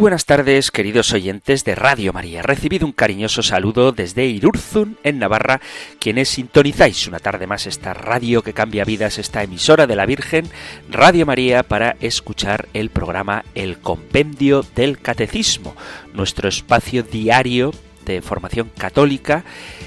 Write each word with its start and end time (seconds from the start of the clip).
Buenas 0.00 0.24
tardes, 0.24 0.70
queridos 0.70 1.12
oyentes 1.12 1.62
de 1.64 1.74
Radio 1.74 2.14
María. 2.14 2.40
Recibido 2.40 2.86
un 2.86 2.92
cariñoso 2.92 3.42
saludo 3.42 3.92
desde 3.92 4.24
Irurzun, 4.24 4.96
en 5.04 5.18
Navarra, 5.18 5.60
quienes 5.98 6.30
sintonizáis 6.30 7.06
una 7.06 7.18
tarde 7.18 7.46
más 7.46 7.66
esta 7.66 7.92
radio 7.92 8.42
que 8.42 8.54
cambia 8.54 8.86
vidas, 8.86 9.18
esta 9.18 9.42
emisora 9.42 9.86
de 9.86 9.96
la 9.96 10.06
Virgen, 10.06 10.48
Radio 10.88 11.26
María, 11.26 11.62
para 11.64 11.96
escuchar 12.00 12.66
el 12.72 12.88
programa 12.88 13.44
El 13.54 13.78
Compendio 13.78 14.64
del 14.74 14.98
Catecismo, 14.98 15.76
nuestro 16.14 16.48
espacio 16.48 17.02
diario 17.02 17.72
de 18.06 18.22
formación 18.22 18.70
católica 18.76 19.44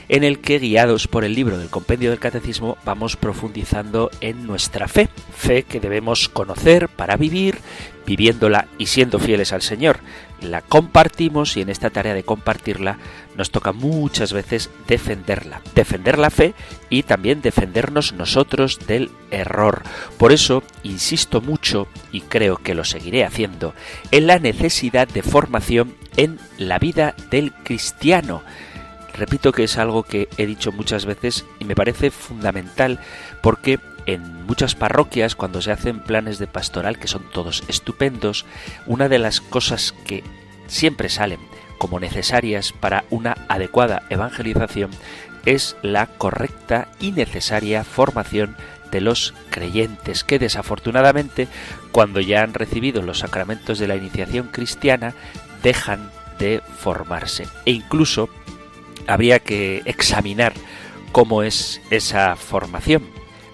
en 0.10 0.24
el 0.24 0.40
que, 0.40 0.60
guiados 0.60 1.08
por 1.08 1.24
el 1.24 1.34
libro 1.34 1.58
del 1.58 1.70
Compendio 1.70 2.12
del 2.12 2.20
Catecismo, 2.20 2.78
vamos 2.86 3.16
profundizando 3.16 4.12
en 4.22 4.46
nuestra 4.46 4.88
fe, 4.88 5.10
fe 5.36 5.64
que 5.64 5.80
debemos 5.80 6.30
conocer 6.30 6.88
para 6.88 7.18
vivir, 7.18 7.58
viviéndola 8.06 8.68
y 8.78 8.88
siendo 8.88 9.20
fieles 9.20 9.54
al 9.54 9.62
Señor. 9.62 10.00
La 10.42 10.62
compartimos 10.62 11.56
y 11.56 11.62
en 11.62 11.70
esta 11.70 11.90
tarea 11.90 12.14
de 12.14 12.24
compartirla 12.24 12.98
nos 13.38 13.50
toca 13.50 13.72
muchas 13.72 14.34
veces 14.34 14.70
defenderla, 14.88 15.62
defender 15.74 16.20
la 16.20 16.30
fe 16.30 16.54
y 16.90 17.04
también 17.04 17.42
defendernos 17.42 18.14
nosotros 18.14 18.80
del 18.86 19.10
error. 19.32 19.84
Por 20.18 20.32
eso 20.32 20.64
insisto 20.84 21.42
mucho, 21.42 21.88
y 22.12 22.22
creo 22.22 22.58
que 22.58 22.76
lo 22.76 22.84
seguiré 22.84 23.24
haciendo, 23.24 23.74
en 24.12 24.28
la 24.28 24.40
necesidad 24.40 25.08
de 25.08 25.24
formación 25.24 25.96
en 26.18 26.40
la 26.58 26.78
vida 26.78 27.16
del 27.32 27.54
cristiano. 27.54 28.44
Repito 29.16 29.52
que 29.52 29.64
es 29.64 29.78
algo 29.78 30.04
que 30.04 30.28
he 30.38 30.46
dicho 30.46 30.72
muchas 30.72 31.06
veces 31.06 31.46
y 31.60 31.66
me 31.66 31.76
parece 31.76 32.10
fundamental 32.12 33.00
porque 33.42 33.80
en 34.06 34.46
muchas 34.46 34.76
parroquias 34.76 35.36
cuando 35.36 35.62
se 35.62 35.72
hacen 35.72 36.00
planes 36.00 36.40
de 36.40 36.48
pastoral 36.48 37.00
que 37.00 37.08
son 37.08 37.24
todos 37.32 37.64
estupendos, 37.68 38.46
una 38.86 39.10
de 39.10 39.20
las 39.20 39.42
cosas 39.42 39.94
que 40.06 40.24
siempre 40.68 41.10
salen 41.10 41.40
como 41.78 42.00
necesarias 42.00 42.72
para 42.72 43.04
una 43.10 43.38
adecuada 43.48 44.04
evangelización 44.10 44.92
es 45.46 45.76
la 45.82 46.08
correcta 46.08 46.88
y 47.00 47.12
necesaria 47.12 47.84
formación 47.84 48.56
de 48.92 49.02
los 49.02 49.34
creyentes 49.50 50.24
que 50.24 50.40
desafortunadamente 50.40 51.48
cuando 51.92 52.22
ya 52.22 52.44
han 52.44 52.54
recibido 52.54 53.02
los 53.02 53.20
sacramentos 53.20 53.80
de 53.80 53.88
la 53.88 53.96
iniciación 53.96 54.48
cristiana 54.48 55.14
dejan 55.62 56.12
de 56.40 56.62
formarse. 56.78 57.48
E 57.66 57.72
incluso 57.72 58.30
habría 59.08 59.40
que 59.40 59.82
examinar 59.86 60.54
cómo 61.12 61.44
es 61.44 61.82
esa 61.90 62.36
formación 62.36 63.04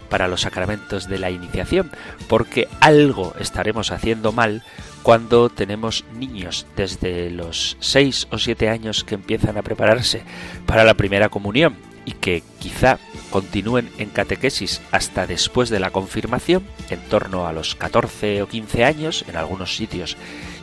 para 0.10 0.28
los 0.28 0.42
sacramentos 0.42 1.08
de 1.08 1.20
la 1.20 1.32
iniciación, 1.32 1.92
porque 2.28 2.68
algo 2.80 3.34
estaremos 3.40 3.92
haciendo 3.92 4.32
mal 4.32 4.64
cuando 5.04 5.50
tenemos 5.50 6.06
niños 6.18 6.66
desde 6.76 7.30
los 7.30 7.78
6 7.80 8.28
o 8.32 8.38
7 8.38 8.70
años 8.70 9.04
que 9.04 9.16
empiezan 9.16 9.58
a 9.58 9.62
prepararse 9.62 10.24
para 10.66 10.84
la 10.84 10.96
primera 10.96 11.30
comunión 11.30 11.78
y 12.06 12.14
que 12.14 12.44
quizá 12.60 12.98
continúen 13.30 13.90
en 13.98 14.10
catequesis 14.10 14.82
hasta 14.92 15.28
después 15.28 15.70
de 15.70 15.80
la 15.80 15.92
confirmación, 15.92 16.64
en 16.90 17.00
torno 17.02 17.48
a 17.48 17.54
los 17.54 17.76
14 17.76 18.42
o 18.42 18.48
15 18.48 18.84
años, 18.84 19.26
en 19.28 19.36
algunos 19.38 19.76
sitios 19.76 20.18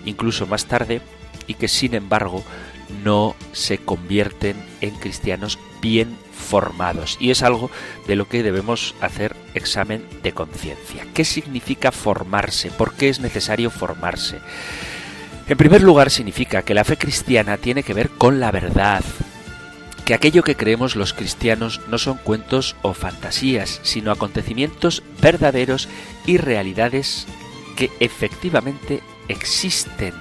incluso 0.05 0.47
más 0.47 0.67
tarde, 0.67 1.01
y 1.47 1.55
que 1.55 1.69
sin 1.69 1.95
embargo 1.95 2.43
no 3.05 3.37
se 3.53 3.79
convierten 3.79 4.57
en 4.81 4.95
cristianos 4.97 5.59
bien 5.81 6.17
formados. 6.37 7.17
Y 7.21 7.31
es 7.31 7.43
algo 7.43 7.71
de 8.07 8.17
lo 8.17 8.29
que 8.29 8.43
debemos 8.43 8.95
hacer 9.01 9.35
examen 9.55 10.07
de 10.23 10.33
conciencia. 10.33 11.07
¿Qué 11.15 11.25
significa 11.25 11.93
formarse? 11.93 12.71
¿Por 12.71 12.95
qué 12.95 13.09
es 13.09 13.21
necesario 13.21 13.71
formarse? 13.71 14.41
En 15.49 15.57
primer 15.57 15.83
lugar, 15.83 16.11
significa 16.11 16.63
que 16.63 16.75
la 16.75 16.85
fe 16.85 16.97
cristiana 16.97 17.57
tiene 17.57 17.83
que 17.83 17.95
ver 17.95 18.11
con 18.11 18.41
la 18.41 18.51
verdad, 18.51 19.05
que 20.05 20.15
aquello 20.15 20.43
que 20.43 20.57
creemos 20.57 20.97
los 20.97 21.13
cristianos 21.13 21.81
no 21.89 21.99
son 21.99 22.19
cuentos 22.19 22.77
o 22.83 22.95
fantasías, 22.95 23.81
sino 23.83 24.11
acontecimientos 24.11 25.03
verdaderos 25.21 25.89
y 26.27 26.39
realidades 26.39 27.27
que 27.77 27.91
efectivamente 28.01 29.03
existen 29.29 30.15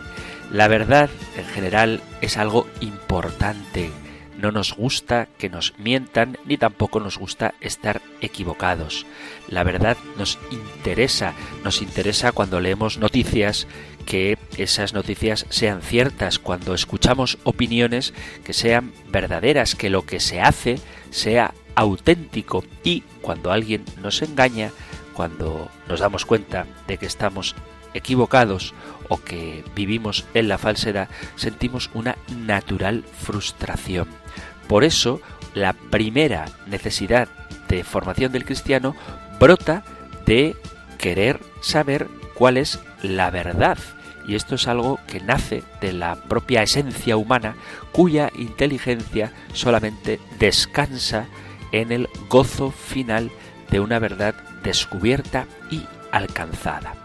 la 0.52 0.68
verdad 0.68 1.09
en 1.38 1.46
general 1.46 2.02
es 2.22 2.38
algo 2.38 2.68
importante. 2.80 3.92
No 4.45 4.51
nos 4.51 4.75
gusta 4.75 5.28
que 5.39 5.50
nos 5.50 5.73
mientan 5.79 6.38
ni 6.45 6.56
tampoco 6.56 7.00
nos 7.00 7.17
gusta 7.17 7.56
estar 7.61 8.03
equivocados. 8.22 9.07
La 9.47 9.63
verdad 9.63 9.97
nos 10.19 10.38
interesa, 10.51 11.33
nos 11.63 11.81
interesa 11.81 12.31
cuando 12.31 12.59
leemos 12.59 13.00
noticias 13.00 13.66
que 14.06 14.38
esas 14.56 14.94
noticias 14.94 15.47
sean 15.50 15.81
ciertas, 15.81 16.38
cuando 16.38 16.75
escuchamos 16.75 17.39
opiniones 17.44 18.13
que 18.44 18.53
sean 18.53 18.94
verdaderas, 19.09 19.73
que 19.73 19.89
lo 19.89 20.06
que 20.06 20.19
se 20.19 20.41
hace 20.41 20.77
sea 21.09 21.56
auténtico 21.73 22.63
y 22.83 23.01
cuando 23.23 23.51
alguien 23.51 23.83
nos 24.00 24.22
engaña, 24.22 24.69
cuando 25.16 25.72
nos 25.89 26.01
damos 26.01 26.23
cuenta 26.23 26.67
de 26.85 27.00
que 27.00 27.07
estamos 27.07 27.56
equivocados 27.95 28.75
o 29.09 29.17
que 29.17 29.63
vivimos 29.73 30.23
en 30.35 30.50
la 30.50 30.59
falsedad, 30.59 31.09
sentimos 31.35 31.89
una 31.95 32.16
natural 32.29 33.03
frustración. 33.23 34.07
Por 34.68 34.84
eso, 34.84 35.22
la 35.53 35.74
primera 35.74 36.46
necesidad 36.68 37.28
de 37.70 37.84
formación 37.84 38.31
del 38.31 38.46
cristiano 38.46 38.96
brota 39.40 39.84
de 40.26 40.56
querer 40.98 41.40
saber 41.62 42.08
cuál 42.34 42.58
es 42.58 42.80
la 43.02 43.30
verdad. 43.30 43.78
Y 44.28 44.36
esto 44.36 44.56
es 44.56 44.68
algo 44.68 45.00
que 45.08 45.20
nace 45.20 45.64
de 45.81 45.94
la 45.94 46.16
propia 46.16 46.64
esencia 46.64 47.16
humana, 47.16 47.56
cuya 47.92 48.31
inteligencia 48.36 49.31
solamente 49.54 50.20
descansa 50.40 51.28
en 51.72 51.92
el 51.92 52.09
gozo 52.28 52.72
final 52.72 53.31
de 53.70 53.80
una 53.80 54.00
verdad 54.00 54.34
descubierta 54.64 55.46
y 55.70 55.86
alcanzada. 56.12 56.96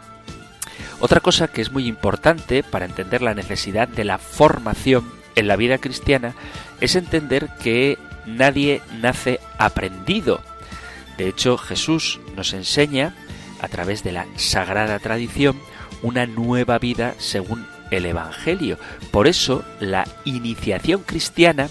Otra 1.01 1.21
cosa 1.21 1.49
que 1.49 1.63
es 1.63 1.73
muy 1.73 1.87
importante 1.87 2.63
para 2.63 2.85
entender 2.85 3.23
la 3.23 3.35
necesidad 3.35 3.89
de 3.89 4.05
la 4.05 4.19
formación 4.19 5.20
en 5.37 5.49
la 5.49 5.57
vida 5.57 5.79
cristiana 5.79 6.35
es 6.81 6.97
entender 6.97 7.49
que 7.63 7.99
nadie 8.27 8.83
nace 9.01 9.41
aprendido. 9.59 10.41
De 11.19 11.29
hecho, 11.29 11.59
Jesús 11.59 12.21
nos 12.37 12.53
enseña, 12.53 13.15
a 13.61 13.69
través 13.69 14.03
de 14.03 14.13
la 14.13 14.27
sagrada 14.37 14.99
tradición, 14.99 15.61
una 16.03 16.27
nueva 16.27 16.79
vida 16.79 17.15
según 17.19 17.67
el 17.91 18.07
Evangelio. 18.07 18.79
Por 19.11 19.27
eso, 19.27 19.65
la 19.81 20.07
iniciación 20.25 21.03
cristiana, 21.03 21.69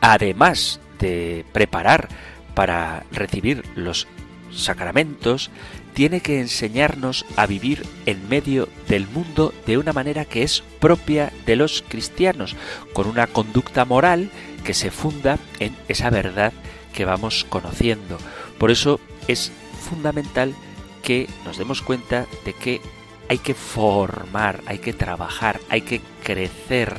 además 0.00 0.80
de 1.00 1.44
preparar 1.52 2.08
para 2.54 3.04
recibir 3.10 3.64
los 3.74 4.06
sacramentos, 4.52 5.50
tiene 5.94 6.20
que 6.20 6.40
enseñarnos 6.40 7.24
a 7.36 7.46
vivir 7.46 7.86
en 8.04 8.28
medio 8.28 8.68
del 8.88 9.06
mundo 9.08 9.54
de 9.66 9.78
una 9.78 9.92
manera 9.92 10.24
que 10.24 10.42
es 10.42 10.62
propia 10.80 11.32
de 11.46 11.56
los 11.56 11.84
cristianos, 11.88 12.56
con 12.92 13.06
una 13.06 13.26
conducta 13.26 13.84
moral 13.84 14.30
que 14.64 14.74
se 14.74 14.90
funda 14.90 15.38
en 15.60 15.74
esa 15.88 16.10
verdad 16.10 16.52
que 16.92 17.04
vamos 17.04 17.46
conociendo. 17.48 18.18
Por 18.58 18.70
eso 18.70 19.00
es 19.28 19.52
fundamental 19.88 20.54
que 21.02 21.28
nos 21.44 21.58
demos 21.58 21.80
cuenta 21.82 22.26
de 22.44 22.52
que 22.52 22.80
hay 23.28 23.38
que 23.38 23.54
formar, 23.54 24.62
hay 24.66 24.78
que 24.78 24.92
trabajar, 24.92 25.60
hay 25.68 25.82
que 25.82 26.00
crecer 26.22 26.94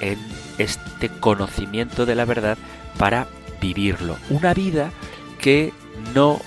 en 0.00 0.18
este 0.58 1.08
conocimiento 1.08 2.06
de 2.06 2.14
la 2.14 2.24
verdad 2.24 2.58
para 2.98 3.28
vivirlo. 3.60 4.16
Una 4.30 4.52
vida 4.52 4.90
que 5.38 5.72
no 6.14 6.40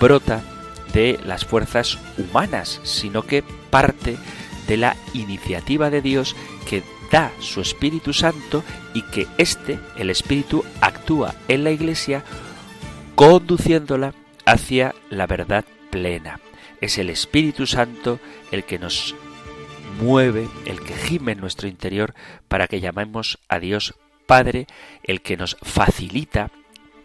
brota 0.00 0.42
de 0.92 1.18
las 1.24 1.44
fuerzas 1.44 1.98
humanas, 2.16 2.80
sino 2.84 3.22
que 3.22 3.42
parte 3.70 4.16
de 4.66 4.76
la 4.76 4.96
iniciativa 5.14 5.90
de 5.90 6.02
Dios 6.02 6.36
que 6.68 6.82
da 7.10 7.32
su 7.40 7.60
Espíritu 7.60 8.12
Santo 8.12 8.62
y 8.94 9.02
que 9.02 9.26
éste, 9.38 9.78
el 9.96 10.10
Espíritu, 10.10 10.64
actúa 10.80 11.34
en 11.48 11.64
la 11.64 11.70
Iglesia 11.70 12.22
conduciéndola 13.14 14.14
hacia 14.44 14.94
la 15.10 15.26
verdad 15.26 15.64
plena. 15.90 16.40
Es 16.80 16.98
el 16.98 17.10
Espíritu 17.10 17.66
Santo 17.66 18.20
el 18.52 18.64
que 18.64 18.78
nos 18.78 19.14
mueve, 20.00 20.48
el 20.66 20.80
que 20.80 20.94
gime 20.94 21.32
en 21.32 21.40
nuestro 21.40 21.68
interior 21.68 22.14
para 22.46 22.68
que 22.68 22.80
llamemos 22.80 23.38
a 23.48 23.58
Dios 23.58 23.94
Padre, 24.26 24.66
el 25.02 25.22
que 25.22 25.38
nos 25.38 25.56
facilita 25.62 26.50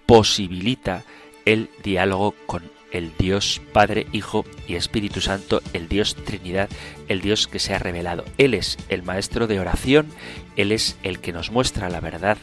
posibilita 0.06 1.04
el 1.46 1.70
diálogo 1.82 2.36
con 2.46 2.70
el 2.94 3.12
Dios 3.18 3.62
Padre, 3.74 4.08
Hijo 4.14 4.46
y 4.68 4.76
Espíritu 4.76 5.20
Santo, 5.20 5.62
el 5.74 5.90
Dios 5.90 6.16
Trinidad, 6.16 6.70
el 7.10 7.20
Dios 7.20 7.48
que 7.48 7.60
se 7.60 7.74
ha 7.74 7.80
revelado. 7.80 8.24
Él 8.38 8.54
es 8.54 8.78
el 8.88 9.04
maestro 9.04 9.48
de 9.48 9.60
oración, 9.60 10.08
Él 10.56 10.72
es 10.72 10.96
el 11.04 11.20
que 11.20 11.34
nos 11.34 11.52
muestra 11.52 11.90
la 11.90 12.00
verdad, 12.00 12.38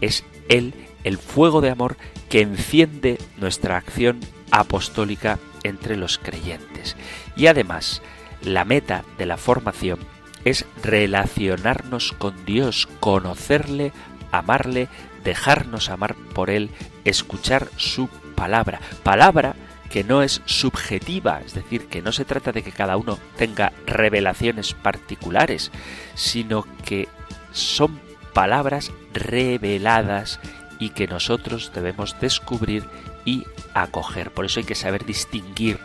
es 0.00 0.24
Él 0.48 0.72
el 1.04 1.18
fuego 1.18 1.60
de 1.60 1.70
amor 1.70 1.96
que 2.28 2.40
enciende 2.40 3.18
nuestra 3.36 3.76
acción 3.76 4.20
apostólica 4.50 5.38
entre 5.64 5.96
los 5.96 6.18
creyentes. 6.18 6.96
Y 7.36 7.48
además, 7.48 8.00
la 8.42 8.64
meta 8.64 9.04
de 9.18 9.26
la 9.26 9.36
formación 9.36 9.98
es 10.44 10.64
relacionarnos 10.82 12.12
con 12.12 12.44
Dios, 12.44 12.88
conocerle, 13.00 13.92
amarle, 14.30 14.88
dejarnos 15.24 15.90
amar 15.90 16.14
por 16.34 16.50
Él, 16.50 16.70
escuchar 17.04 17.68
su 17.76 18.08
palabra. 18.36 18.80
Palabra 19.02 19.56
que 19.96 20.04
no 20.04 20.22
es 20.22 20.42
subjetiva, 20.44 21.40
es 21.40 21.54
decir, 21.54 21.86
que 21.86 22.02
no 22.02 22.12
se 22.12 22.26
trata 22.26 22.52
de 22.52 22.62
que 22.62 22.70
cada 22.70 22.98
uno 22.98 23.18
tenga 23.38 23.72
revelaciones 23.86 24.74
particulares, 24.74 25.72
sino 26.14 26.66
que 26.84 27.08
son 27.50 27.98
palabras 28.34 28.92
reveladas 29.14 30.38
y 30.78 30.90
que 30.90 31.06
nosotros 31.06 31.72
debemos 31.74 32.14
descubrir 32.20 32.84
y 33.24 33.46
acoger. 33.72 34.32
Por 34.32 34.44
eso 34.44 34.60
hay 34.60 34.66
que 34.66 34.74
saber 34.74 35.06
distinguir 35.06 35.78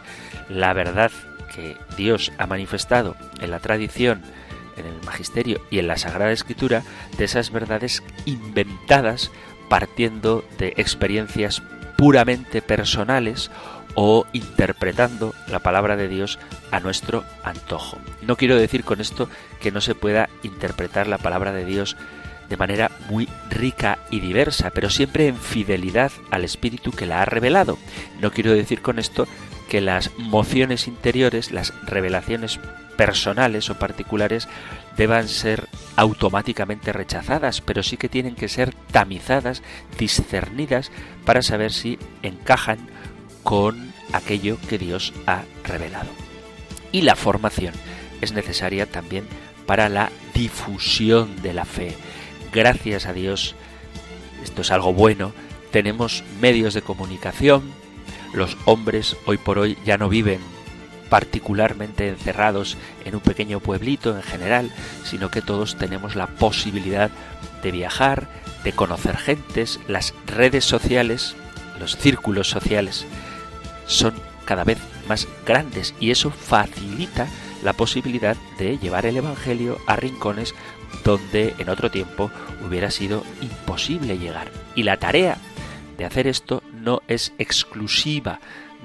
la 0.50 0.74
verdad 0.74 1.12
que 1.56 1.78
Dios 1.96 2.34
ha 2.38 2.48
manifestado 2.48 3.16
en 3.40 3.50
la 3.50 3.60
tradición, 3.60 4.24
en 4.76 4.88
el 4.88 5.02
magisterio 5.06 5.62
y 5.72 5.80
en 5.80 5.88
la 5.88 5.96
Sagrada 5.96 6.34
Escritura 6.34 6.84
de 7.18 7.24
esas 7.24 7.50
verdades 7.50 8.04
inventadas 8.26 9.32
partiendo 9.70 10.44
de 10.58 10.74
experiencias 10.76 11.64
puramente 11.98 12.62
personales 12.62 13.52
o 13.96 14.26
interpretando 14.34 15.34
la 15.48 15.60
palabra 15.60 15.96
de 15.96 16.08
Dios 16.08 16.40
a 16.72 16.80
nuestro 16.80 17.24
antojo. 17.44 17.98
No 18.22 18.38
quiero 18.38 18.56
decir 18.56 18.84
con 18.84 19.02
esto 19.02 19.30
que 19.60 19.72
no 19.72 19.82
se 19.82 19.96
pueda 19.96 20.30
interpretar 20.44 21.08
la 21.08 21.18
palabra 21.18 21.52
de 21.52 21.66
Dios 21.66 21.98
de 22.50 22.58
manera 22.58 22.92
muy 23.10 23.30
rica 23.50 24.00
y 24.10 24.20
diversa, 24.20 24.72
pero 24.72 24.90
siempre 24.90 25.28
en 25.28 25.38
fidelidad 25.38 26.12
al 26.32 26.44
Espíritu 26.44 26.92
que 26.92 27.06
la 27.06 27.22
ha 27.22 27.26
revelado. 27.26 27.78
No 28.20 28.32
quiero 28.32 28.52
decir 28.54 28.82
con 28.82 29.00
esto 29.00 29.26
que 29.70 29.80
las 29.80 30.12
mociones 30.18 30.90
interiores, 30.90 31.52
las 31.52 31.74
revelaciones 31.86 32.60
personales 32.98 33.70
o 33.70 33.80
particulares 33.80 34.50
deban 34.98 35.30
ser 35.30 35.70
automáticamente 35.96 36.92
rechazadas, 36.92 37.62
pero 37.62 37.84
sí 37.84 37.96
que 37.96 38.10
tienen 38.10 38.36
que 38.36 38.50
ser 38.50 38.74
tamizadas, 38.92 39.64
discernidas, 39.98 40.92
para 41.24 41.42
saber 41.42 41.72
si 41.72 41.98
encajan 42.22 42.80
con 43.44 43.94
aquello 44.14 44.58
que 44.70 44.78
Dios 44.78 45.14
ha 45.26 45.44
revelado. 45.64 46.10
Y 46.92 47.02
la 47.02 47.16
formación 47.16 47.74
es 48.22 48.34
necesaria 48.34 48.86
también 48.86 49.26
para 49.66 49.90
la 49.90 50.12
difusión 50.34 51.42
de 51.42 51.54
la 51.54 51.66
fe. 51.66 51.96
Gracias 52.52 53.06
a 53.06 53.14
Dios, 53.14 53.56
esto 54.44 54.62
es 54.62 54.72
algo 54.72 54.94
bueno, 54.94 55.34
tenemos 55.72 56.24
medios 56.42 56.74
de 56.74 56.82
comunicación, 56.82 57.72
los 58.34 58.58
hombres 58.66 59.16
hoy 59.26 59.38
por 59.38 59.60
hoy 59.60 59.78
ya 59.86 59.98
no 59.98 60.10
viven 60.10 60.40
particularmente 61.10 62.08
encerrados 62.08 62.78
en 63.04 63.16
un 63.16 63.22
pequeño 63.22 63.60
pueblito 63.60 64.16
en 64.16 64.24
general, 64.24 64.72
sino 65.04 65.30
que 65.30 65.42
todos 65.42 65.78
tenemos 65.78 66.16
la 66.16 66.28
posibilidad 66.28 67.12
de 67.62 67.72
viajar, 67.72 68.30
de 68.64 68.72
conocer 68.72 69.18
gentes, 69.18 69.82
las 69.90 70.14
redes 70.26 70.64
sociales, 70.64 71.36
los 71.82 71.98
círculos 71.98 72.50
sociales 72.50 73.06
son 73.86 74.14
cada 74.46 74.64
vez 74.64 74.78
más 75.08 75.28
grandes 75.46 75.94
y 76.00 76.12
eso 76.12 76.32
facilita 76.32 77.28
la 77.64 77.74
posibilidad 77.74 78.36
de 78.58 78.78
llevar 78.78 79.06
el 79.06 79.18
Evangelio 79.18 79.78
a 79.88 79.96
rincones 79.96 80.56
donde 81.04 81.56
en 81.58 81.70
otro 81.70 81.92
tiempo 81.92 82.32
hubiera 82.66 82.92
sido 82.92 83.24
imposible 83.42 84.18
llegar. 84.18 84.52
Y 84.76 84.84
la 84.84 84.98
tarea 84.98 85.38
de 85.98 86.06
hacer 86.06 86.28
esto 86.28 86.64
no 86.74 87.02
es 87.08 87.34
exclusiva 87.38 88.40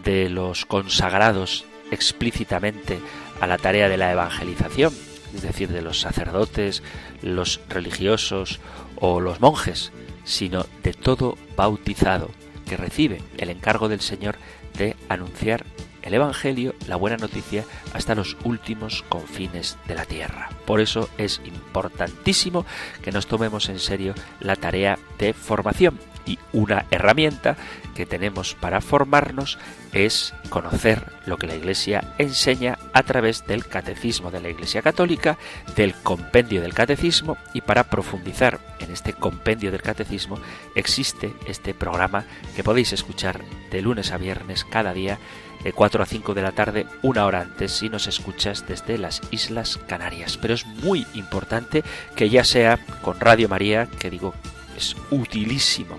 de 0.05 0.29
los 0.29 0.67
consagrados 0.67 1.65
explícitamente 1.91 2.99
a 3.41 3.47
la 3.47 3.59
tarea 3.59 3.89
de 3.89 3.97
la 3.97 4.13
evangelización, 4.13 4.93
es 5.35 5.43
decir, 5.43 5.69
de 5.69 5.83
los 5.83 6.01
sacerdotes, 6.01 6.83
los 7.23 7.61
religiosos 7.69 8.61
o 8.97 9.21
los 9.21 9.41
monjes, 9.41 9.93
sino 10.25 10.67
de 10.83 10.93
todo 10.93 11.37
bautizado 11.57 12.31
que 12.67 12.77
recibe 12.77 13.23
el 13.39 13.51
encargo 13.51 13.89
del 13.89 14.01
Señor 14.01 14.37
de 14.77 14.97
anunciar 15.09 15.65
el 16.03 16.15
Evangelio, 16.15 16.75
la 16.87 16.97
buena 16.97 17.17
noticia, 17.17 17.65
hasta 17.93 18.15
los 18.15 18.37
últimos 18.45 19.05
confines 19.09 19.77
de 19.89 19.97
la 19.97 20.05
tierra. 20.05 20.51
Por 20.65 20.81
eso 20.81 21.11
es 21.19 21.41
importantísimo 21.45 22.65
que 23.03 23.11
nos 23.11 23.27
tomemos 23.27 23.69
en 23.69 23.81
serio 23.81 24.15
la 24.41 24.55
tarea 24.55 24.99
de 25.19 25.33
formación 25.33 25.99
y 26.27 26.39
una 26.53 26.87
herramienta 26.91 27.57
que 27.95 28.05
tenemos 28.05 28.55
para 28.55 28.81
formarnos 28.81 29.59
es 29.93 30.35
conocer 30.51 31.13
lo 31.25 31.39
que 31.39 31.47
la 31.47 31.55
Iglesia 31.55 32.13
enseña 32.19 32.79
a 32.93 33.03
través 33.03 33.47
del 33.47 33.67
Catecismo 33.67 34.31
de 34.31 34.41
la 34.41 34.51
Iglesia 34.51 34.83
Católica, 34.83 35.39
del 35.75 35.95
Compendio 35.95 36.61
del 36.61 36.75
Catecismo 36.75 37.39
y 37.55 37.63
para 37.63 37.85
profundizar 37.85 38.61
en 38.81 38.91
este 38.91 39.15
Compendio 39.15 39.73
del 39.73 39.81
Catecismo 39.81 40.39
existe 40.75 41.33
este 41.47 41.73
programa 41.73 42.25
que 42.55 42.65
podéis 42.65 42.93
escuchar 42.93 43.41
de 43.71 43.81
lunes 43.81 44.13
a 44.13 44.19
viernes 44.19 44.65
cada 44.65 44.93
día 44.93 45.19
de 45.65 45.73
4 45.73 46.03
a 46.03 46.07
5 46.07 46.35
de 46.35 46.43
la 46.43 46.53
tarde, 46.53 46.87
una 47.03 47.25
hora 47.25 47.41
antes 47.41 47.73
si 47.73 47.89
nos 47.89 48.07
escuchas 48.07 48.67
desde 48.69 48.99
las 48.99 49.23
Islas 49.31 49.81
Canarias. 49.89 50.39
Pero 50.41 50.55
es 50.55 50.67
muy 50.67 51.07
importante 51.15 51.83
que 52.15 52.29
ya 52.29 52.45
sea 52.45 52.79
con 53.03 53.19
Radio 53.19 53.49
María, 53.49 53.89
que 53.99 54.11
digo 54.11 54.35
es 54.77 54.95
utilísimo 55.11 55.97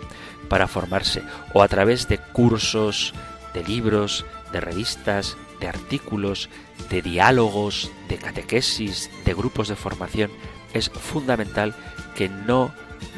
para 0.50 0.68
formarse, 0.68 1.24
o 1.54 1.62
a 1.62 1.68
través 1.68 2.08
de 2.08 2.18
cursos, 2.18 3.13
de 3.54 3.63
libros, 3.63 4.25
de 4.51 4.62
revistas, 4.62 5.38
de 5.60 5.68
artículos, 5.68 6.50
de 6.89 7.01
diálogos, 7.01 7.92
de 8.10 8.18
catequesis, 8.18 9.10
de 9.25 9.34
grupos 9.34 9.68
de 9.68 9.75
formación, 9.75 10.32
es 10.74 10.89
fundamental 10.89 11.74
que 12.16 12.30
no 12.30 12.72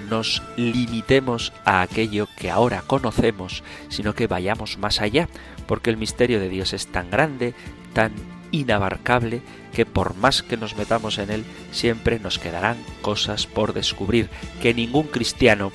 nos 0.09 0.41
limitemos 0.57 1.53
a 1.65 1.81
aquello 1.81 2.27
que 2.37 2.49
ahora 2.49 2.83
conocemos, 2.85 3.63
sino 3.89 4.15
que 4.15 4.27
vayamos 4.27 4.77
más 4.77 5.01
allá, 5.01 5.27
porque 5.67 5.89
el 5.89 5.97
misterio 5.97 6.39
de 6.39 6.49
Dios 6.49 6.73
es 6.73 6.87
tan 6.87 7.09
grande, 7.09 7.53
tan 7.93 8.13
inabarcable, 8.51 9.41
que 9.73 9.85
por 9.85 10.15
más 10.15 10.41
que 10.41 10.57
nos 10.57 10.75
metamos 10.75 11.17
en 11.17 11.29
él, 11.29 11.45
siempre 11.71 12.19
nos 12.19 12.39
quedarán 12.39 12.77
cosas 13.01 13.45
por 13.45 13.73
descubrir, 13.73 14.29
que 14.61 14.73
ningún 14.73 15.07
cristiano 15.07 15.71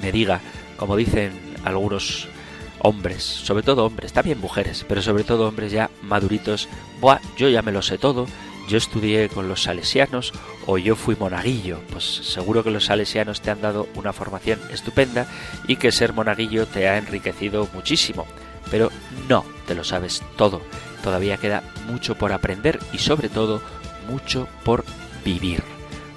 me 0.00 0.12
diga, 0.12 0.40
como 0.80 0.96
dicen 0.96 1.38
algunos 1.62 2.26
hombres, 2.78 3.22
sobre 3.22 3.62
todo 3.62 3.84
hombres, 3.84 4.14
también 4.14 4.40
mujeres, 4.40 4.86
pero 4.88 5.02
sobre 5.02 5.24
todo 5.24 5.46
hombres 5.46 5.72
ya 5.72 5.90
maduritos, 6.00 6.70
Buah, 7.02 7.20
yo 7.36 7.50
ya 7.50 7.60
me 7.60 7.70
lo 7.70 7.82
sé 7.82 7.98
todo, 7.98 8.26
yo 8.66 8.78
estudié 8.78 9.28
con 9.28 9.46
los 9.46 9.64
salesianos 9.64 10.32
o 10.64 10.78
yo 10.78 10.96
fui 10.96 11.16
monaguillo. 11.16 11.80
Pues 11.90 12.04
seguro 12.04 12.64
que 12.64 12.70
los 12.70 12.86
salesianos 12.86 13.42
te 13.42 13.50
han 13.50 13.60
dado 13.60 13.88
una 13.94 14.14
formación 14.14 14.58
estupenda 14.72 15.26
y 15.68 15.76
que 15.76 15.92
ser 15.92 16.14
monaguillo 16.14 16.66
te 16.66 16.88
ha 16.88 16.96
enriquecido 16.96 17.68
muchísimo. 17.74 18.26
Pero 18.70 18.90
no 19.28 19.44
te 19.66 19.74
lo 19.74 19.84
sabes 19.84 20.22
todo. 20.36 20.62
Todavía 21.04 21.36
queda 21.36 21.62
mucho 21.88 22.14
por 22.14 22.32
aprender 22.32 22.78
y 22.90 22.98
sobre 22.98 23.28
todo 23.28 23.60
mucho 24.08 24.48
por 24.64 24.86
vivir. 25.26 25.62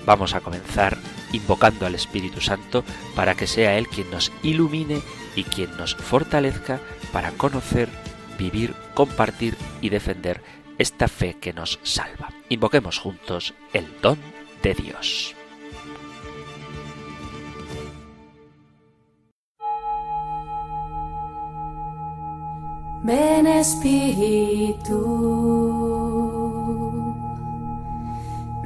Vamos 0.05 0.35
a 0.35 0.39
comenzar 0.39 0.97
invocando 1.33 1.85
al 1.85 1.95
Espíritu 1.95 2.39
Santo 2.39 2.85
para 3.15 3.35
que 3.35 3.47
sea 3.47 3.77
Él 3.77 3.89
quien 3.89 4.09
nos 4.09 4.31
ilumine 4.41 5.01
y 5.35 5.43
quien 5.43 5.75
nos 5.75 5.95
fortalezca 5.95 6.79
para 7.11 7.31
conocer, 7.31 7.89
vivir, 8.39 8.73
compartir 8.93 9.57
y 9.81 9.89
defender 9.89 10.41
esta 10.77 11.07
fe 11.07 11.35
que 11.39 11.51
nos 11.53 11.79
salva. 11.83 12.29
Invoquemos 12.49 12.99
juntos 12.99 13.53
el 13.73 13.87
don 14.01 14.17
de 14.61 14.73
Dios. 14.73 15.35
Ven 23.03 23.45
Espíritu, 23.47 24.93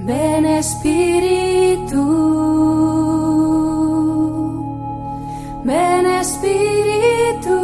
ven 0.07 0.45
Espíritu, 0.45 2.01
ven 5.65 6.05
Espíritu. 6.05 7.57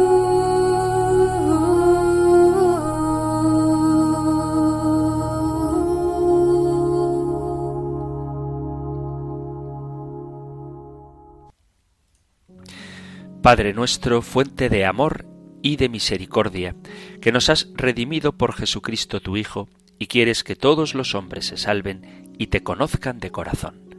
Padre 13.40 13.72
nuestro, 13.74 14.20
fuente 14.22 14.68
de 14.68 14.84
amor 14.84 15.26
y 15.62 15.76
de 15.76 15.88
misericordia, 15.88 16.76
que 17.22 17.32
nos 17.32 17.48
has 17.48 17.68
redimido 17.74 18.36
por 18.36 18.52
Jesucristo 18.54 19.20
tu 19.20 19.36
Hijo, 19.38 19.68
y 19.98 20.06
quieres 20.08 20.44
que 20.44 20.56
todos 20.56 20.94
los 20.94 21.14
hombres 21.14 21.46
se 21.46 21.56
salven 21.56 22.23
y 22.38 22.48
te 22.48 22.62
conozcan 22.62 23.18
de 23.18 23.30
corazón. 23.30 23.94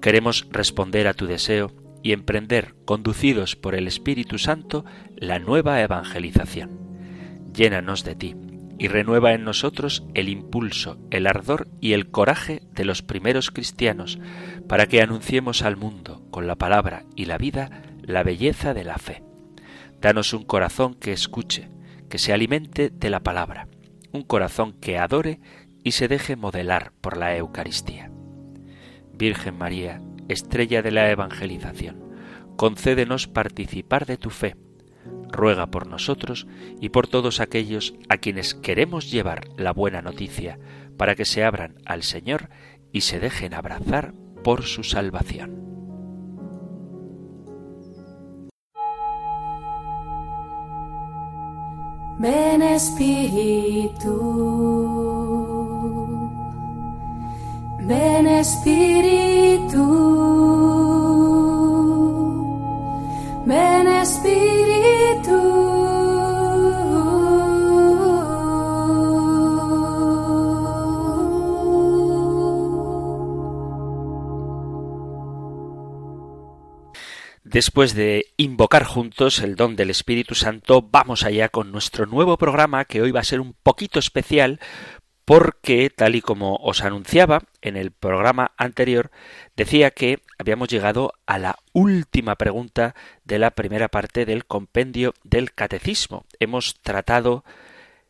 Queremos 0.00 0.46
responder 0.50 1.08
a 1.08 1.14
tu 1.14 1.26
deseo 1.26 1.72
y 2.02 2.12
emprender, 2.12 2.74
conducidos 2.84 3.56
por 3.56 3.74
el 3.74 3.88
Espíritu 3.88 4.38
Santo, 4.38 4.84
la 5.16 5.38
nueva 5.38 5.80
evangelización. 5.80 6.78
Llénanos 7.52 8.04
de 8.04 8.14
ti 8.14 8.36
y 8.78 8.88
renueva 8.88 9.32
en 9.32 9.44
nosotros 9.44 10.04
el 10.14 10.28
impulso, 10.28 10.98
el 11.10 11.26
ardor 11.26 11.68
y 11.80 11.94
el 11.94 12.10
coraje 12.10 12.62
de 12.72 12.84
los 12.84 13.02
primeros 13.02 13.50
cristianos, 13.50 14.18
para 14.68 14.86
que 14.86 15.00
anunciemos 15.00 15.62
al 15.62 15.76
mundo, 15.76 16.22
con 16.30 16.46
la 16.46 16.56
palabra 16.56 17.04
y 17.14 17.24
la 17.24 17.38
vida, 17.38 17.82
la 18.02 18.22
belleza 18.22 18.74
de 18.74 18.84
la 18.84 18.98
fe. 18.98 19.22
Danos 20.00 20.34
un 20.34 20.44
corazón 20.44 20.94
que 20.94 21.12
escuche, 21.12 21.70
que 22.10 22.18
se 22.18 22.32
alimente 22.32 22.90
de 22.90 23.10
la 23.10 23.20
palabra, 23.20 23.68
un 24.12 24.22
corazón 24.22 24.72
que 24.74 24.98
adore 24.98 25.40
y 25.86 25.92
se 25.92 26.08
deje 26.08 26.34
modelar 26.34 26.90
por 27.00 27.16
la 27.16 27.36
Eucaristía. 27.36 28.10
Virgen 29.12 29.56
María, 29.56 30.02
estrella 30.26 30.82
de 30.82 30.90
la 30.90 31.08
evangelización, 31.12 32.12
concédenos 32.56 33.28
participar 33.28 34.04
de 34.04 34.16
tu 34.16 34.30
fe. 34.30 34.56
Ruega 35.30 35.68
por 35.68 35.86
nosotros 35.86 36.48
y 36.80 36.88
por 36.88 37.06
todos 37.06 37.38
aquellos 37.38 37.94
a 38.08 38.16
quienes 38.16 38.52
queremos 38.54 39.12
llevar 39.12 39.42
la 39.56 39.72
buena 39.72 40.02
noticia, 40.02 40.58
para 40.96 41.14
que 41.14 41.24
se 41.24 41.44
abran 41.44 41.76
al 41.84 42.02
Señor 42.02 42.50
y 42.90 43.02
se 43.02 43.20
dejen 43.20 43.54
abrazar 43.54 44.12
por 44.42 44.64
su 44.64 44.82
salvación. 44.82 45.66
Ven 52.18 52.62
Espíritu, 52.62 54.16
ven 57.86 58.26
Espíritu, 58.26 59.84
ven 63.46 63.86
Espíritu. 63.86 65.66
Después 77.56 77.94
de 77.94 78.26
invocar 78.36 78.84
juntos 78.84 79.38
el 79.38 79.56
don 79.56 79.76
del 79.76 79.88
Espíritu 79.88 80.34
Santo, 80.34 80.82
vamos 80.82 81.22
allá 81.22 81.48
con 81.48 81.72
nuestro 81.72 82.04
nuevo 82.04 82.36
programa 82.36 82.84
que 82.84 83.00
hoy 83.00 83.12
va 83.12 83.20
a 83.20 83.24
ser 83.24 83.40
un 83.40 83.54
poquito 83.54 83.98
especial 83.98 84.60
porque, 85.26 85.90
tal 85.90 86.14
y 86.14 86.22
como 86.22 86.54
os 86.62 86.82
anunciaba 86.82 87.42
en 87.60 87.76
el 87.76 87.90
programa 87.90 88.52
anterior, 88.56 89.10
decía 89.56 89.90
que 89.90 90.20
habíamos 90.38 90.68
llegado 90.68 91.14
a 91.26 91.38
la 91.40 91.58
última 91.72 92.36
pregunta 92.36 92.94
de 93.24 93.40
la 93.40 93.50
primera 93.50 93.88
parte 93.88 94.24
del 94.24 94.46
compendio 94.46 95.14
del 95.24 95.52
catecismo. 95.52 96.26
Hemos 96.38 96.76
tratado 96.80 97.44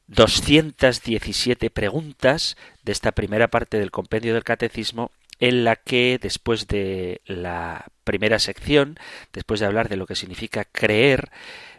217 0.09 1.71
preguntas 1.71 2.59
de 2.83 2.93
esta 2.93 3.13
primera 3.13 3.49
parte 3.49 3.79
del 3.79 3.91
compendio 3.91 4.35
del 4.35 4.45
catecismo 4.45 5.11
en 5.41 5.65
la 5.65 5.77
que 5.77 6.19
después 6.21 6.69
de 6.69 7.23
la 7.25 7.87
primera 8.05 8.39
sección, 8.39 8.99
después 9.33 9.61
de 9.61 9.67
hablar 9.67 9.89
de 9.89 9.97
lo 9.97 10.07
que 10.07 10.17
significa 10.17 10.67
creer, 10.67 11.31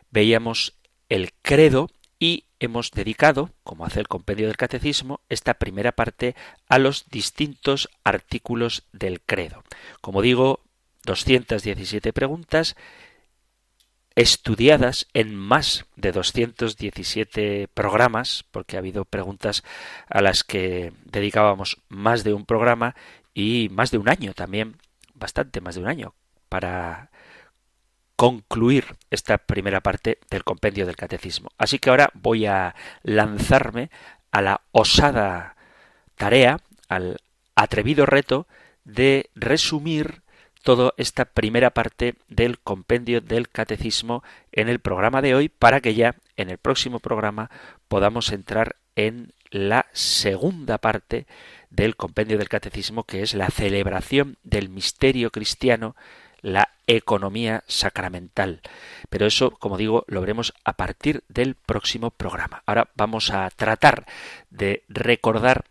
veíamos 0.10 0.74
el 1.10 1.32
credo 1.44 1.92
y 2.20 2.46
hemos 2.60 2.92
dedicado, 2.92 3.52
como 3.64 3.86
hace 3.86 4.00
el 4.00 4.08
compendio 4.08 4.48
del 4.48 4.58
catecismo, 4.58 5.22
esta 5.30 5.56
primera 5.56 5.92
parte 5.92 6.36
a 6.68 6.80
los 6.80 7.10
distintos 7.10 7.90
artículos 8.04 8.84
del 8.92 9.22
credo. 9.22 9.64
Como 10.02 10.22
digo, 10.22 10.62
217 11.06 12.14
preguntas 12.14 12.76
estudiadas 14.16 15.06
en 15.14 15.36
más 15.36 15.86
de 15.96 16.12
217 16.12 17.68
programas, 17.72 18.46
porque 18.50 18.76
ha 18.76 18.80
habido 18.80 19.06
preguntas 19.06 19.64
a 20.10 20.22
las 20.22 20.44
que 20.44 20.92
dedicábamos 21.06 21.78
más 21.88 22.24
de 22.24 22.34
un 22.34 22.46
programa 22.46 22.96
y 23.36 23.70
más 23.72 23.92
de 23.92 24.00
un 24.00 24.10
año 24.10 24.34
también, 24.34 24.78
bastante 25.14 25.62
más 25.62 25.76
de 25.76 25.82
un 25.82 25.88
año, 25.88 26.16
para 26.50 27.12
concluir 28.18 28.98
esta 29.12 29.38
primera 29.38 29.80
parte 29.80 30.18
del 30.30 30.44
compendio 30.44 30.86
del 30.86 30.98
catecismo. 30.98 31.50
Así 31.58 31.80
que 31.80 31.90
ahora 31.90 32.10
voy 32.14 32.48
a 32.48 32.76
lanzarme 33.04 33.90
a 34.32 34.42
la 34.42 34.62
osada 34.72 35.56
tarea, 36.16 36.60
al 36.90 37.22
atrevido 37.56 38.06
reto 38.06 38.48
de 38.84 39.30
resumir 39.36 40.24
toda 40.64 40.94
esta 40.98 41.26
primera 41.26 41.70
parte 41.70 42.16
del 42.28 42.60
compendio 42.60 43.22
del 43.22 43.50
catecismo 43.50 44.24
en 44.52 44.68
el 44.68 44.80
programa 44.80 45.22
de 45.22 45.36
hoy 45.36 45.48
para 45.48 45.80
que 45.80 45.94
ya 45.94 46.16
en 46.36 46.50
el 46.50 46.58
próximo 46.58 47.00
programa 47.00 47.52
podamos 47.88 48.32
entrar 48.32 48.76
en 48.96 49.34
la 49.52 49.86
segunda 49.94 50.80
parte 50.80 51.28
del 51.70 51.96
compendio 51.96 52.38
del 52.38 52.50
catecismo, 52.50 53.04
que 53.04 53.22
es 53.22 53.34
la 53.34 53.50
celebración 53.50 54.38
del 54.44 54.70
misterio 54.70 55.32
cristiano, 55.32 55.96
economía 56.88 57.64
sacramental. 57.68 58.62
Pero 59.10 59.26
eso, 59.26 59.52
como 59.52 59.78
digo, 59.78 60.06
lo 60.08 60.22
veremos 60.22 60.54
a 60.64 60.74
partir 60.74 61.24
del 61.28 61.56
próximo 61.56 62.12
programa. 62.12 62.64
Ahora 62.66 62.90
vamos 62.96 63.30
a 63.32 63.50
tratar 63.52 64.06
de 64.50 64.84
recordar 64.88 65.66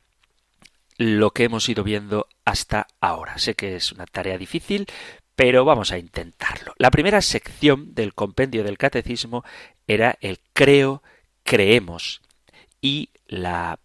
lo 0.99 1.33
que 1.33 1.45
hemos 1.45 1.69
ido 1.69 1.83
viendo 1.85 2.29
hasta 2.45 2.87
ahora. 3.01 3.39
Sé 3.39 3.55
que 3.55 3.77
es 3.77 3.93
una 3.93 4.07
tarea 4.07 4.39
difícil, 4.39 4.87
pero 5.35 5.65
vamos 5.65 5.93
a 5.93 5.99
intentarlo. 5.99 6.75
La 6.79 6.91
primera 6.91 7.21
sección 7.21 7.95
del 7.95 8.15
compendio 8.15 8.65
del 8.65 8.79
catecismo 8.79 9.45
era 9.87 10.17
el 10.21 10.41
creo, 10.53 11.03
creemos 11.43 12.23
y 12.81 13.11
la 13.27 13.79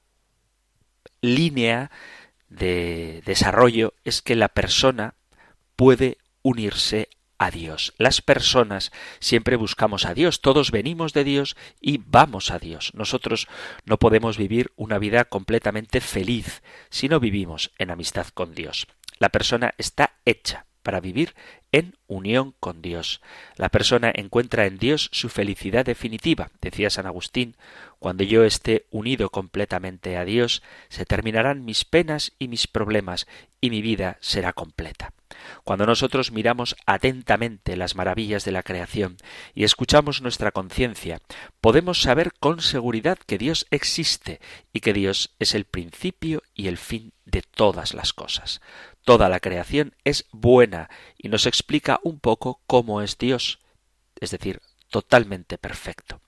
línea 1.22 1.92
de 2.50 3.22
desarrollo 3.26 3.94
es 4.04 4.22
que 4.22 4.36
la 4.36 4.50
persona 4.50 5.14
puede 5.76 6.18
unirse 6.42 7.10
a 7.42 7.50
Dios. 7.50 7.96
Las 7.98 8.22
personas 8.22 8.92
siempre 9.20 9.56
buscamos 9.56 10.06
a 10.06 10.14
Dios, 10.14 10.42
todos 10.42 10.70
venimos 10.70 11.12
de 11.12 11.24
Dios 11.24 11.58
y 11.82 12.00
vamos 12.06 12.52
a 12.52 12.60
Dios. 12.60 12.92
Nosotros 12.94 13.48
no 13.84 13.98
podemos 13.98 14.38
vivir 14.38 14.72
una 14.76 15.00
vida 15.00 15.26
completamente 15.26 16.02
feliz 16.02 16.62
si 16.92 17.10
no 17.10 17.20
vivimos 17.20 17.72
en 17.80 17.90
amistad 17.90 18.28
con 18.28 18.54
Dios. 18.54 18.86
La 19.18 19.30
persona 19.30 19.74
está 19.80 20.18
hecha 20.24 20.68
para 20.84 21.00
vivir 21.00 21.34
en 21.72 21.96
unión 22.06 22.54
con 22.60 22.84
Dios. 22.84 23.22
La 23.56 23.70
persona 23.70 24.12
encuentra 24.14 24.68
en 24.68 24.78
Dios 24.78 25.10
su 25.12 25.28
felicidad 25.28 25.84
definitiva. 25.84 26.52
Decía 26.62 26.92
San 26.92 27.08
Agustín, 27.08 27.56
cuando 27.98 28.24
yo 28.24 28.44
esté 28.44 28.86
unido 28.92 29.32
completamente 29.32 30.16
a 30.16 30.26
Dios, 30.26 30.62
se 30.90 31.06
terminarán 31.06 31.66
mis 31.66 31.86
penas 31.86 32.34
y 32.38 32.48
mis 32.48 32.68
problemas, 32.68 33.26
y 33.62 33.72
mi 33.72 33.82
vida 33.82 34.18
será 34.22 34.54
completa. 34.54 35.12
Cuando 35.64 35.86
nosotros 35.86 36.32
miramos 36.32 36.76
atentamente 36.86 37.76
las 37.78 37.96
maravillas 37.96 38.46
de 38.46 38.52
la 38.52 38.64
creación 38.64 39.18
y 39.54 39.64
escuchamos 39.64 40.22
nuestra 40.22 40.52
conciencia, 40.52 41.22
podemos 41.62 42.02
saber 42.02 42.34
con 42.40 42.62
seguridad 42.62 43.18
que 43.18 43.38
Dios 43.38 43.68
existe 43.72 44.40
y 44.74 44.80
que 44.80 44.94
Dios 44.94 45.36
es 45.40 45.56
el 45.56 45.66
principio 45.66 46.44
y 46.54 46.68
el 46.68 46.78
fin 46.78 47.14
de 47.26 47.42
todas 47.42 47.94
las 47.94 48.14
cosas. 48.14 48.62
Toda 49.04 49.30
la 49.30 49.40
creación 49.40 49.96
es 50.04 50.26
buena 50.32 50.90
y 51.18 51.30
nos 51.30 51.46
explica 51.46 52.00
un 52.04 52.20
poco 52.20 52.62
cómo 52.68 53.02
es 53.02 53.18
Dios, 53.18 53.60
es 54.20 54.32
decir, 54.32 54.62
totalmente 54.90 55.58
perfecto. 55.58 56.22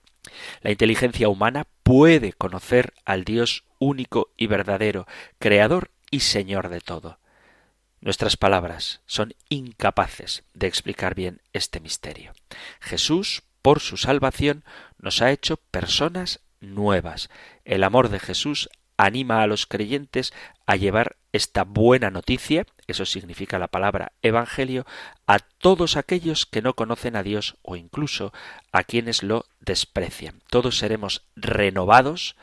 La 0.62 0.70
inteligencia 0.70 1.28
humana 1.28 1.66
puede 1.82 2.32
conocer 2.32 2.94
al 3.04 3.24
Dios 3.24 3.64
único 3.78 4.30
y 4.36 4.46
verdadero, 4.46 5.06
creador 5.38 5.90
y 6.10 6.20
señor 6.20 6.68
de 6.68 6.80
todo. 6.80 7.18
Nuestras 8.04 8.36
palabras 8.36 9.00
son 9.06 9.32
incapaces 9.48 10.44
de 10.52 10.66
explicar 10.66 11.14
bien 11.14 11.40
este 11.54 11.80
misterio. 11.80 12.34
Jesús, 12.78 13.44
por 13.62 13.80
su 13.80 13.96
salvación, 13.96 14.62
nos 14.98 15.22
ha 15.22 15.30
hecho 15.30 15.56
personas 15.56 16.40
nuevas. 16.60 17.30
El 17.64 17.82
amor 17.82 18.10
de 18.10 18.20
Jesús 18.20 18.68
anima 18.98 19.40
a 19.40 19.46
los 19.46 19.64
creyentes 19.64 20.34
a 20.66 20.76
llevar 20.76 21.16
esta 21.32 21.64
buena 21.64 22.10
noticia, 22.10 22.66
eso 22.86 23.06
significa 23.06 23.58
la 23.58 23.68
palabra 23.68 24.12
Evangelio, 24.20 24.84
a 25.26 25.38
todos 25.38 25.96
aquellos 25.96 26.44
que 26.44 26.60
no 26.60 26.74
conocen 26.74 27.16
a 27.16 27.22
Dios 27.22 27.56
o 27.62 27.74
incluso 27.74 28.34
a 28.70 28.84
quienes 28.84 29.22
lo 29.22 29.46
desprecian. 29.60 30.42
Todos 30.50 30.76
seremos 30.76 31.22
renovados 31.36 32.36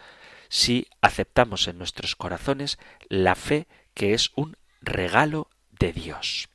si 0.50 0.88
aceptamos 1.01 1.68
en 1.68 1.77
nuestros 1.77 2.15
corazones 2.15 2.80
la 3.10 3.36
fe 3.36 3.68
que 3.94 4.15
es 4.15 4.32
un 4.36 4.58
regalo 4.82 5.50
de 5.80 5.94
Dios. 5.94 6.50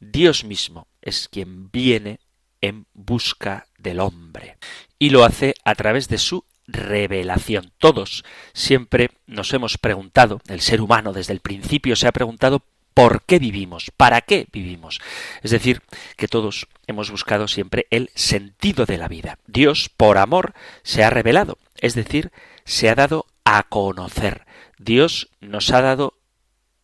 Dios 0.00 0.44
mismo 0.44 0.88
es 1.00 1.28
quien 1.28 1.70
viene 1.70 2.20
en 2.60 2.86
busca 2.94 3.66
del 3.78 4.00
hombre. 4.00 4.56
Y 4.98 5.10
lo 5.10 5.24
hace 5.24 5.54
a 5.64 5.74
través 5.74 6.08
de 6.08 6.18
su 6.18 6.44
revelación. 6.66 7.72
Todos 7.78 8.24
siempre 8.52 9.10
nos 9.26 9.52
hemos 9.52 9.78
preguntado, 9.78 10.40
el 10.48 10.60
ser 10.60 10.80
humano 10.80 11.12
desde 11.12 11.32
el 11.32 11.40
principio 11.40 11.96
se 11.96 12.08
ha 12.08 12.12
preguntado 12.12 12.62
por 12.94 13.24
qué 13.24 13.38
vivimos, 13.38 13.90
para 13.96 14.20
qué 14.20 14.46
vivimos. 14.52 15.00
Es 15.42 15.50
decir, 15.50 15.82
que 16.16 16.28
todos 16.28 16.68
hemos 16.86 17.10
buscado 17.10 17.48
siempre 17.48 17.86
el 17.90 18.10
sentido 18.14 18.86
de 18.86 18.98
la 18.98 19.08
vida. 19.08 19.38
Dios, 19.46 19.90
por 19.94 20.16
amor, 20.16 20.54
se 20.82 21.02
ha 21.02 21.10
revelado, 21.10 21.58
es 21.80 21.94
decir, 21.94 22.30
se 22.64 22.88
ha 22.88 22.94
dado 22.94 23.26
a 23.44 23.64
conocer. 23.64 24.46
Dios 24.78 25.28
nos 25.40 25.70
ha 25.70 25.82
dado 25.82 26.14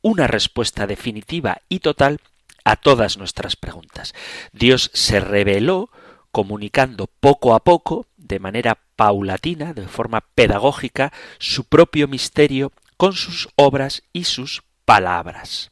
una 0.03 0.27
respuesta 0.27 0.87
definitiva 0.87 1.63
y 1.69 1.81
total 1.81 2.21
a 2.65 2.77
todas 2.77 3.19
nuestras 3.19 3.57
preguntas. 3.57 4.15
Dios 4.53 4.91
se 4.95 5.21
reveló 5.21 5.91
comunicando 6.31 7.09
poco 7.21 7.55
a 7.55 7.65
poco, 7.65 8.07
de 8.17 8.39
manera 8.39 8.79
paulatina, 8.97 9.73
de 9.75 9.89
forma 9.89 10.21
pedagógica, 10.35 11.13
su 11.39 11.65
propio 11.65 12.07
misterio 12.07 12.73
con 12.97 13.15
sus 13.15 13.49
obras 13.57 14.03
y 14.13 14.25
sus 14.25 14.63
palabras. 14.85 15.71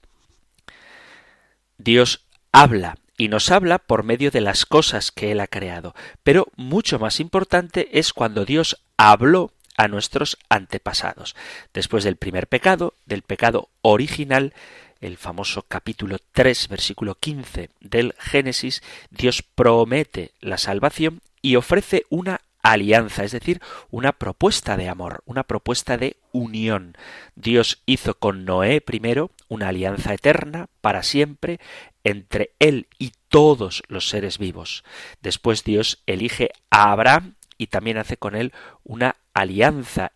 Dios 1.76 2.24
habla 2.52 2.96
y 3.16 3.28
nos 3.28 3.50
habla 3.50 3.78
por 3.78 4.02
medio 4.02 4.30
de 4.30 4.40
las 4.40 4.64
cosas 4.64 5.12
que 5.12 5.32
Él 5.32 5.40
ha 5.40 5.46
creado, 5.46 5.94
pero 6.22 6.46
mucho 6.56 6.98
más 6.98 7.20
importante 7.20 7.98
es 7.98 8.12
cuando 8.12 8.44
Dios 8.44 8.82
habló 8.96 9.52
a 9.78 9.88
nuestros 9.88 10.36
antepasados. 10.50 11.34
Después 11.72 12.04
del 12.04 12.16
primer 12.16 12.48
pecado, 12.48 12.94
del 13.06 13.22
pecado 13.22 13.70
original, 13.80 14.52
el 15.00 15.16
famoso 15.16 15.62
capítulo 15.62 16.18
3, 16.32 16.68
versículo 16.68 17.14
15 17.14 17.70
del 17.80 18.14
Génesis, 18.18 18.82
Dios 19.10 19.42
promete 19.42 20.32
la 20.40 20.58
salvación 20.58 21.20
y 21.40 21.56
ofrece 21.56 22.04
una 22.10 22.40
alianza, 22.60 23.22
es 23.22 23.30
decir, 23.30 23.62
una 23.90 24.12
propuesta 24.12 24.76
de 24.76 24.88
amor, 24.88 25.22
una 25.26 25.44
propuesta 25.44 25.96
de 25.96 26.16
unión. 26.32 26.96
Dios 27.36 27.80
hizo 27.86 28.14
con 28.14 28.44
Noé 28.44 28.80
primero 28.80 29.30
una 29.46 29.68
alianza 29.68 30.12
eterna 30.12 30.66
para 30.80 31.04
siempre 31.04 31.60
entre 32.02 32.50
él 32.58 32.88
y 32.98 33.12
todos 33.28 33.84
los 33.86 34.08
seres 34.08 34.38
vivos. 34.38 34.82
Después 35.22 35.62
Dios 35.62 36.02
elige 36.06 36.50
a 36.70 36.90
Abraham 36.90 37.36
y 37.58 37.66
también 37.66 37.98
hace 37.98 38.16
con 38.16 38.34
él 38.34 38.52
una 38.84 39.16
alianza 39.34 40.12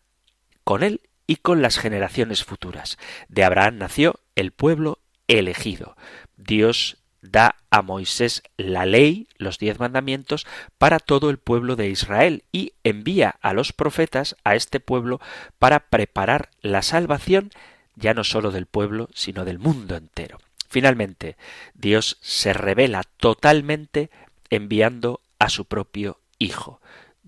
con 0.64 0.82
él 0.82 1.00
y 1.26 1.36
con 1.36 1.60
las 1.60 1.78
generaciones 1.78 2.44
futuras. 2.44 2.98
De 3.28 3.44
Abraham 3.44 3.78
nació 3.78 4.20
el 4.36 4.52
pueblo 4.52 4.98
elegido. 5.28 5.96
Dios 6.36 6.98
da 7.20 7.56
a 7.70 7.82
Moisés 7.82 8.42
la 8.56 8.84
ley, 8.84 9.28
los 9.36 9.58
diez 9.58 9.78
mandamientos, 9.78 10.46
para 10.78 10.98
todo 10.98 11.30
el 11.30 11.38
pueblo 11.38 11.76
de 11.76 11.88
Israel 11.88 12.44
y 12.52 12.74
envía 12.82 13.36
a 13.40 13.52
los 13.52 13.72
profetas 13.72 14.36
a 14.44 14.56
este 14.56 14.80
pueblo 14.80 15.20
para 15.58 15.88
preparar 15.88 16.50
la 16.60 16.82
salvación 16.82 17.50
ya 17.94 18.14
no 18.14 18.24
sólo 18.24 18.50
del 18.50 18.66
pueblo, 18.66 19.08
sino 19.14 19.44
del 19.44 19.58
mundo 19.58 19.96
entero. 19.96 20.38
Finalmente, 20.68 21.36
Dios 21.74 22.18
se 22.22 22.52
revela 22.52 23.04
totalmente 23.18 24.10
enviando 24.50 25.20
a 25.38 25.48
su 25.50 25.66
propio 25.66 26.18
Hijo. 26.38 26.80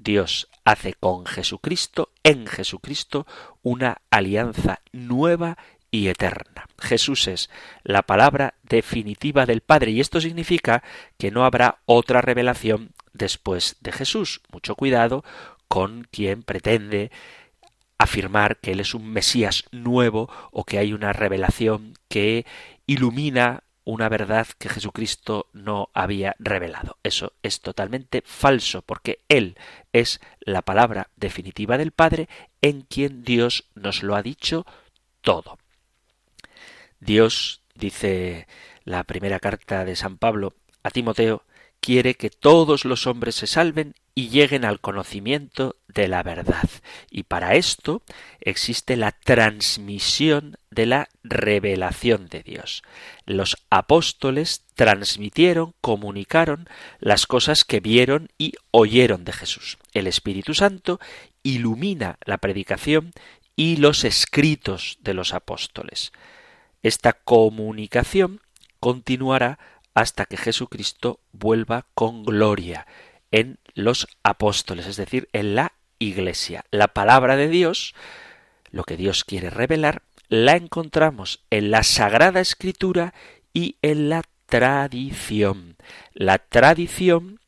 Dios 0.05 0.49
hace 0.65 0.95
con 0.95 1.27
Jesucristo, 1.27 2.11
en 2.23 2.47
Jesucristo, 2.47 3.27
una 3.63 4.03
alianza 4.11 4.81
nueva 4.93 5.57
y 5.91 6.09
eterna. 6.09 6.67
Jesús 6.79 7.27
es 7.27 7.51
la 7.83 8.03
palabra 8.03 8.55
definitiva 8.63 9.47
del 9.47 9.63
Padre 9.63 9.93
y 9.93 10.01
esto 10.01 10.21
significa 10.21 10.83
que 11.19 11.31
no 11.31 11.45
habrá 11.45 11.79
otra 11.87 12.21
revelación 12.21 12.93
después 13.13 13.77
de 13.81 13.93
Jesús. 13.93 14.43
Mucho 14.53 14.75
cuidado 14.75 15.25
con 15.69 16.07
quien 16.11 16.43
pretende 16.43 17.11
afirmar 17.97 18.59
que 18.59 18.73
Él 18.73 18.81
es 18.81 18.95
un 18.95 19.09
Mesías 19.09 19.65
nuevo 19.73 20.29
o 20.51 20.65
que 20.65 20.79
hay 20.79 20.93
una 20.93 21.13
revelación 21.13 21.95
que 22.09 22.45
ilumina 22.87 23.63
una 23.85 24.09
verdad 24.09 24.47
que 24.59 24.69
Jesucristo 24.69 25.49
no 25.53 25.91
había 25.93 26.35
revelado. 26.39 26.99
Eso 27.03 27.33
es 27.43 27.61
totalmente 27.61 28.23
falso, 28.25 28.83
porque 28.83 29.21
Él 29.29 29.57
es 29.93 30.21
la 30.41 30.63
palabra 30.63 31.11
definitiva 31.17 31.77
del 31.77 31.93
Padre 31.93 32.29
en 32.63 32.83
quien 32.83 33.23
Dios 33.23 33.65
nos 33.75 34.03
lo 34.03 34.17
ha 34.17 34.23
dicho 34.23 34.67
todo. 35.21 35.59
Dios, 37.01 37.61
dice 37.75 38.47
la 38.85 39.05
primera 39.05 39.39
carta 39.41 39.85
de 39.85 39.97
San 39.97 40.17
Pablo 40.17 40.55
a 40.83 40.91
Timoteo, 40.91 41.45
quiere 41.81 42.15
que 42.15 42.31
todos 42.31 42.87
los 42.87 43.07
hombres 43.07 43.35
se 43.35 43.47
salven 43.47 43.95
y 44.15 44.29
lleguen 44.29 44.65
al 44.65 44.81
conocimiento 44.81 45.77
de 45.89 46.07
la 46.07 46.23
verdad. 46.23 46.69
Y 47.11 47.25
para 47.25 47.57
esto 47.57 48.03
existe 48.41 48.97
la 48.97 49.13
transmisión 49.13 50.57
de 50.71 50.87
la 50.87 51.09
revelación 51.25 52.29
de 52.29 52.43
Dios. 52.43 52.83
Los 53.27 53.57
apóstoles 53.71 54.65
transmitieron, 54.75 55.75
comunicaron 55.81 56.69
las 57.01 57.27
cosas 57.27 57.65
que 57.65 57.81
vieron 57.81 58.29
y 58.39 58.55
oyeron 58.71 59.25
de 59.25 59.33
Jesús. 59.33 59.79
El 59.93 60.07
Espíritu 60.07 60.55
Santo 60.55 61.01
ilumina 61.43 62.19
la 62.25 62.39
predicación 62.39 63.13
y 63.57 63.77
los 63.77 64.05
escritos 64.05 64.99
de 65.01 65.15
los 65.15 65.35
apóstoles. 65.35 66.13
Esta 66.83 67.15
comunicación 67.15 68.41
continuará 68.79 69.59
hasta 69.95 70.27
que 70.27 70.37
Jesucristo 70.37 71.21
vuelva 71.33 71.87
con 71.95 72.25
gloria 72.25 72.87
en 73.31 73.59
los 73.75 74.09
apóstoles, 74.23 74.87
es 74.87 74.97
decir, 74.97 75.29
en 75.33 75.55
la 75.55 75.73
Iglesia. 75.99 76.65
La 76.71 76.89
palabra 76.89 77.37
de 77.37 77.49
Dios, 77.49 77.95
lo 78.71 78.85
que 78.85 78.97
Dios 78.97 79.25
quiere 79.25 79.51
revelar, 79.51 80.03
la 80.29 80.57
encontramos 80.57 81.45
en 81.51 81.71
la 81.71 81.83
Sagrada 81.83 82.41
Escritura 82.41 83.15
y 83.53 83.77
en 83.83 84.09
la 84.09 84.23
tradición. 84.47 85.77
La 86.13 86.39
tradición, 86.39 87.41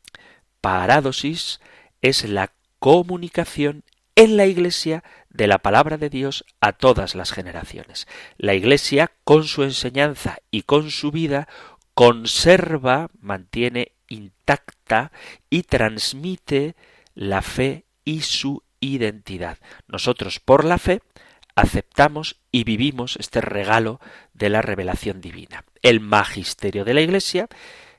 parádosis, 0.61 1.59
es 2.01 2.23
la 2.27 2.51
comunicación 2.79 3.83
en 4.15 4.37
la 4.37 4.45
Iglesia 4.45 5.03
de 5.29 5.47
la 5.47 5.59
palabra 5.59 5.97
de 5.97 6.09
Dios 6.09 6.45
a 6.61 6.73
todas 6.73 7.15
las 7.15 7.31
generaciones. 7.31 8.07
La 8.37 8.55
Iglesia, 8.55 9.11
con 9.23 9.43
su 9.43 9.63
enseñanza 9.63 10.39
y 10.49 10.63
con 10.63 10.89
su 10.89 11.11
vida, 11.11 11.47
conserva, 11.93 13.09
mantiene 13.19 13.91
intacta 14.09 15.11
y 15.49 15.63
transmite 15.63 16.75
la 17.15 17.41
fe 17.41 17.85
y 18.05 18.21
su 18.21 18.63
identidad. 18.79 19.57
Nosotros, 19.87 20.39
por 20.39 20.63
la 20.65 20.77
fe, 20.77 21.01
aceptamos 21.55 22.37
y 22.51 22.63
vivimos 22.63 23.17
este 23.17 23.41
regalo 23.41 23.99
de 24.33 24.49
la 24.49 24.61
revelación 24.61 25.21
divina. 25.21 25.65
El 25.81 25.99
magisterio 25.99 26.85
de 26.85 26.93
la 26.93 27.01
Iglesia, 27.01 27.47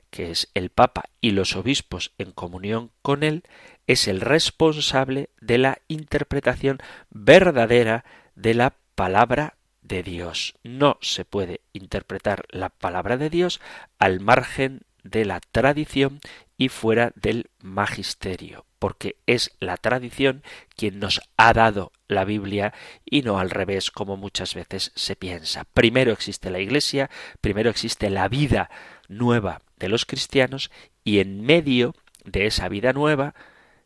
que 0.09 0.31
es 0.31 0.49
el 0.53 0.69
Papa 0.69 1.03
y 1.21 1.31
los 1.31 1.55
obispos 1.55 2.13
en 2.17 2.31
comunión 2.31 2.91
con 3.01 3.23
él, 3.23 3.43
es 3.85 4.07
el 4.07 4.21
responsable 4.21 5.29
de 5.41 5.57
la 5.57 5.79
interpretación 5.87 6.79
verdadera 7.09 8.05
de 8.35 8.53
la 8.53 8.75
palabra 8.95 9.55
de 9.81 10.03
Dios. 10.03 10.55
No 10.63 10.97
se 11.01 11.25
puede 11.25 11.61
interpretar 11.73 12.45
la 12.49 12.69
palabra 12.69 13.17
de 13.17 13.29
Dios 13.29 13.59
al 13.97 14.19
margen 14.19 14.83
de 15.03 15.25
la 15.25 15.39
tradición 15.39 16.19
y 16.57 16.69
fuera 16.69 17.13
del 17.15 17.49
magisterio, 17.61 18.65
porque 18.79 19.15
es 19.25 19.51
la 19.59 19.77
tradición 19.77 20.43
quien 20.75 20.99
nos 20.99 21.21
ha 21.37 21.53
dado 21.53 21.91
la 22.07 22.25
Biblia 22.25 22.73
y 23.05 23.21
no 23.21 23.39
al 23.39 23.49
revés 23.49 23.91
como 23.91 24.17
muchas 24.17 24.55
veces 24.55 24.91
se 24.95 25.15
piensa. 25.15 25.63
Primero 25.73 26.11
existe 26.11 26.49
la 26.49 26.59
Iglesia, 26.59 27.09
primero 27.41 27.69
existe 27.69 28.09
la 28.09 28.27
vida 28.27 28.69
nueva 29.07 29.61
de 29.77 29.89
los 29.89 30.05
cristianos 30.05 30.69
y 31.03 31.19
en 31.19 31.41
medio 31.41 31.95
de 32.25 32.45
esa 32.45 32.67
vida 32.67 32.93
nueva 32.93 33.33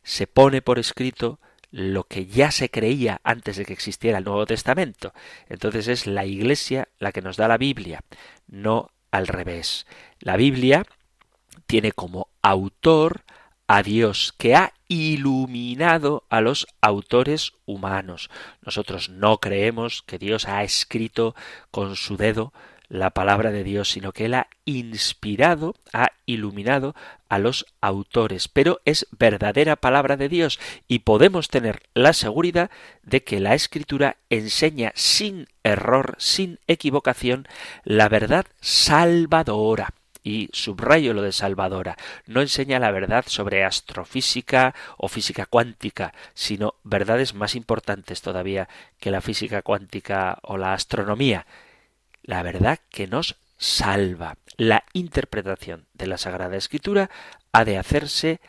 se 0.01 0.27
pone 0.27 0.61
por 0.61 0.79
escrito 0.79 1.39
lo 1.69 2.03
que 2.03 2.27
ya 2.27 2.51
se 2.51 2.69
creía 2.69 3.19
antes 3.23 3.57
de 3.57 3.65
que 3.65 3.73
existiera 3.73 4.19
el 4.19 4.25
Nuevo 4.25 4.45
Testamento. 4.45 5.13
Entonces 5.47 5.87
es 5.87 6.05
la 6.05 6.25
Iglesia 6.25 6.87
la 6.99 7.11
que 7.11 7.21
nos 7.21 7.37
da 7.37 7.47
la 7.47 7.57
Biblia, 7.57 8.01
no 8.47 8.91
al 9.11 9.27
revés. 9.27 9.87
La 10.19 10.37
Biblia 10.37 10.85
tiene 11.65 11.91
como 11.91 12.27
autor 12.41 13.23
a 13.67 13.81
Dios, 13.81 14.33
que 14.37 14.55
ha 14.55 14.73
iluminado 14.87 16.25
a 16.29 16.41
los 16.41 16.67
autores 16.81 17.53
humanos. 17.65 18.29
Nosotros 18.61 19.09
no 19.09 19.39
creemos 19.39 20.03
que 20.03 20.19
Dios 20.19 20.47
ha 20.47 20.63
escrito 20.63 21.35
con 21.71 21.95
su 21.95 22.17
dedo 22.17 22.53
la 22.89 23.09
palabra 23.09 23.51
de 23.51 23.63
Dios, 23.63 23.89
sino 23.89 24.11
que 24.11 24.25
Él 24.25 24.35
ha 24.35 24.47
inspirado, 24.65 25.73
ha 25.93 26.11
iluminado 26.27 26.93
a 27.27 27.39
los 27.39 27.65
autores, 27.81 28.47
pero 28.47 28.81
es 28.85 29.07
verdadera 29.11 29.75
palabra 29.77 30.15
de 30.17 30.29
Dios 30.29 30.59
y 30.87 30.99
podemos 30.99 31.47
tener 31.47 31.81
la 31.95 32.13
seguridad 32.13 32.69
de 33.01 33.23
que 33.23 33.39
la 33.39 33.55
escritura 33.55 34.17
enseña 34.29 34.91
sin 34.93 35.47
error, 35.63 36.15
sin 36.19 36.59
equivocación, 36.67 37.47
la 37.83 38.09
verdad 38.09 38.45
salvadora. 38.61 39.95
Y 40.23 40.49
subrayo 40.53 41.13
lo 41.13 41.21
de 41.21 41.31
Salvadora, 41.31 41.97
no 42.25 42.41
enseña 42.41 42.79
la 42.79 42.91
verdad 42.91 43.25
sobre 43.27 43.65
astrofísica 43.65 44.73
o 44.97 45.09
física 45.09 45.45
cuántica, 45.45 46.13
sino 46.33 46.75
verdades 46.83 47.33
más 47.33 47.55
importantes 47.55 48.21
todavía 48.21 48.69
que 48.99 49.11
la 49.11 49.21
física 49.21 49.61
cuántica 49.61 50.39
o 50.41 50.57
la 50.57 50.73
astronomía, 50.73 51.45
la 52.23 52.41
verdad 52.41 52.79
que 52.89 53.07
nos 53.07 53.35
salva. 53.57 54.37
La 54.55 54.83
interpretación 54.93 55.87
de 55.93 56.07
la 56.07 56.17
Sagrada 56.17 56.55
Escritura 56.55 57.09
ha 57.51 57.65
de 57.65 57.77
hacerse 57.77 58.39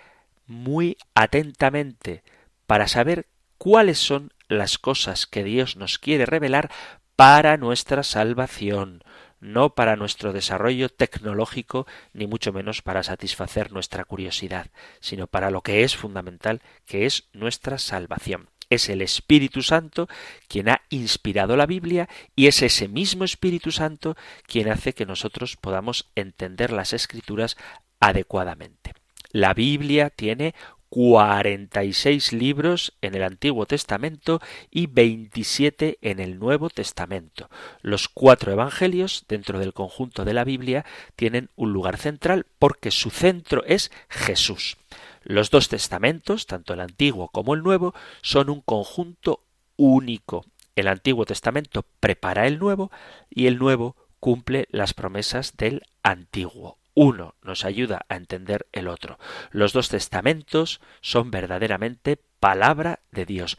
muy 0.47 0.97
atentamente 1.15 2.23
para 2.67 2.89
saber 2.89 3.27
cuáles 3.59 3.99
son 3.99 4.33
las 4.49 4.79
cosas 4.79 5.27
que 5.27 5.43
Dios 5.43 5.77
nos 5.77 5.99
quiere 5.99 6.27
revelar 6.27 6.71
para 7.17 7.57
nuestra 7.57 8.03
salvación, 8.03 9.03
no 9.45 9.75
para 9.75 9.95
nuestro 9.95 10.33
desarrollo 10.33 10.89
tecnológico, 10.89 11.87
ni 12.15 12.27
mucho 12.27 12.51
menos 12.53 12.81
para 12.81 13.03
satisfacer 13.03 13.73
nuestra 13.73 14.07
curiosidad, 14.07 14.71
sino 15.01 15.27
para 15.27 15.51
lo 15.51 15.61
que 15.61 15.85
es 15.85 15.95
fundamental, 15.95 16.63
que 16.87 17.05
es 17.05 17.29
nuestra 17.35 17.77
salvación. 17.77 18.49
Es 18.71 18.89
el 18.89 19.03
Espíritu 19.03 19.61
Santo 19.61 20.09
quien 20.49 20.71
ha 20.71 20.81
inspirado 20.89 21.59
la 21.59 21.67
Biblia 21.67 22.09
y 22.35 22.47
es 22.47 22.63
ese 22.63 22.89
mismo 22.89 23.25
Espíritu 23.25 23.71
Santo 23.71 24.17
quien 24.47 24.71
hace 24.71 24.95
que 24.95 25.05
nosotros 25.05 25.59
podamos 25.59 26.11
entender 26.15 26.73
las 26.73 26.95
escrituras 26.95 27.59
adecuadamente. 28.01 28.95
La 29.31 29.53
Biblia 29.53 30.09
tiene 30.09 30.55
46 30.95 32.33
libros 32.33 32.93
en 33.03 33.17
el 33.17 33.25
Antiguo 33.25 33.67
Testamento 33.67 34.41
y 34.71 34.87
27 34.87 35.99
en 36.03 36.21
el 36.21 36.39
Nuevo 36.39 36.71
Testamento. 36.71 37.51
Los 37.83 38.09
cuatro 38.09 38.53
evangelios 38.53 39.25
dentro 39.27 39.59
del 39.59 39.73
conjunto 39.73 40.25
de 40.25 40.35
la 40.35 40.45
Biblia 40.45 40.85
tienen 41.17 41.51
un 41.57 41.73
lugar 41.73 41.97
central 41.97 42.47
porque 42.61 42.93
su 42.93 43.11
centro 43.11 43.65
es 43.67 43.91
Jesús. 44.09 44.77
Los 45.25 45.51
dos 45.51 45.69
testamentos, 45.69 46.47
tanto 46.47 46.75
el 46.75 46.81
Antiguo 46.81 47.27
como 47.27 47.55
el 47.55 47.65
Nuevo, 47.65 47.93
son 48.23 48.49
un 48.49 48.61
conjunto 48.61 49.43
único. 49.77 50.45
El 50.77 50.87
Antiguo 50.87 51.25
Testamento 51.25 51.85
prepara 51.99 52.47
el 52.47 52.61
Nuevo 52.61 52.93
y 53.29 53.49
el 53.49 53.59
Nuevo 53.59 53.97
cumple 54.21 54.69
las 54.71 54.95
promesas 54.95 55.57
del 55.57 55.83
Antiguo 56.05 56.79
uno 56.95 57.35
nos 57.43 57.65
ayuda 57.65 58.07
a 58.09 58.17
entender 58.17 58.67
el 58.73 58.89
otro. 58.89 59.19
Los 59.51 59.73
dos 59.73 59.89
testamentos 59.89 60.81
son 61.01 61.31
verdaderamente 61.31 62.19
palabra 62.41 63.01
de 63.11 63.27
Dios. 63.27 63.59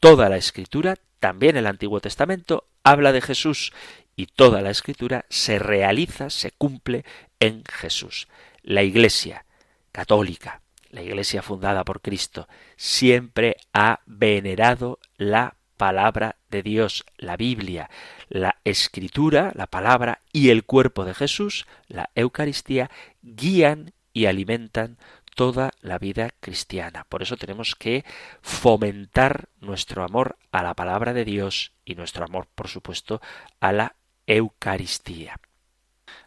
Toda 0.00 0.28
la 0.28 0.36
escritura, 0.36 0.96
también 1.18 1.56
el 1.56 1.66
Antiguo 1.66 2.00
Testamento, 2.00 2.68
habla 2.84 3.12
de 3.12 3.20
Jesús 3.20 3.72
y 4.14 4.26
toda 4.26 4.62
la 4.62 4.70
escritura 4.70 5.26
se 5.28 5.58
realiza, 5.58 6.30
se 6.30 6.52
cumple 6.52 7.04
en 7.40 7.64
Jesús. 7.64 8.28
La 8.62 8.82
Iglesia 8.82 9.44
católica, 9.92 10.62
la 10.90 11.02
Iglesia 11.02 11.42
fundada 11.42 11.84
por 11.84 12.00
Cristo, 12.00 12.48
siempre 12.76 13.56
ha 13.72 14.00
venerado 14.06 14.98
la 15.16 15.56
palabra 15.76 16.36
de 16.50 16.62
Dios, 16.62 17.04
la 17.16 17.36
Biblia, 17.36 17.90
la 18.28 18.56
escritura, 18.64 19.52
la 19.54 19.66
palabra 19.66 20.20
y 20.32 20.50
el 20.50 20.64
cuerpo 20.64 21.04
de 21.04 21.14
Jesús, 21.14 21.66
la 21.88 22.10
Eucaristía, 22.14 22.90
guían 23.22 23.92
y 24.12 24.26
alimentan 24.26 24.98
toda 25.34 25.70
la 25.82 25.98
vida 25.98 26.30
cristiana. 26.40 27.04
Por 27.08 27.22
eso 27.22 27.36
tenemos 27.36 27.74
que 27.76 28.04
fomentar 28.40 29.50
nuestro 29.60 30.02
amor 30.02 30.38
a 30.50 30.62
la 30.62 30.74
palabra 30.74 31.12
de 31.12 31.24
Dios 31.24 31.72
y 31.84 31.94
nuestro 31.94 32.24
amor, 32.24 32.48
por 32.54 32.68
supuesto, 32.68 33.20
a 33.60 33.72
la 33.72 33.96
Eucaristía. 34.26 35.38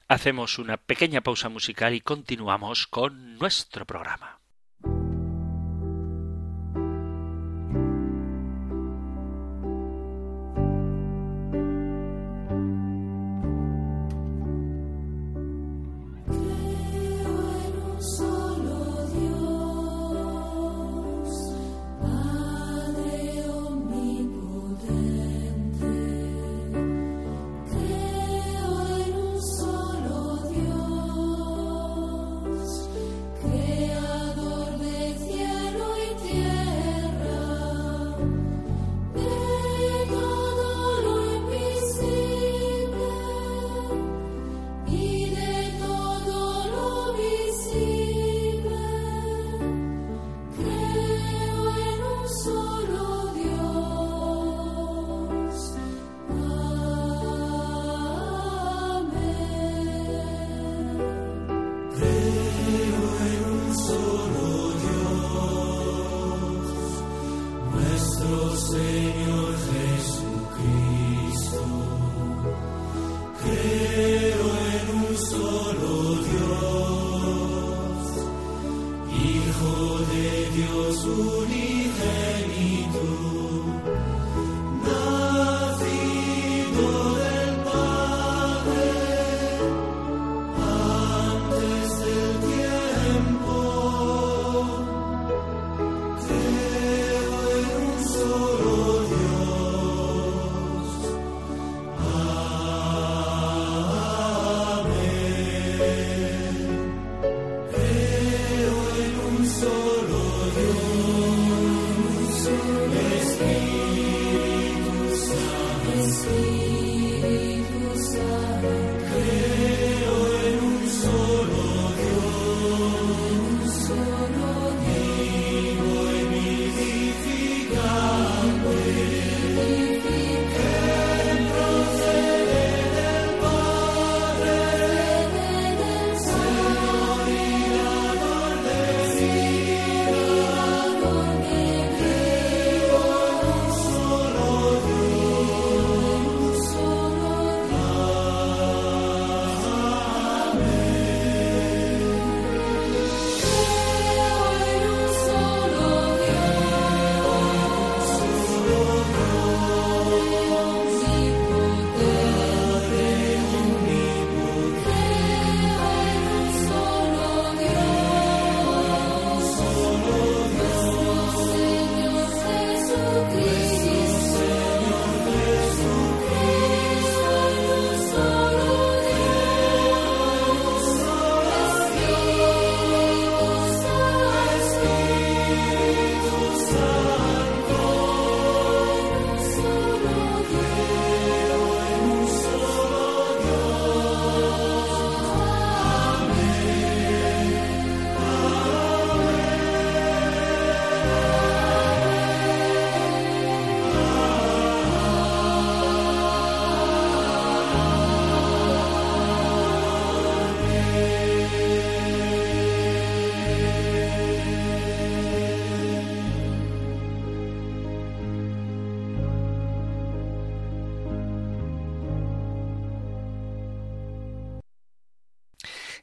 Hacemos 0.08 0.60
una 0.60 0.78
pequeña 0.78 1.22
pausa 1.22 1.50
musical 1.50 1.94
y 1.94 2.02
continuamos 2.02 2.88
con 2.88 3.38
nuestro 3.38 3.86
programa. 3.86 4.39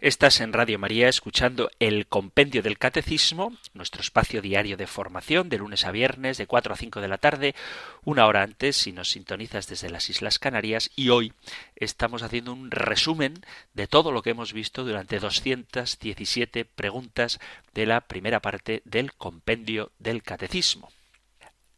Estás 0.06 0.40
en 0.40 0.52
Radio 0.52 0.78
María 0.78 1.08
escuchando 1.08 1.68
el 1.80 2.06
Compendio 2.06 2.62
del 2.62 2.78
Catecismo, 2.78 3.56
nuestro 3.74 4.02
espacio 4.02 4.40
diario 4.40 4.76
de 4.76 4.86
formación 4.86 5.48
de 5.48 5.58
lunes 5.58 5.84
a 5.84 5.90
viernes 5.90 6.38
de 6.38 6.46
4 6.46 6.74
a 6.74 6.76
5 6.76 7.00
de 7.00 7.08
la 7.08 7.18
tarde, 7.18 7.56
una 8.04 8.26
hora 8.26 8.44
antes 8.44 8.76
si 8.76 8.92
nos 8.92 9.10
sintonizas 9.10 9.66
desde 9.66 9.90
las 9.90 10.08
Islas 10.08 10.38
Canarias 10.38 10.92
y 10.94 11.08
hoy 11.08 11.32
estamos 11.74 12.22
haciendo 12.22 12.52
un 12.52 12.70
resumen 12.70 13.44
de 13.74 13.88
todo 13.88 14.12
lo 14.12 14.22
que 14.22 14.30
hemos 14.30 14.52
visto 14.52 14.84
durante 14.84 15.18
217 15.18 16.64
preguntas 16.66 17.40
de 17.74 17.86
la 17.86 18.02
primera 18.02 18.38
parte 18.38 18.82
del 18.84 19.12
Compendio 19.12 19.90
del 19.98 20.22
Catecismo. 20.22 20.92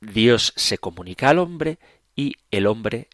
Dios 0.03 0.53
se 0.55 0.77
comunica 0.77 1.31
al 1.31 1.39
hombre 1.39 1.79
y 2.15 2.35
el 2.51 2.67
hombre 2.67 3.09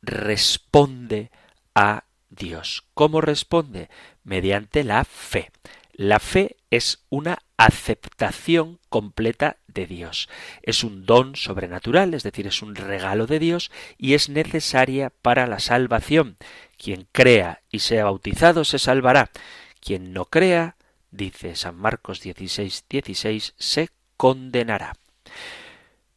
responde 0.00 1.32
a 1.74 2.04
Dios. 2.30 2.84
¿Cómo 2.94 3.20
responde? 3.20 3.90
Mediante 4.30 4.84
la 4.84 5.04
fe. 5.04 5.50
La 5.92 6.20
fe 6.20 6.56
es 6.70 7.04
una 7.08 7.40
aceptación 7.56 8.78
completa 8.88 9.56
de 9.66 9.86
Dios. 9.88 10.28
Es 10.62 10.84
un 10.84 11.04
don 11.04 11.34
sobrenatural, 11.34 12.14
es 12.14 12.22
decir, 12.22 12.46
es 12.46 12.62
un 12.62 12.76
regalo 12.76 13.26
de 13.26 13.40
Dios 13.40 13.72
y 13.98 14.14
es 14.14 14.28
necesaria 14.28 15.10
para 15.10 15.48
la 15.48 15.58
salvación. 15.58 16.36
Quien 16.78 17.08
crea 17.10 17.62
y 17.72 17.80
sea 17.80 18.04
bautizado 18.04 18.64
se 18.64 18.78
salvará. 18.78 19.32
Quien 19.80 20.12
no 20.12 20.26
crea, 20.26 20.76
dice 21.10 21.56
San 21.56 21.74
Marcos 21.74 22.20
16, 22.20 22.84
16, 22.88 23.54
se 23.58 23.88
condenará. 24.16 24.92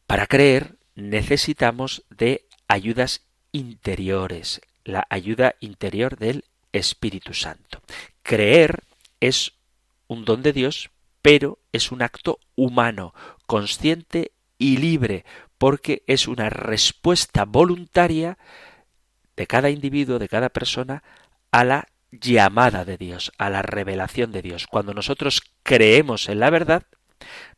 Para 0.06 0.28
creer 0.28 0.76
necesitamos 0.94 2.04
de 2.10 2.46
ayudas 2.68 3.22
interiores 3.50 4.60
la 4.84 5.06
ayuda 5.08 5.56
interior 5.60 6.16
del 6.18 6.44
Espíritu 6.74 7.32
Santo. 7.32 7.80
Creer 8.22 8.84
es 9.20 9.52
un 10.06 10.24
don 10.24 10.42
de 10.42 10.52
Dios, 10.52 10.90
pero 11.22 11.58
es 11.72 11.90
un 11.92 12.02
acto 12.02 12.38
humano, 12.56 13.14
consciente 13.46 14.32
y 14.58 14.76
libre, 14.76 15.24
porque 15.56 16.02
es 16.06 16.28
una 16.28 16.50
respuesta 16.50 17.44
voluntaria 17.44 18.36
de 19.36 19.46
cada 19.46 19.70
individuo, 19.70 20.18
de 20.18 20.28
cada 20.28 20.50
persona, 20.50 21.02
a 21.50 21.64
la 21.64 21.88
llamada 22.10 22.84
de 22.84 22.96
Dios, 22.98 23.32
a 23.38 23.50
la 23.50 23.62
revelación 23.62 24.32
de 24.32 24.42
Dios. 24.42 24.66
Cuando 24.66 24.94
nosotros 24.94 25.42
creemos 25.62 26.28
en 26.28 26.40
la 26.40 26.50
verdad, 26.50 26.84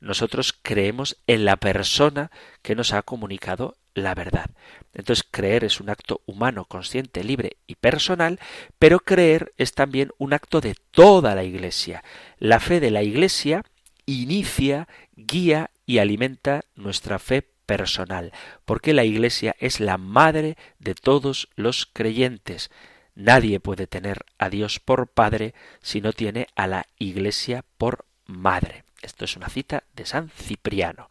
nosotros 0.00 0.58
creemos 0.60 1.16
en 1.26 1.44
la 1.44 1.56
persona 1.56 2.30
que 2.62 2.74
nos 2.74 2.92
ha 2.92 3.02
comunicado 3.02 3.76
la 3.94 4.14
verdad. 4.14 4.50
Entonces 4.92 5.26
creer 5.28 5.64
es 5.64 5.80
un 5.80 5.90
acto 5.90 6.20
humano, 6.26 6.66
consciente, 6.66 7.24
libre 7.24 7.56
y 7.66 7.76
personal, 7.76 8.38
pero 8.78 9.00
creer 9.00 9.52
es 9.56 9.72
también 9.72 10.10
un 10.18 10.32
acto 10.32 10.60
de 10.60 10.74
toda 10.90 11.34
la 11.34 11.44
Iglesia. 11.44 12.04
La 12.38 12.60
fe 12.60 12.80
de 12.80 12.90
la 12.90 13.02
Iglesia 13.02 13.62
inicia, 14.04 14.88
guía 15.16 15.70
y 15.86 15.98
alimenta 15.98 16.62
nuestra 16.74 17.18
fe 17.18 17.42
personal, 17.66 18.32
porque 18.64 18.94
la 18.94 19.04
Iglesia 19.04 19.56
es 19.58 19.80
la 19.80 19.98
madre 19.98 20.56
de 20.78 20.94
todos 20.94 21.48
los 21.56 21.86
creyentes. 21.86 22.70
Nadie 23.14 23.60
puede 23.60 23.86
tener 23.86 24.24
a 24.38 24.50
Dios 24.50 24.78
por 24.78 25.08
Padre 25.08 25.54
si 25.80 26.00
no 26.00 26.12
tiene 26.12 26.46
a 26.54 26.66
la 26.66 26.86
Iglesia 26.98 27.64
por 27.78 28.04
Madre. 28.26 28.84
Esto 29.02 29.24
es 29.24 29.37
una 29.37 29.48
cita 29.48 29.85
de 29.94 30.06
San 30.06 30.30
Cipriano. 30.30 31.09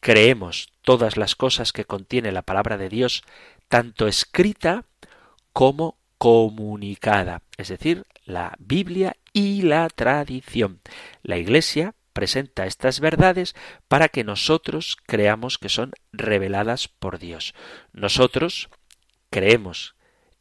Creemos 0.00 0.72
todas 0.82 1.16
las 1.16 1.36
cosas 1.36 1.72
que 1.72 1.84
contiene 1.84 2.32
la 2.32 2.42
palabra 2.42 2.76
de 2.76 2.88
Dios, 2.88 3.22
tanto 3.68 4.06
escrita 4.06 4.84
como 5.52 5.98
comunicada, 6.18 7.42
es 7.56 7.68
decir, 7.68 8.04
la 8.24 8.54
Biblia 8.58 9.16
y 9.32 9.62
la 9.62 9.88
tradición. 9.88 10.80
La 11.22 11.38
Iglesia 11.38 11.94
presenta 12.12 12.66
estas 12.66 12.98
verdades 13.00 13.54
para 13.86 14.08
que 14.08 14.24
nosotros 14.24 14.96
creamos 15.06 15.58
que 15.58 15.68
son 15.68 15.92
reveladas 16.12 16.88
por 16.88 17.18
Dios. 17.18 17.54
Nosotros 17.92 18.68
creemos 19.30 19.94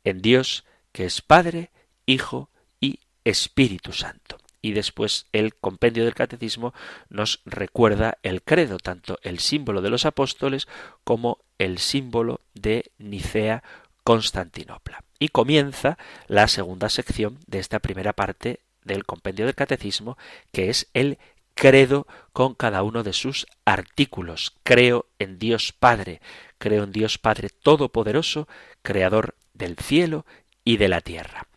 en 0.04 0.22
Dios 0.22 0.66
que 0.92 1.06
es 1.06 1.22
Padre, 1.22 1.70
Hijo 2.08 2.50
y 2.80 3.02
Espíritu 3.24 3.94
Santo 3.94 4.38
y 4.62 4.72
después 4.72 5.28
el 5.34 5.56
compendio 5.56 6.04
del 6.04 6.16
catecismo 6.16 6.74
nos 7.10 7.42
recuerda 7.46 8.18
el 8.24 8.42
credo, 8.42 8.78
tanto 8.78 9.20
el 9.24 9.40
símbolo 9.40 9.82
de 9.82 9.90
los 9.90 10.06
apóstoles 10.06 10.68
como 11.04 11.40
el 11.58 11.78
símbolo 11.80 12.42
de 12.54 12.92
Nicea 12.98 13.64
Constantinopla. 14.04 15.04
Y 15.20 15.30
comienza 15.30 15.98
la 16.28 16.48
segunda 16.48 16.90
sección 16.90 17.40
de 17.48 17.60
esta 17.60 17.80
primera 17.80 18.14
parte 18.14 18.60
del 18.84 19.06
compendio 19.06 19.46
del 19.46 19.56
catecismo, 19.56 20.18
que 20.52 20.70
es 20.70 20.88
el 20.94 21.18
credo 21.54 22.08
con 22.34 22.54
cada 22.54 22.84
uno 22.84 23.04
de 23.04 23.14
sus 23.14 23.48
artículos. 23.66 24.54
Creo 24.64 25.08
en 25.20 25.40
Dios 25.40 25.74
Padre, 25.74 26.22
creo 26.58 26.84
en 26.84 26.92
Dios 26.92 27.18
Padre 27.18 27.50
Todopoderoso, 27.50 28.48
Creador 28.82 29.36
del 29.54 29.76
cielo 29.76 30.26
y 30.64 30.78
de 30.78 30.88
la 30.88 31.02
tierra. 31.02 31.48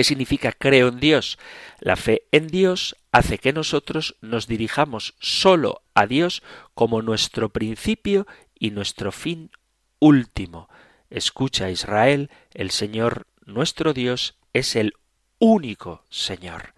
¿Qué 0.00 0.04
significa 0.04 0.52
creo 0.52 0.88
en 0.88 0.98
Dios? 0.98 1.38
La 1.78 1.94
fe 1.94 2.22
en 2.32 2.46
Dios 2.46 2.96
hace 3.12 3.36
que 3.36 3.52
nosotros 3.52 4.16
nos 4.22 4.46
dirijamos 4.46 5.14
solo 5.20 5.82
a 5.92 6.06
Dios 6.06 6.42
como 6.72 7.02
nuestro 7.02 7.50
principio 7.50 8.26
y 8.58 8.70
nuestro 8.70 9.12
fin 9.12 9.50
último. 9.98 10.70
Escucha 11.10 11.68
Israel, 11.68 12.30
el 12.54 12.70
Señor 12.70 13.26
nuestro 13.44 13.92
Dios 13.92 14.38
es 14.54 14.74
el 14.74 14.94
único 15.38 16.06
Señor. 16.08 16.72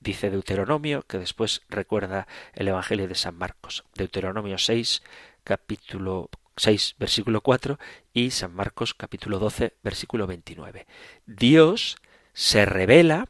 Dice 0.00 0.30
Deuteronomio, 0.30 1.02
que 1.02 1.18
después 1.18 1.60
recuerda 1.68 2.26
el 2.54 2.68
Evangelio 2.68 3.06
de 3.06 3.14
San 3.14 3.36
Marcos. 3.36 3.84
Deuteronomio 3.94 4.56
6, 4.56 5.02
capítulo 5.44 6.30
6, 6.56 6.94
versículo 6.98 7.42
4 7.42 7.78
y 8.14 8.30
San 8.30 8.54
Marcos 8.54 8.94
capítulo 8.94 9.38
12, 9.38 9.74
versículo 9.82 10.26
29. 10.26 10.86
Dios 11.26 11.98
se 12.34 12.66
revela, 12.66 13.28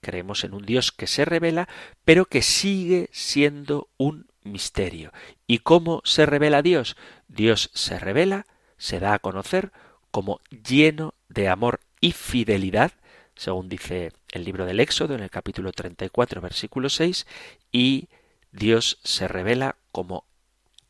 creemos 0.00 0.44
en 0.44 0.54
un 0.54 0.66
Dios 0.66 0.92
que 0.92 1.06
se 1.06 1.24
revela, 1.24 1.68
pero 2.04 2.26
que 2.26 2.42
sigue 2.42 3.08
siendo 3.12 3.88
un 3.96 4.26
misterio. 4.42 5.12
¿Y 5.46 5.58
cómo 5.58 6.02
se 6.04 6.26
revela 6.26 6.62
Dios? 6.62 6.96
Dios 7.28 7.70
se 7.74 7.98
revela, 7.98 8.46
se 8.76 9.00
da 9.00 9.14
a 9.14 9.18
conocer 9.18 9.72
como 10.10 10.40
lleno 10.50 11.14
de 11.28 11.48
amor 11.48 11.80
y 12.00 12.12
fidelidad, 12.12 12.92
según 13.36 13.68
dice 13.68 14.12
el 14.32 14.44
libro 14.44 14.66
del 14.66 14.80
Éxodo 14.80 15.14
en 15.14 15.20
el 15.20 15.30
capítulo 15.30 15.72
34, 15.72 16.40
versículo 16.40 16.88
6, 16.88 17.26
y 17.70 18.08
Dios 18.50 18.98
se 19.04 19.28
revela 19.28 19.76
como 19.92 20.24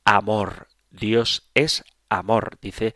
amor. 0.05 0.69
Dios 0.91 1.49
es 1.55 1.85
amor, 2.09 2.59
dice 2.61 2.95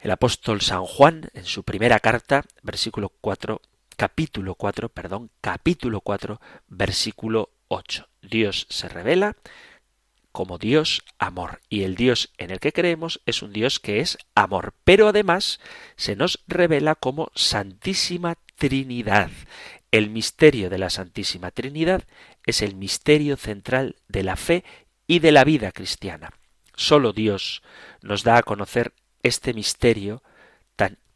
el 0.00 0.10
apóstol 0.10 0.60
San 0.60 0.84
Juan 0.84 1.30
en 1.34 1.44
su 1.44 1.62
primera 1.62 2.00
carta, 2.00 2.44
versículo 2.62 3.10
4 3.20 3.60
capítulo 3.96 4.54
4, 4.54 4.88
perdón, 4.90 5.30
capítulo 5.40 6.00
4, 6.00 6.40
versículo 6.68 7.50
8. 7.68 8.08
Dios 8.22 8.66
se 8.70 8.88
revela 8.88 9.36
como 10.36 10.58
Dios 10.58 11.02
amor. 11.18 11.60
Y 11.70 11.84
el 11.84 11.94
Dios 11.94 12.30
en 12.36 12.50
el 12.50 12.60
que 12.60 12.72
creemos 12.72 13.22
es 13.24 13.42
un 13.42 13.54
Dios 13.54 13.80
que 13.80 14.00
es 14.00 14.18
amor. 14.34 14.74
Pero 14.84 15.08
además 15.08 15.60
se 15.96 16.14
nos 16.14 16.44
revela 16.46 16.94
como 16.94 17.30
Santísima 17.34 18.36
Trinidad. 18.56 19.30
El 19.90 20.10
misterio 20.10 20.68
de 20.68 20.76
la 20.76 20.90
Santísima 20.90 21.50
Trinidad 21.50 22.04
es 22.44 22.60
el 22.60 22.74
misterio 22.74 23.38
central 23.38 23.96
de 24.08 24.24
la 24.24 24.36
fe 24.36 24.62
y 25.06 25.20
de 25.20 25.32
la 25.32 25.42
vida 25.44 25.72
cristiana. 25.72 26.34
Solo 26.74 27.14
Dios 27.14 27.62
nos 28.02 28.22
da 28.22 28.36
a 28.36 28.42
conocer 28.42 28.92
este 29.22 29.54
misterio 29.54 30.22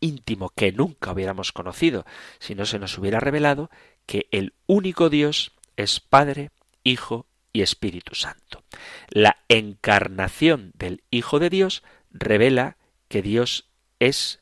íntimo 0.01 0.51
que 0.51 0.73
nunca 0.73 1.13
hubiéramos 1.13 1.53
conocido 1.53 2.05
si 2.39 2.55
no 2.55 2.67
se 2.67 2.79
nos 2.79 2.97
hubiera 2.99 3.21
revelado 3.21 3.71
que 4.07 4.27
el 4.31 4.55
único 4.67 5.11
Dios 5.11 5.53
es 5.77 6.01
Padre, 6.01 6.51
Hijo 6.85 7.27
y 7.53 7.63
Espíritu 7.63 8.15
Santo. 8.15 8.63
La 9.09 9.39
encarnación 9.49 10.73
del 10.75 11.03
Hijo 11.11 11.39
de 11.39 11.51
Dios 11.51 11.83
revela 12.11 12.77
que 13.09 13.23
Dios 13.23 13.69
es 13.99 14.41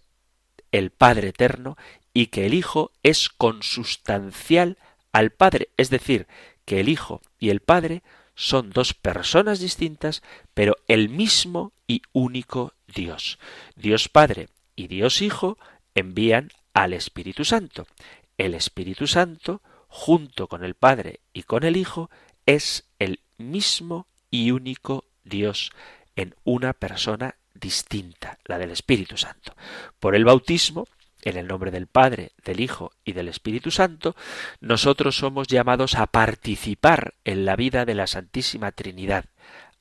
el 0.73 0.91
Padre 0.91 1.29
eterno 1.29 1.77
y 2.13 2.27
que 2.27 2.47
el 2.47 2.55
Hijo 2.55 2.93
es 3.03 3.29
consustancial 3.29 4.79
al 5.13 5.31
Padre, 5.31 5.69
es 5.77 5.91
decir, 5.91 6.27
que 6.65 6.81
el 6.81 6.89
Hijo 6.89 7.23
y 7.39 7.51
el 7.51 7.61
Padre 7.61 8.03
son 8.35 8.71
dos 8.71 8.95
personas 8.95 9.59
distintas, 9.59 10.23
pero 10.55 10.77
el 10.87 11.09
mismo 11.09 11.73
y 11.87 12.03
único 12.13 12.75
Dios. 12.87 13.39
Dios 13.75 14.09
Padre 14.09 14.49
y 14.79 14.87
Dios 14.87 15.23
Hijo 15.23 15.59
envían 15.97 16.51
al 16.73 16.93
Espíritu 16.93 17.45
Santo. 17.45 17.89
El 18.37 18.55
Espíritu 18.55 19.09
Santo, 19.09 19.61
junto 19.89 20.47
con 20.47 20.63
el 20.63 20.75
Padre 20.75 21.19
y 21.33 21.43
con 21.43 21.65
el 21.65 21.77
Hijo, 21.77 22.11
es 22.47 22.85
el 23.01 23.19
mismo 23.39 24.07
y 24.31 24.53
único 24.53 25.05
Dios 25.25 25.73
en 26.15 26.37
una 26.45 26.75
persona 26.75 27.35
distinta, 27.55 28.39
la 28.45 28.57
del 28.59 28.71
Espíritu 28.71 29.17
Santo. 29.17 29.57
Por 29.99 30.15
el 30.15 30.25
bautismo, 30.25 30.87
en 31.23 31.37
el 31.37 31.49
nombre 31.49 31.73
del 31.73 31.89
Padre, 31.89 32.31
del 32.45 32.61
Hijo 32.61 32.93
y 33.05 33.15
del 33.15 33.27
Espíritu 33.27 33.73
Santo, 33.73 34.15
nosotros 34.61 35.17
somos 35.17 35.49
llamados 35.49 35.97
a 35.97 36.07
participar 36.07 37.15
en 37.25 37.45
la 37.45 37.57
vida 37.57 37.85
de 37.85 37.97
la 37.97 38.07
Santísima 38.07 38.71
Trinidad, 38.71 39.25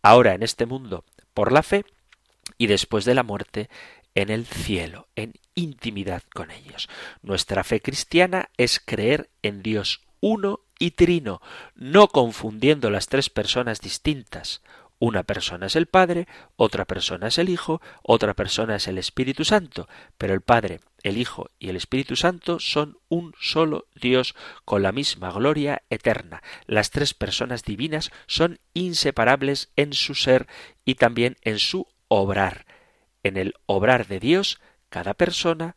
ahora 0.02 0.34
en 0.34 0.42
este 0.42 0.66
mundo 0.66 1.06
por 1.36 1.52
la 1.52 1.62
fe 1.62 1.86
y 2.58 2.68
después 2.68 3.06
de 3.06 3.14
la 3.14 3.24
muerte 3.24 3.70
en 4.17 4.32
el 4.32 4.47
cielo, 4.47 5.08
en 5.15 5.34
intimidad 5.53 6.23
con 6.34 6.49
ellos. 6.49 6.89
Nuestra 7.21 7.63
fe 7.63 7.82
cristiana 7.82 8.49
es 8.58 8.82
creer 8.84 9.30
en 9.43 9.62
Dios 9.62 10.01
uno 10.21 10.62
y 10.80 10.91
trino, 10.91 11.39
no 11.75 12.08
confundiendo 12.08 12.89
las 12.89 13.10
tres 13.10 13.30
personas 13.30 13.80
distintas. 13.80 14.63
Una 14.97 15.21
persona 15.21 15.67
es 15.67 15.75
el 15.75 15.86
Padre, 15.86 16.27
otra 16.56 16.86
persona 16.86 17.27
es 17.27 17.38
el 17.38 17.49
Hijo, 17.49 17.80
otra 18.01 18.34
persona 18.34 18.77
es 18.77 18.88
el 18.88 18.97
Espíritu 18.97 19.45
Santo, 19.45 19.88
pero 20.17 20.34
el 20.34 20.41
Padre, 20.41 20.80
el 21.03 21.17
Hijo 21.17 21.51
y 21.60 21.69
el 21.69 21.75
Espíritu 21.75 22.15
Santo 22.15 22.60
son 22.60 22.97
un 23.10 23.36
solo 23.39 23.86
Dios 23.93 24.34
con 24.65 24.82
la 24.82 24.91
misma 24.91 25.32
gloria 25.32 25.84
eterna. 25.91 26.41
Las 26.65 26.89
tres 26.89 27.13
personas 27.13 27.62
divinas 27.63 28.10
son 28.25 28.60
inseparables 28.73 29.69
en 29.75 29.93
su 29.93 30.15
ser 30.15 30.47
y 30.86 30.95
también 30.95 31.38
en 31.43 31.60
su 31.60 31.86
obrar. 32.08 32.66
En 33.28 33.36
el 33.36 33.56
obrar 33.66 34.08
de 34.08 34.22
Dios, 34.22 34.62
cada 34.90 35.13
persona 35.13 35.76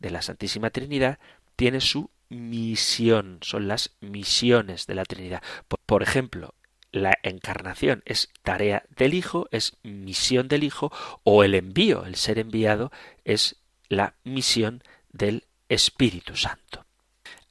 de 0.00 0.10
la 0.10 0.20
Santísima 0.20 0.70
Trinidad 0.70 1.20
tiene 1.54 1.80
su 1.80 2.10
misión, 2.28 3.38
son 3.42 3.68
las 3.68 3.94
misiones 4.00 4.88
de 4.88 4.96
la 4.96 5.04
Trinidad. 5.04 5.42
Por 5.86 6.02
ejemplo, 6.02 6.54
la 6.90 7.16
encarnación 7.22 8.02
es 8.04 8.32
tarea 8.42 8.82
del 8.96 9.14
Hijo, 9.14 9.46
es 9.52 9.76
misión 9.84 10.48
del 10.48 10.64
Hijo, 10.64 10.90
o 11.22 11.44
el 11.44 11.54
envío, 11.54 12.04
el 12.04 12.16
ser 12.16 12.40
enviado, 12.40 12.90
es 13.24 13.56
la 13.88 14.14
misión 14.24 14.82
del 15.12 15.46
Espíritu 15.68 16.34
Santo. 16.34 16.84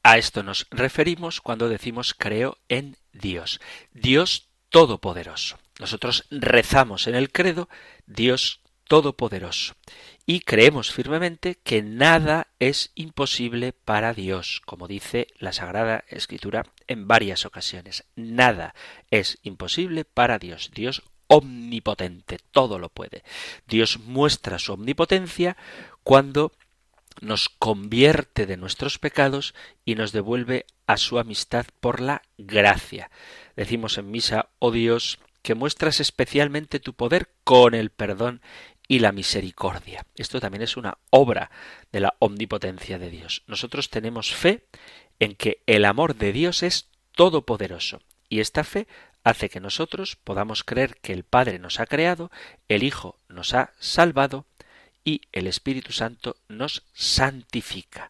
A 0.03 0.17
esto 0.17 0.43
nos 0.43 0.67
referimos 0.71 1.39
cuando 1.39 1.69
decimos 1.69 2.13
creo 2.17 2.57
en 2.67 2.97
Dios, 3.13 3.61
Dios 3.93 4.49
Todopoderoso. 4.69 5.57
Nosotros 5.79 6.25
rezamos 6.31 7.07
en 7.07 7.15
el 7.15 7.31
credo 7.31 7.67
Dios 8.05 8.61
Todopoderoso 8.91 9.75
y 10.25 10.41
creemos 10.41 10.91
firmemente 10.91 11.57
que 11.63 11.81
nada 11.81 12.47
es 12.59 12.91
imposible 12.93 13.71
para 13.71 14.13
Dios, 14.13 14.61
como 14.65 14.89
dice 14.89 15.27
la 15.39 15.53
Sagrada 15.53 16.03
Escritura 16.09 16.65
en 16.87 17.07
varias 17.07 17.45
ocasiones. 17.45 18.03
Nada 18.17 18.75
es 19.09 19.37
imposible 19.43 20.03
para 20.03 20.39
Dios. 20.39 20.71
Dios 20.73 21.03
omnipotente, 21.27 22.37
todo 22.51 22.79
lo 22.79 22.89
puede. 22.89 23.23
Dios 23.65 23.97
muestra 23.97 24.59
su 24.59 24.73
omnipotencia 24.73 25.55
cuando 26.03 26.51
nos 27.21 27.47
convierte 27.47 28.45
de 28.45 28.57
nuestros 28.57 28.99
pecados 28.99 29.55
y 29.85 29.95
nos 29.95 30.11
devuelve 30.11 30.65
a 30.85 30.97
su 30.97 31.17
amistad 31.17 31.65
por 31.79 32.01
la 32.01 32.23
gracia. 32.37 33.09
Decimos 33.55 33.97
en 33.97 34.11
misa, 34.11 34.49
oh 34.59 34.71
Dios, 34.71 35.17
que 35.41 35.55
muestras 35.55 35.99
especialmente 35.99 36.79
tu 36.79 36.93
poder 36.93 37.29
con 37.43 37.73
el 37.73 37.89
perdón 37.89 38.41
y 38.91 38.99
la 38.99 39.13
misericordia. 39.13 40.05
Esto 40.17 40.41
también 40.41 40.63
es 40.63 40.75
una 40.75 40.97
obra 41.11 41.49
de 41.93 42.01
la 42.01 42.15
omnipotencia 42.19 42.99
de 42.99 43.09
Dios. 43.09 43.41
Nosotros 43.47 43.89
tenemos 43.89 44.35
fe 44.35 44.65
en 45.17 45.35
que 45.35 45.63
el 45.65 45.85
amor 45.85 46.17
de 46.17 46.33
Dios 46.33 46.61
es 46.61 46.89
todopoderoso 47.13 48.01
y 48.27 48.41
esta 48.41 48.65
fe 48.65 48.89
hace 49.23 49.49
que 49.49 49.61
nosotros 49.61 50.17
podamos 50.17 50.65
creer 50.65 50.97
que 50.97 51.13
el 51.13 51.23
Padre 51.23 51.57
nos 51.57 51.79
ha 51.79 51.85
creado, 51.85 52.31
el 52.67 52.83
Hijo 52.83 53.15
nos 53.29 53.53
ha 53.53 53.71
salvado 53.79 54.45
y 55.05 55.21
el 55.31 55.47
Espíritu 55.47 55.93
Santo 55.93 56.35
nos 56.49 56.83
santifica. 56.91 58.09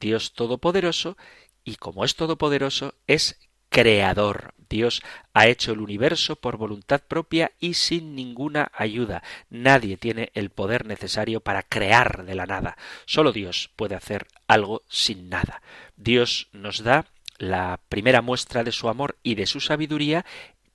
Dios 0.00 0.32
Todopoderoso, 0.32 1.18
y 1.62 1.76
como 1.76 2.06
es 2.06 2.16
Todopoderoso, 2.16 2.94
es 3.06 3.38
creador. 3.72 4.54
Dios 4.68 5.02
ha 5.34 5.48
hecho 5.48 5.72
el 5.72 5.80
universo 5.80 6.36
por 6.36 6.56
voluntad 6.56 7.02
propia 7.06 7.52
y 7.58 7.74
sin 7.74 8.14
ninguna 8.14 8.70
ayuda. 8.74 9.22
Nadie 9.50 9.96
tiene 9.96 10.30
el 10.34 10.50
poder 10.50 10.86
necesario 10.86 11.40
para 11.40 11.62
crear 11.62 12.24
de 12.24 12.34
la 12.34 12.46
nada. 12.46 12.76
Solo 13.04 13.32
Dios 13.32 13.70
puede 13.76 13.94
hacer 13.94 14.28
algo 14.46 14.82
sin 14.88 15.28
nada. 15.28 15.62
Dios 15.96 16.48
nos 16.52 16.84
da 16.84 17.06
la 17.38 17.80
primera 17.88 18.22
muestra 18.22 18.62
de 18.62 18.72
su 18.72 18.88
amor 18.88 19.18
y 19.22 19.34
de 19.34 19.46
su 19.46 19.60
sabiduría 19.60 20.24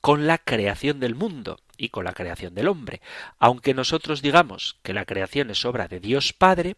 con 0.02 0.28
la 0.28 0.38
creación 0.38 1.00
del 1.00 1.16
mundo 1.16 1.60
y 1.78 1.90
con 1.90 2.04
la 2.04 2.14
creación 2.14 2.56
del 2.56 2.68
hombre. 2.68 3.02
Aunque 3.40 3.74
nosotros 3.74 4.22
digamos 4.22 4.78
que 4.84 4.94
la 4.94 5.06
creación 5.06 5.50
es 5.50 5.66
obra 5.66 5.88
de 5.88 6.00
Dios 6.00 6.34
Padre, 6.34 6.76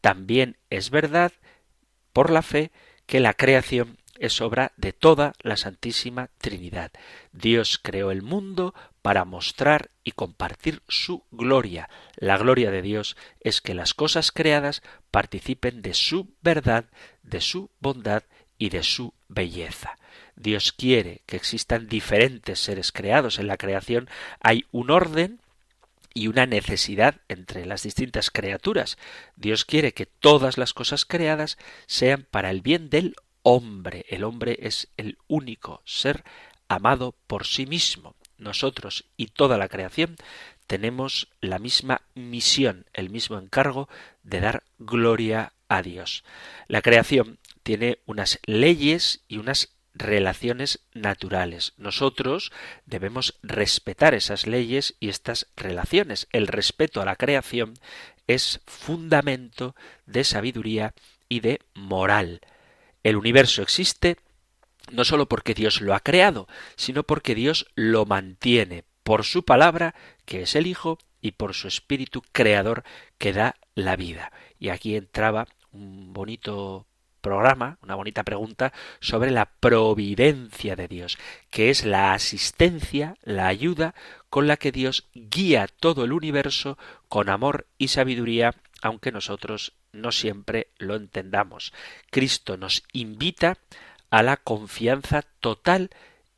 también 0.00 0.58
es 0.70 0.90
verdad, 0.90 1.32
por 2.12 2.30
la 2.30 2.42
fe, 2.42 2.72
que 3.06 3.20
la 3.20 3.34
creación 3.34 3.98
es 4.22 4.40
obra 4.40 4.70
de 4.76 4.92
toda 4.92 5.32
la 5.42 5.56
Santísima 5.56 6.30
Trinidad. 6.38 6.92
Dios 7.32 7.80
creó 7.82 8.12
el 8.12 8.22
mundo 8.22 8.72
para 9.02 9.24
mostrar 9.24 9.90
y 10.04 10.12
compartir 10.12 10.80
su 10.86 11.24
gloria. 11.32 11.90
La 12.16 12.38
gloria 12.38 12.70
de 12.70 12.82
Dios 12.82 13.16
es 13.40 13.60
que 13.60 13.74
las 13.74 13.94
cosas 13.94 14.30
creadas 14.30 14.80
participen 15.10 15.82
de 15.82 15.92
su 15.92 16.28
verdad, 16.40 16.84
de 17.24 17.40
su 17.40 17.70
bondad 17.80 18.22
y 18.58 18.68
de 18.68 18.84
su 18.84 19.12
belleza. 19.26 19.98
Dios 20.36 20.70
quiere 20.70 21.22
que 21.26 21.34
existan 21.34 21.88
diferentes 21.88 22.60
seres 22.60 22.92
creados 22.92 23.40
en 23.40 23.48
la 23.48 23.56
creación. 23.56 24.08
Hay 24.40 24.66
un 24.70 24.92
orden 24.92 25.40
y 26.14 26.28
una 26.28 26.46
necesidad 26.46 27.16
entre 27.26 27.66
las 27.66 27.82
distintas 27.82 28.30
criaturas. 28.30 28.98
Dios 29.34 29.64
quiere 29.64 29.94
que 29.94 30.06
todas 30.06 30.58
las 30.58 30.74
cosas 30.74 31.04
creadas 31.06 31.58
sean 31.86 32.24
para 32.30 32.50
el 32.50 32.60
bien 32.60 32.88
del 32.88 33.16
hombre. 33.42 34.04
El 34.08 34.24
hombre 34.24 34.58
es 34.60 34.88
el 34.96 35.18
único 35.28 35.82
ser 35.84 36.24
amado 36.68 37.14
por 37.26 37.46
sí 37.46 37.66
mismo. 37.66 38.14
Nosotros 38.38 39.04
y 39.16 39.26
toda 39.26 39.58
la 39.58 39.68
creación 39.68 40.16
tenemos 40.66 41.28
la 41.40 41.58
misma 41.58 42.02
misión, 42.14 42.86
el 42.92 43.10
mismo 43.10 43.38
encargo 43.38 43.88
de 44.22 44.40
dar 44.40 44.62
gloria 44.78 45.52
a 45.68 45.82
Dios. 45.82 46.24
La 46.66 46.82
creación 46.82 47.38
tiene 47.62 47.98
unas 48.06 48.38
leyes 48.46 49.22
y 49.28 49.38
unas 49.38 49.76
relaciones 49.94 50.80
naturales. 50.94 51.74
Nosotros 51.76 52.52
debemos 52.86 53.38
respetar 53.42 54.14
esas 54.14 54.46
leyes 54.46 54.94
y 55.00 55.08
estas 55.08 55.48
relaciones. 55.56 56.26
El 56.32 56.46
respeto 56.46 57.00
a 57.00 57.04
la 57.04 57.16
creación 57.16 57.74
es 58.26 58.60
fundamento 58.66 59.74
de 60.06 60.24
sabiduría 60.24 60.94
y 61.28 61.40
de 61.40 61.60
moral. 61.74 62.40
El 63.02 63.16
universo 63.16 63.62
existe 63.62 64.16
no 64.90 65.04
sólo 65.04 65.26
porque 65.26 65.54
Dios 65.54 65.80
lo 65.80 65.94
ha 65.94 66.00
creado, 66.00 66.48
sino 66.76 67.02
porque 67.04 67.34
Dios 67.34 67.66
lo 67.74 68.04
mantiene 68.04 68.84
por 69.02 69.24
su 69.24 69.44
palabra, 69.44 69.94
que 70.24 70.42
es 70.42 70.54
el 70.54 70.66
Hijo, 70.66 70.98
y 71.20 71.32
por 71.32 71.54
su 71.54 71.68
Espíritu 71.68 72.22
creador 72.32 72.84
que 73.18 73.32
da 73.32 73.54
la 73.74 73.96
vida. 73.96 74.32
Y 74.58 74.68
aquí 74.68 74.96
entraba 74.96 75.46
un 75.70 76.12
bonito 76.12 76.86
programa, 77.20 77.78
una 77.82 77.94
bonita 77.94 78.24
pregunta 78.24 78.72
sobre 79.00 79.30
la 79.30 79.46
providencia 79.46 80.74
de 80.74 80.88
Dios, 80.88 81.16
que 81.50 81.70
es 81.70 81.84
la 81.84 82.12
asistencia, 82.12 83.16
la 83.22 83.46
ayuda 83.46 83.94
con 84.28 84.48
la 84.48 84.56
que 84.56 84.72
Dios 84.72 85.08
guía 85.14 85.68
todo 85.68 86.04
el 86.04 86.12
universo 86.12 86.76
con 87.08 87.28
amor 87.28 87.66
y 87.78 87.88
sabiduría, 87.88 88.54
aunque 88.82 89.12
nosotros 89.12 89.74
no 89.92 90.12
siempre 90.12 90.68
lo 90.78 90.96
entendamos. 90.96 91.72
Cristo 92.10 92.56
nos 92.56 92.82
invita 92.92 93.58
a 94.10 94.22
la 94.22 94.36
confianza 94.36 95.22
total 95.40 95.90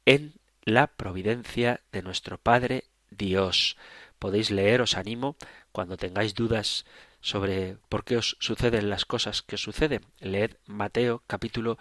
en 0.05 0.35
la 0.65 0.89
providencia 0.89 1.81
de 1.93 2.03
nuestro 2.03 2.39
Padre 2.39 2.85
Dios. 3.11 3.77
Podéis 4.19 4.51
leer, 4.51 4.81
os 4.81 4.97
animo, 4.97 5.37
cuando 5.73 5.97
tengáis 5.97 6.35
dudas 6.35 6.85
sobre 7.21 7.77
por 7.89 8.05
qué 8.05 8.17
os 8.19 8.37
suceden 8.41 8.91
las 8.91 9.05
cosas 9.05 9.43
que 9.43 9.57
suceden. 9.57 10.05
Leed 10.21 10.57
Mateo 10.67 11.23
capítulo 11.27 11.79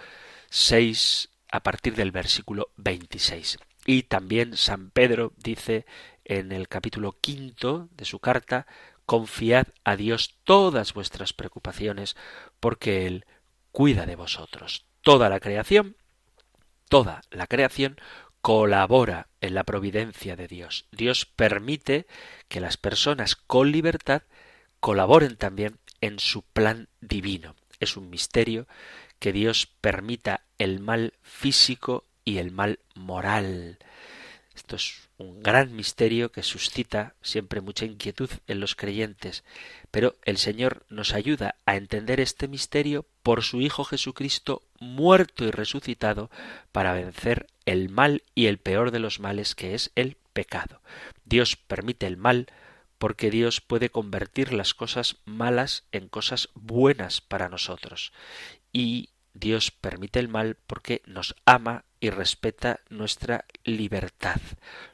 6 0.49 1.29
a 1.51 1.61
partir 1.61 1.95
del 1.95 2.11
versículo 2.11 2.69
26. 2.77 3.59
Y 3.85 4.03
también 4.03 4.55
San 4.55 4.89
Pedro 4.89 5.33
dice 5.37 5.85
en 6.25 6.51
el 6.51 6.67
capítulo 6.69 7.17
quinto 7.19 7.89
de 7.91 8.05
su 8.05 8.19
carta 8.19 8.65
Confiad 9.05 9.67
a 9.83 9.95
Dios 9.95 10.37
todas 10.43 10.93
vuestras 10.93 11.33
preocupaciones, 11.33 12.15
porque 12.59 13.05
Él 13.05 13.25
cuida 13.71 14.05
de 14.05 14.15
vosotros. 14.15 14.85
Toda 15.01 15.29
la 15.29 15.39
creación, 15.39 15.97
toda 16.87 17.21
la 17.31 17.47
creación 17.47 17.97
colabora 18.41 19.27
en 19.41 19.53
la 19.53 19.63
providencia 19.63 20.35
de 20.35 20.47
Dios. 20.47 20.85
Dios 20.91 21.25
permite 21.25 22.07
que 22.49 22.59
las 22.59 22.77
personas 22.77 23.35
con 23.35 23.71
libertad 23.71 24.23
colaboren 24.79 25.37
también 25.37 25.79
en 26.01 26.19
su 26.19 26.41
plan 26.41 26.89
divino. 26.99 27.55
Es 27.79 27.95
un 27.95 28.09
misterio 28.09 28.67
que 29.19 29.31
Dios 29.31 29.67
permita 29.79 30.43
el 30.57 30.81
mal 30.81 31.13
físico 31.21 32.03
y 32.25 32.39
el 32.39 32.51
mal 32.51 32.79
moral. 32.95 33.79
Esto 34.55 34.75
es 34.75 35.09
un 35.17 35.41
gran 35.41 35.75
misterio 35.75 36.31
que 36.31 36.43
suscita 36.43 37.15
siempre 37.21 37.61
mucha 37.61 37.85
inquietud 37.85 38.29
en 38.47 38.59
los 38.59 38.75
creyentes, 38.75 39.43
pero 39.89 40.15
el 40.23 40.37
Señor 40.37 40.85
nos 40.89 41.13
ayuda 41.13 41.55
a 41.65 41.75
entender 41.75 42.19
este 42.19 42.47
misterio 42.47 43.05
por 43.23 43.43
su 43.43 43.61
Hijo 43.61 43.83
Jesucristo 43.83 44.61
muerto 44.79 45.45
y 45.45 45.51
resucitado 45.51 46.29
para 46.71 46.93
vencer 46.93 47.47
el 47.65 47.89
mal 47.89 48.23
y 48.35 48.45
el 48.45 48.59
peor 48.59 48.91
de 48.91 48.99
los 48.99 49.19
males 49.19 49.55
que 49.55 49.73
es 49.73 49.91
el 49.95 50.17
pecado. 50.33 50.81
Dios 51.25 51.55
permite 51.55 52.05
el 52.05 52.17
mal 52.17 52.47
porque 52.97 53.31
Dios 53.31 53.59
puede 53.59 53.89
convertir 53.89 54.53
las 54.53 54.73
cosas 54.73 55.17
malas 55.25 55.83
en 55.91 56.07
cosas 56.07 56.49
buenas 56.53 57.21
para 57.21 57.49
nosotros. 57.49 58.13
Y 58.71 59.09
Dios 59.33 59.71
permite 59.71 60.19
el 60.19 60.27
mal 60.27 60.57
porque 60.67 61.01
nos 61.05 61.35
ama 61.45 61.85
y 62.03 62.09
respeta 62.09 62.81
nuestra 62.89 63.45
libertad. 63.63 64.41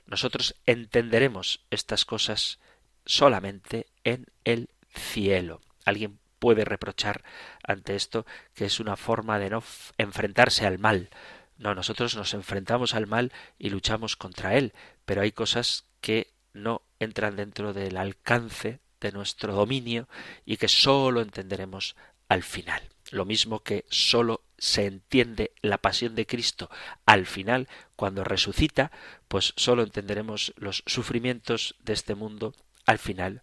Nosotros 0.06 0.54
entenderemos 0.68 1.66
estas 1.72 2.06
cosas 2.06 2.60
solamente 3.04 3.88
en 4.04 4.28
el 4.44 4.70
cielo. 4.94 5.60
Alguien 5.86 6.20
puede 6.38 6.66
reprochar 6.66 7.24
ante 7.64 7.96
esto 7.96 8.28
que 8.54 8.66
es 8.66 8.80
una 8.80 8.96
forma 8.96 9.40
de 9.40 9.50
no 9.50 9.64
enfrentarse 9.98 10.68
al 10.68 10.78
mal. 10.78 11.10
No, 11.58 11.74
nosotros 11.74 12.16
nos 12.16 12.36
enfrentamos 12.36 12.94
al 12.94 13.08
mal 13.08 13.34
y 13.58 13.72
luchamos 13.72 14.16
contra 14.16 14.56
él, 14.56 14.72
pero 15.06 15.24
hay 15.24 15.32
cosas 15.32 15.86
que 16.02 16.32
no 16.54 16.84
entran 17.00 17.38
dentro 17.38 17.74
del 17.74 17.98
alcance 17.98 18.82
de 19.02 19.12
nuestro 19.12 19.54
dominio 19.54 20.08
y 20.46 20.58
que 20.58 20.68
sólo 20.68 21.22
entenderemos 21.22 21.96
al 22.28 22.44
final. 22.44 22.84
Lo 23.10 23.26
mismo 23.26 23.62
que 23.62 23.86
sólo 23.90 24.44
se 24.60 24.86
entiende 24.86 25.52
la 25.62 25.78
pasión 25.78 26.16
de 26.16 26.26
Cristo 26.26 26.70
al 27.06 27.26
final, 27.26 27.68
cuando 27.96 28.24
resucita, 28.24 28.92
pues 29.28 29.54
sólo 29.56 29.84
entenderemos 29.84 30.54
los 30.58 30.84
sufrimientos 30.86 31.76
de 31.80 31.94
este 31.94 32.16
mundo 32.16 32.54
al 32.86 33.00
final, 33.00 33.42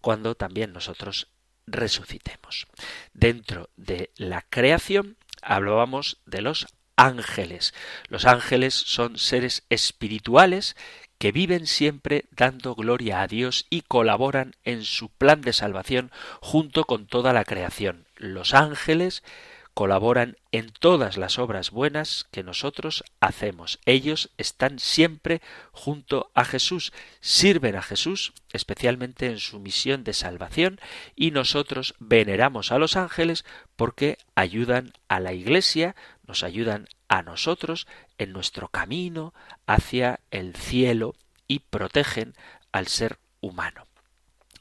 cuando 0.00 0.34
también 0.34 0.72
nosotros 0.72 1.28
resucitemos. 1.66 2.66
Dentro 3.12 3.70
de 3.76 4.10
la 4.16 4.42
creación 4.42 5.16
hablábamos 5.42 6.18
de 6.26 6.42
los 6.42 6.66
ángeles. 6.96 7.74
Los 8.08 8.24
ángeles 8.24 8.74
son 8.74 9.18
seres 9.18 9.64
espirituales 9.68 10.76
que 11.18 11.32
viven 11.32 11.66
siempre 11.66 12.26
dando 12.30 12.74
gloria 12.74 13.22
a 13.22 13.26
Dios 13.26 13.66
y 13.70 13.82
colaboran 13.82 14.56
en 14.64 14.84
su 14.84 15.08
plan 15.08 15.40
de 15.40 15.52
salvación 15.52 16.10
junto 16.40 16.84
con 16.84 17.06
toda 17.06 17.32
la 17.32 17.44
creación. 17.44 18.06
Los 18.16 18.54
ángeles 18.54 19.22
colaboran 19.74 20.36
en 20.52 20.70
todas 20.70 21.16
las 21.16 21.38
obras 21.38 21.70
buenas 21.72 22.26
que 22.30 22.44
nosotros 22.44 23.04
hacemos. 23.20 23.80
Ellos 23.84 24.30
están 24.38 24.78
siempre 24.78 25.42
junto 25.72 26.30
a 26.34 26.44
Jesús, 26.44 26.92
sirven 27.20 27.74
a 27.74 27.82
Jesús, 27.82 28.32
especialmente 28.52 29.26
en 29.26 29.38
su 29.38 29.58
misión 29.58 30.04
de 30.04 30.14
salvación, 30.14 30.80
y 31.16 31.32
nosotros 31.32 31.94
veneramos 31.98 32.70
a 32.70 32.78
los 32.78 32.96
ángeles 32.96 33.44
porque 33.74 34.18
ayudan 34.36 34.92
a 35.08 35.18
la 35.18 35.32
Iglesia, 35.32 35.96
nos 36.26 36.44
ayudan 36.44 36.86
a 37.08 37.22
nosotros 37.22 37.88
en 38.16 38.32
nuestro 38.32 38.68
camino 38.68 39.34
hacia 39.66 40.20
el 40.30 40.54
cielo 40.54 41.16
y 41.48 41.58
protegen 41.58 42.34
al 42.70 42.86
ser 42.86 43.18
humano. 43.40 43.86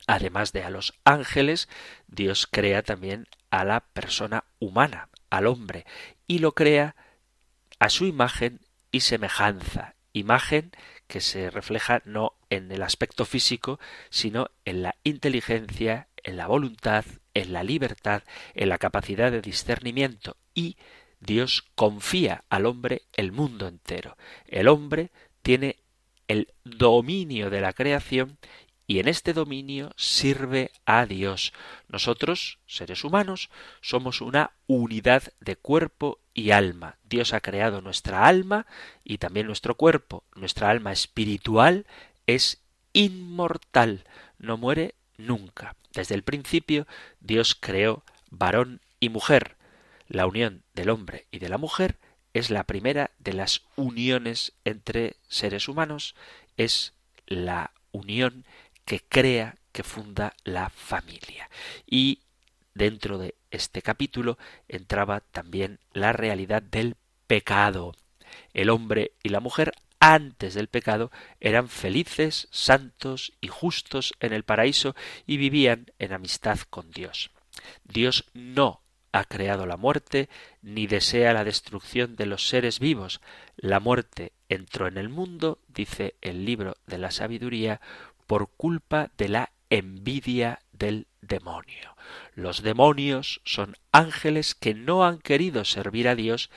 Además 0.07 0.51
de 0.51 0.63
a 0.63 0.69
los 0.69 0.93
ángeles, 1.05 1.69
Dios 2.07 2.47
crea 2.49 2.83
también 2.83 3.27
a 3.53 3.63
la 3.65 3.81
persona 3.81 4.45
humana, 4.57 5.09
al 5.29 5.45
hombre, 5.45 5.85
y 6.25 6.39
lo 6.39 6.53
crea 6.53 6.95
a 7.77 7.89
su 7.89 8.07
imagen 8.07 8.61
y 8.91 9.01
semejanza, 9.01 9.93
imagen 10.11 10.71
que 11.05 11.21
se 11.21 11.51
refleja 11.51 12.01
no 12.03 12.33
en 12.49 12.71
el 12.71 12.81
aspecto 12.81 13.25
físico, 13.25 13.79
sino 14.09 14.47
en 14.65 14.81
la 14.81 14.95
inteligencia, 15.03 16.07
en 16.23 16.37
la 16.37 16.47
voluntad, 16.47 17.05
en 17.35 17.53
la 17.53 17.63
libertad, 17.63 18.23
en 18.55 18.69
la 18.69 18.79
capacidad 18.79 19.31
de 19.31 19.41
discernimiento 19.41 20.35
y 20.55 20.75
Dios 21.19 21.63
confía 21.75 22.45
al 22.49 22.65
hombre 22.65 23.03
el 23.13 23.31
mundo 23.31 23.67
entero. 23.67 24.17
El 24.47 24.67
hombre 24.67 25.11
tiene 25.43 25.77
el 26.27 26.51
dominio 26.63 27.51
de 27.51 27.61
la 27.61 27.73
creación 27.73 28.39
y 28.93 28.99
en 28.99 29.07
este 29.07 29.33
dominio 29.33 29.91
sirve 29.97 30.69
a 30.85 31.07
Dios. 31.07 31.51
Nosotros, 31.87 32.59
seres 32.67 33.03
humanos, 33.03 33.49
somos 33.81 34.21
una 34.21 34.51
unidad 34.67 35.33
de 35.39 35.55
cuerpo 35.55 36.19
y 36.35 36.51
alma. 36.51 36.99
Dios 37.03 37.33
ha 37.33 37.41
creado 37.41 37.81
nuestra 37.81 38.27
alma 38.27 38.67
y 39.03 39.17
también 39.17 39.47
nuestro 39.47 39.77
cuerpo. 39.77 40.25
Nuestra 40.35 40.69
alma 40.69 40.91
espiritual 40.91 41.87
es 42.27 42.61
inmortal, 42.93 44.03
no 44.37 44.57
muere 44.57 44.93
nunca. 45.17 45.75
Desde 45.95 46.13
el 46.13 46.21
principio 46.21 46.85
Dios 47.19 47.57
creó 47.59 48.03
varón 48.29 48.79
y 48.99 49.09
mujer. 49.09 49.55
La 50.07 50.27
unión 50.27 50.61
del 50.75 50.91
hombre 50.91 51.25
y 51.31 51.39
de 51.39 51.49
la 51.49 51.57
mujer 51.57 51.97
es 52.35 52.51
la 52.51 52.65
primera 52.65 53.09
de 53.17 53.33
las 53.33 53.63
uniones 53.75 54.53
entre 54.65 55.15
seres 55.29 55.67
humanos, 55.67 56.13
es 56.57 56.93
la 57.25 57.71
unión 57.91 58.45
que 58.85 58.99
crea, 59.01 59.55
que 59.71 59.83
funda 59.83 60.33
la 60.43 60.69
familia. 60.69 61.49
Y 61.85 62.19
dentro 62.73 63.17
de 63.17 63.35
este 63.51 63.81
capítulo 63.81 64.37
entraba 64.67 65.19
también 65.19 65.79
la 65.93 66.13
realidad 66.13 66.61
del 66.61 66.95
pecado. 67.27 67.95
El 68.53 68.69
hombre 68.69 69.13
y 69.23 69.29
la 69.29 69.39
mujer 69.39 69.73
antes 69.99 70.53
del 70.53 70.67
pecado 70.67 71.11
eran 71.39 71.69
felices, 71.69 72.47
santos 72.51 73.33
y 73.39 73.47
justos 73.47 74.13
en 74.19 74.33
el 74.33 74.43
paraíso 74.43 74.95
y 75.25 75.37
vivían 75.37 75.91
en 75.97 76.13
amistad 76.13 76.59
con 76.69 76.91
Dios. 76.91 77.31
Dios 77.85 78.25
no 78.33 78.81
ha 79.13 79.23
creado 79.25 79.65
la 79.65 79.77
muerte 79.77 80.27
ni 80.61 80.87
desea 80.87 81.33
la 81.33 81.43
destrucción 81.43 82.15
de 82.15 82.25
los 82.25 82.49
seres 82.49 82.79
vivos. 82.79 83.21
La 83.55 83.79
muerte 83.79 84.33
entró 84.49 84.87
en 84.87 84.97
el 84.97 85.07
mundo, 85.07 85.59
dice 85.67 86.15
el 86.21 86.45
libro 86.45 86.75
de 86.87 86.97
la 86.97 87.11
sabiduría, 87.11 87.79
por 88.27 88.49
culpa 88.49 89.11
de 89.17 89.29
la 89.29 89.51
envidia 89.69 90.59
del 90.71 91.07
demonio. 91.21 91.95
Los 92.35 92.61
demonios 92.61 93.41
son 93.45 93.75
ángeles 93.91 94.55
que 94.55 94.73
no 94.73 95.05
han 95.05 95.19
querido 95.19 95.65
servir 95.65 96.07
a 96.07 96.15
Dios 96.15 96.49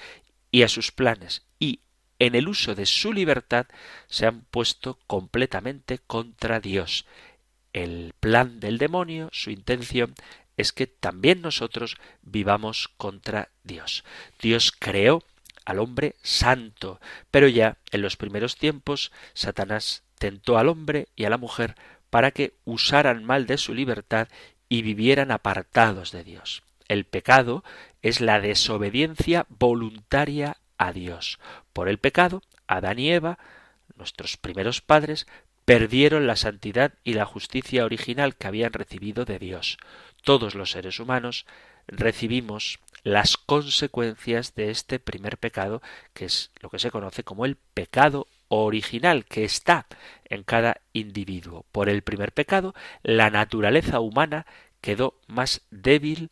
y 0.51 0.62
a 0.62 0.69
sus 0.69 0.93
planes 0.93 1.47
y 1.59 1.81
en 2.19 2.35
el 2.35 2.49
uso 2.49 2.75
de 2.75 2.87
su 2.87 3.12
libertad 3.12 3.67
se 4.09 4.27
han 4.27 4.43
puesto 4.43 4.99
completamente 5.07 5.99
contra 5.99 6.61
Dios. 6.61 7.07
El 7.73 8.14
plan 8.21 8.59
del 8.59 8.79
demonio, 8.79 9.29
su 9.33 9.51
intención, 9.51 10.14
es 10.57 10.73
que 10.73 10.87
también 10.87 11.43
nosotros 11.43 11.97
vivamos 12.23 12.89
contra 12.97 13.51
Dios. 13.64 14.05
Dios 14.41 14.73
creó 14.73 15.23
al 15.67 15.79
hombre 15.81 16.17
santo, 16.23 17.01
pero 17.31 17.49
ya 17.49 17.77
en 17.91 18.01
los 18.01 18.17
primeros 18.17 18.57
tiempos 18.57 19.12
Satanás 19.35 20.05
tentó 20.19 20.59
al 20.59 20.69
hombre 20.69 21.09
y 21.17 21.25
a 21.25 21.31
la 21.31 21.39
mujer 21.39 21.77
para 22.11 22.31
que 22.31 22.55
usaran 22.64 23.25
mal 23.25 23.47
de 23.47 23.59
su 23.59 23.75
libertad 23.75 24.29
y 24.69 24.83
vivieran 24.83 25.31
apartados 25.31 26.12
de 26.12 26.25
Dios. 26.25 26.62
El 26.89 27.05
pecado 27.05 27.64
es 28.03 28.21
la 28.21 28.41
desobediencia 28.41 29.47
voluntaria 29.49 30.57
a 30.79 30.93
Dios. 30.93 31.39
Por 31.73 31.89
el 31.89 31.99
pecado, 31.99 32.43
Adán 32.67 32.99
y 32.99 33.11
Eva, 33.11 33.39
nuestros 33.97 34.37
primeros 34.37 34.81
padres, 34.81 35.27
perdieron 35.64 36.27
la 36.27 36.37
santidad 36.37 36.95
y 37.03 37.14
la 37.14 37.27
justicia 37.27 37.85
original 37.85 38.37
que 38.37 38.47
habían 38.47 38.73
recibido 38.73 39.25
de 39.25 39.39
Dios. 39.39 39.79
Todos 40.23 40.55
los 40.55 40.71
seres 40.71 41.01
humanos 41.01 41.47
recibimos 41.89 42.79
las 43.03 43.37
consecuencias 43.37 44.55
de 44.55 44.71
este 44.71 44.99
primer 44.99 45.39
pecado, 45.39 45.83
que 46.14 46.25
es 46.25 46.51
lo 46.61 46.71
que 46.71 46.79
se 46.79 46.91
conoce 46.91 47.25
como 47.25 47.45
el 47.45 47.57
pecado 47.57 48.27
original 48.49 49.25
que 49.25 49.45
está 49.45 49.87
en 50.25 50.43
cada 50.43 50.81
individuo. 50.93 51.65
Por 51.73 51.89
el 51.89 52.03
primer 52.03 52.33
pecado, 52.33 52.75
la 53.03 53.31
naturaleza 53.31 54.01
humana 54.01 54.47
quedó 54.81 55.19
más 55.27 55.63
débil, 55.71 56.31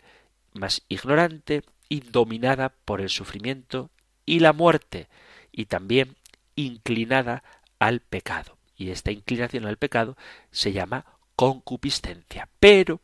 más 0.52 0.82
ignorante 0.88 1.62
y 1.88 2.00
dominada 2.00 2.70
por 2.84 3.00
el 3.00 3.08
sufrimiento 3.08 3.90
y 4.26 4.40
la 4.40 4.52
muerte, 4.52 5.08
y 5.52 5.66
también 5.66 6.16
inclinada 6.56 7.42
al 7.78 8.00
pecado. 8.00 8.56
Y 8.76 8.90
esta 8.90 9.12
inclinación 9.12 9.66
al 9.66 9.76
pecado 9.76 10.16
se 10.50 10.72
llama 10.72 11.04
concupiscencia. 11.36 12.48
Pero 12.58 13.00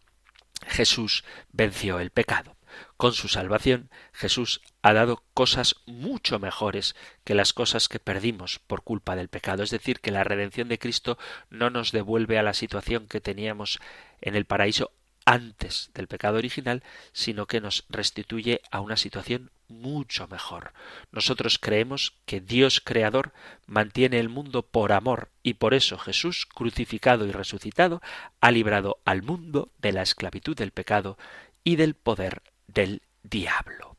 Jesús 0.67 1.25
venció 1.53 2.01
el 2.01 2.11
pecado. 2.11 2.57
Con 2.97 3.13
su 3.13 3.29
salvación, 3.29 3.91
Jesús 4.13 4.61
ha 4.83 4.93
dado 4.93 5.23
cosas 5.35 5.77
mucho 5.87 6.39
mejores 6.39 6.95
que 7.25 7.35
las 7.35 7.53
cosas 7.53 7.89
que 7.89 7.99
perdimos 7.99 8.59
por 8.59 8.83
culpa 8.83 9.17
del 9.17 9.29
pecado. 9.29 9.63
Es 9.63 9.71
decir, 9.71 10.01
que 10.01 10.11
la 10.11 10.25
redención 10.25 10.69
de 10.69 10.79
Cristo 10.79 11.19
no 11.49 11.71
nos 11.71 11.93
devuelve 11.93 12.39
a 12.39 12.43
la 12.43 12.55
situación 12.55 13.07
que 13.07 13.21
teníamos 13.21 13.79
en 14.21 14.35
el 14.37 14.45
paraíso 14.45 14.93
antes 15.25 15.91
del 15.95 16.09
pecado 16.09 16.39
original, 16.39 16.83
sino 17.13 17.47
que 17.47 17.61
nos 17.61 17.85
restituye 17.89 18.63
a 18.71 18.81
una 18.81 18.97
situación 18.97 19.51
mucho 19.69 20.27
mejor. 20.29 20.73
Nosotros 21.13 21.59
creemos 21.59 22.15
que 22.27 22.41
Dios 22.41 22.81
Creador 22.81 23.33
mantiene 23.67 24.19
el 24.19 24.29
mundo 24.29 24.63
por 24.63 24.93
amor 24.93 25.31
y 25.43 25.55
por 25.55 25.75
eso 25.75 25.99
Jesús, 25.99 26.47
crucificado 26.47 27.27
y 27.27 27.33
resucitado, 27.33 28.03
ha 28.41 28.51
librado 28.51 28.99
al 29.05 29.23
mundo 29.23 29.71
de 29.79 29.93
la 29.93 30.03
esclavitud 30.03 30.57
del 30.57 30.73
pecado 30.73 31.17
y 31.63 31.77
del 31.77 31.95
poder 31.95 32.43
del 32.73 33.03
diablo. 33.23 33.97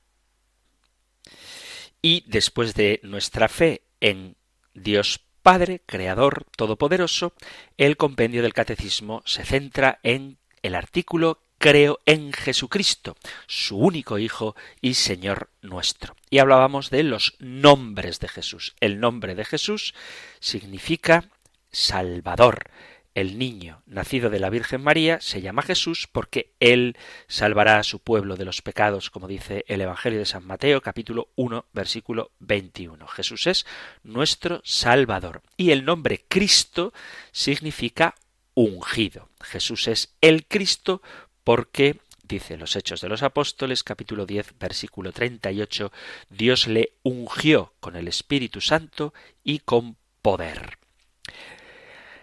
Y 2.02 2.24
después 2.28 2.74
de 2.74 3.00
nuestra 3.04 3.48
fe 3.48 3.84
en 4.00 4.36
Dios 4.74 5.22
Padre, 5.42 5.82
Creador 5.86 6.46
Todopoderoso, 6.56 7.34
el 7.78 7.98
compendio 7.98 8.42
del 8.42 8.54
Catecismo 8.54 9.24
se 9.26 9.44
centra 9.44 10.00
en 10.04 10.38
el 10.62 10.76
artículo 10.76 11.42
Creo 11.58 12.00
en 12.08 12.34
Jesucristo, 12.34 13.16
su 13.46 13.78
único 13.78 14.18
Hijo 14.18 14.56
y 14.82 14.96
Señor 14.96 15.52
nuestro. 15.62 16.16
Y 16.32 16.40
hablábamos 16.40 16.90
de 16.90 17.04
los 17.04 17.36
nombres 17.38 18.20
de 18.20 18.30
Jesús. 18.30 18.74
El 18.80 19.00
nombre 19.00 19.36
de 19.36 19.46
Jesús 19.46 19.94
significa 20.40 21.26
Salvador, 21.72 22.72
el 23.14 23.38
niño 23.38 23.82
nacido 23.86 24.30
de 24.30 24.40
la 24.40 24.50
Virgen 24.50 24.82
María 24.82 25.20
se 25.22 25.42
llama 25.42 25.62
Jesús 25.62 26.08
porque 26.12 26.54
él 26.60 26.98
salvará 27.28 27.78
a 27.78 27.84
su 27.84 28.00
pueblo 28.00 28.36
de 28.36 28.46
los 28.46 28.62
pecados, 28.62 29.10
como 29.10 29.28
dice 29.28 29.66
el 29.68 29.82
Evangelio 29.82 30.20
de 30.20 30.26
San 30.26 30.46
Mateo, 30.46 30.82
capítulo 30.82 31.30
1, 31.36 31.66
versículo 31.74 32.32
21. 32.40 33.06
Jesús 33.08 33.48
es 33.48 33.66
nuestro 34.04 34.62
Salvador. 34.64 35.42
Y 35.58 35.72
el 35.72 35.86
nombre 35.86 36.24
Cristo 36.28 36.94
significa 37.32 38.16
ungido. 38.54 39.30
Jesús 39.42 39.88
es 39.88 40.16
el 40.22 40.46
Cristo 40.46 41.02
porque 41.44 42.00
dice 42.24 42.58
los 42.58 42.76
Hechos 42.76 43.02
de 43.02 43.10
los 43.10 43.24
Apóstoles, 43.24 43.84
capítulo 43.84 44.26
10, 44.26 44.58
versículo 44.58 45.12
38, 45.12 45.92
Dios 46.30 46.68
le 46.68 46.94
ungió 47.04 47.74
con 47.80 47.96
el 47.96 48.08
Espíritu 48.08 48.62
Santo 48.62 49.14
y 49.44 49.60
con 49.60 49.98
poder. 50.22 50.81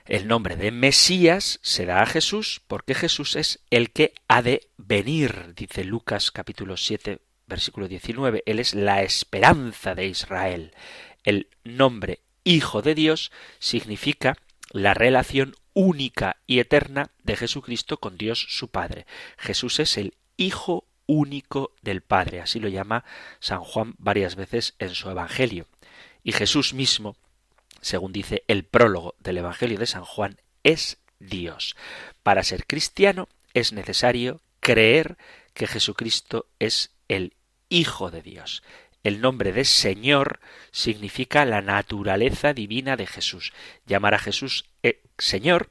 El 0.08 0.26
nombre 0.26 0.56
de 0.56 0.70
Mesías 0.70 1.60
se 1.62 1.84
da 1.84 2.00
a 2.00 2.06
Jesús 2.06 2.62
porque 2.66 2.94
Jesús 2.94 3.36
es 3.36 3.60
el 3.68 3.90
que 3.90 4.14
ha 4.26 4.40
de 4.40 4.70
venir, 4.78 5.52
dice 5.54 5.84
Lucas 5.84 6.30
capítulo 6.30 6.78
7 6.78 7.20
versículo 7.46 7.88
19. 7.88 8.42
Él 8.46 8.58
es 8.58 8.74
la 8.74 9.02
esperanza 9.02 9.94
de 9.94 10.06
Israel. 10.06 10.72
El 11.24 11.48
nombre 11.62 12.20
Hijo 12.42 12.80
de 12.80 12.94
Dios 12.94 13.30
significa 13.58 14.38
la 14.70 14.94
relación 14.94 15.54
única 15.74 16.38
y 16.46 16.60
eterna 16.60 17.10
de 17.22 17.36
Jesucristo 17.36 17.98
con 17.98 18.16
Dios 18.16 18.46
su 18.48 18.68
Padre. 18.68 19.04
Jesús 19.36 19.78
es 19.78 19.98
el 19.98 20.14
Hijo 20.38 20.86
único 21.04 21.72
del 21.82 22.00
Padre, 22.00 22.40
así 22.40 22.60
lo 22.60 22.68
llama 22.68 23.04
San 23.40 23.60
Juan 23.60 23.94
varias 23.98 24.36
veces 24.36 24.74
en 24.78 24.94
su 24.94 25.10
Evangelio. 25.10 25.66
Y 26.22 26.32
Jesús 26.32 26.72
mismo 26.72 27.14
según 27.80 28.12
dice 28.12 28.44
el 28.48 28.64
prólogo 28.64 29.14
del 29.18 29.38
Evangelio 29.38 29.78
de 29.78 29.86
San 29.86 30.04
Juan, 30.04 30.40
es 30.62 30.98
Dios. 31.18 31.76
Para 32.22 32.42
ser 32.42 32.66
cristiano 32.66 33.28
es 33.54 33.72
necesario 33.72 34.40
creer 34.60 35.16
que 35.54 35.66
Jesucristo 35.66 36.46
es 36.58 36.92
el 37.08 37.34
Hijo 37.68 38.10
de 38.10 38.22
Dios. 38.22 38.62
El 39.04 39.20
nombre 39.20 39.52
de 39.52 39.64
Señor 39.64 40.40
significa 40.70 41.44
la 41.44 41.60
naturaleza 41.60 42.52
divina 42.52 42.96
de 42.96 43.06
Jesús. 43.06 43.52
Llamar 43.86 44.14
a 44.14 44.18
Jesús 44.18 44.66
eh, 44.82 45.02
Señor 45.18 45.70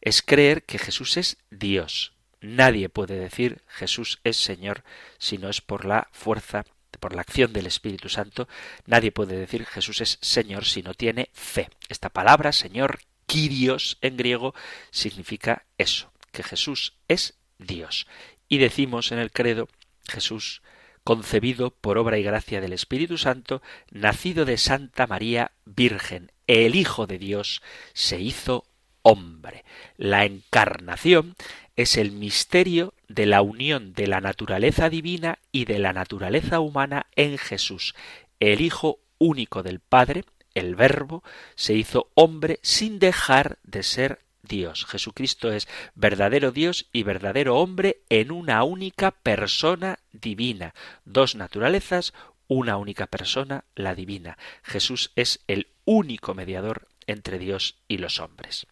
es 0.00 0.22
creer 0.22 0.64
que 0.64 0.78
Jesús 0.78 1.16
es 1.16 1.38
Dios. 1.50 2.12
Nadie 2.40 2.88
puede 2.88 3.18
decir 3.18 3.62
Jesús 3.68 4.20
es 4.24 4.36
Señor 4.36 4.82
si 5.18 5.38
no 5.38 5.48
es 5.48 5.60
por 5.60 5.84
la 5.84 6.08
fuerza 6.12 6.64
por 6.98 7.14
la 7.14 7.22
acción 7.22 7.52
del 7.52 7.66
Espíritu 7.66 8.08
Santo, 8.08 8.48
nadie 8.86 9.12
puede 9.12 9.36
decir 9.36 9.66
Jesús 9.66 10.00
es 10.00 10.18
Señor 10.20 10.64
si 10.64 10.82
no 10.82 10.94
tiene 10.94 11.30
fe. 11.32 11.70
Esta 11.88 12.08
palabra, 12.08 12.52
Señor, 12.52 13.00
Kyrios 13.26 13.98
en 14.00 14.16
griego, 14.16 14.54
significa 14.90 15.64
eso, 15.78 16.12
que 16.32 16.42
Jesús 16.42 16.94
es 17.08 17.34
Dios. 17.58 18.06
Y 18.48 18.58
decimos 18.58 19.12
en 19.12 19.18
el 19.18 19.30
credo, 19.30 19.68
Jesús, 20.08 20.62
concebido 21.04 21.70
por 21.70 21.98
obra 21.98 22.18
y 22.18 22.22
gracia 22.22 22.60
del 22.60 22.72
Espíritu 22.72 23.18
Santo, 23.18 23.62
nacido 23.90 24.44
de 24.44 24.58
Santa 24.58 25.06
María 25.06 25.52
Virgen, 25.64 26.32
el 26.46 26.74
Hijo 26.74 27.06
de 27.06 27.18
Dios, 27.18 27.62
se 27.92 28.20
hizo 28.20 28.64
hombre. 29.02 29.64
La 29.96 30.24
encarnación 30.24 31.34
es 31.76 31.96
el 31.96 32.12
misterio 32.12 32.94
de 33.14 33.26
la 33.26 33.42
unión 33.42 33.92
de 33.92 34.06
la 34.06 34.20
naturaleza 34.20 34.88
divina 34.88 35.38
y 35.50 35.66
de 35.66 35.78
la 35.78 35.92
naturaleza 35.92 36.60
humana 36.60 37.06
en 37.14 37.38
Jesús. 37.38 37.94
El 38.40 38.60
Hijo 38.60 39.00
único 39.18 39.62
del 39.62 39.80
Padre, 39.80 40.24
el 40.54 40.74
Verbo, 40.74 41.22
se 41.54 41.74
hizo 41.74 42.10
hombre 42.14 42.58
sin 42.62 42.98
dejar 42.98 43.58
de 43.62 43.82
ser 43.82 44.20
Dios. 44.42 44.86
Jesucristo 44.86 45.52
es 45.52 45.68
verdadero 45.94 46.50
Dios 46.50 46.88
y 46.92 47.04
verdadero 47.04 47.58
hombre 47.58 48.02
en 48.08 48.32
una 48.32 48.64
única 48.64 49.10
persona 49.12 49.98
divina. 50.12 50.74
Dos 51.04 51.36
naturalezas, 51.36 52.12
una 52.48 52.76
única 52.76 53.06
persona, 53.06 53.64
la 53.74 53.94
divina. 53.94 54.36
Jesús 54.62 55.12
es 55.16 55.40
el 55.46 55.68
único 55.84 56.34
mediador 56.34 56.88
entre 57.06 57.38
Dios 57.38 57.76
y 57.88 57.98
los 57.98 58.20
hombres. 58.20 58.66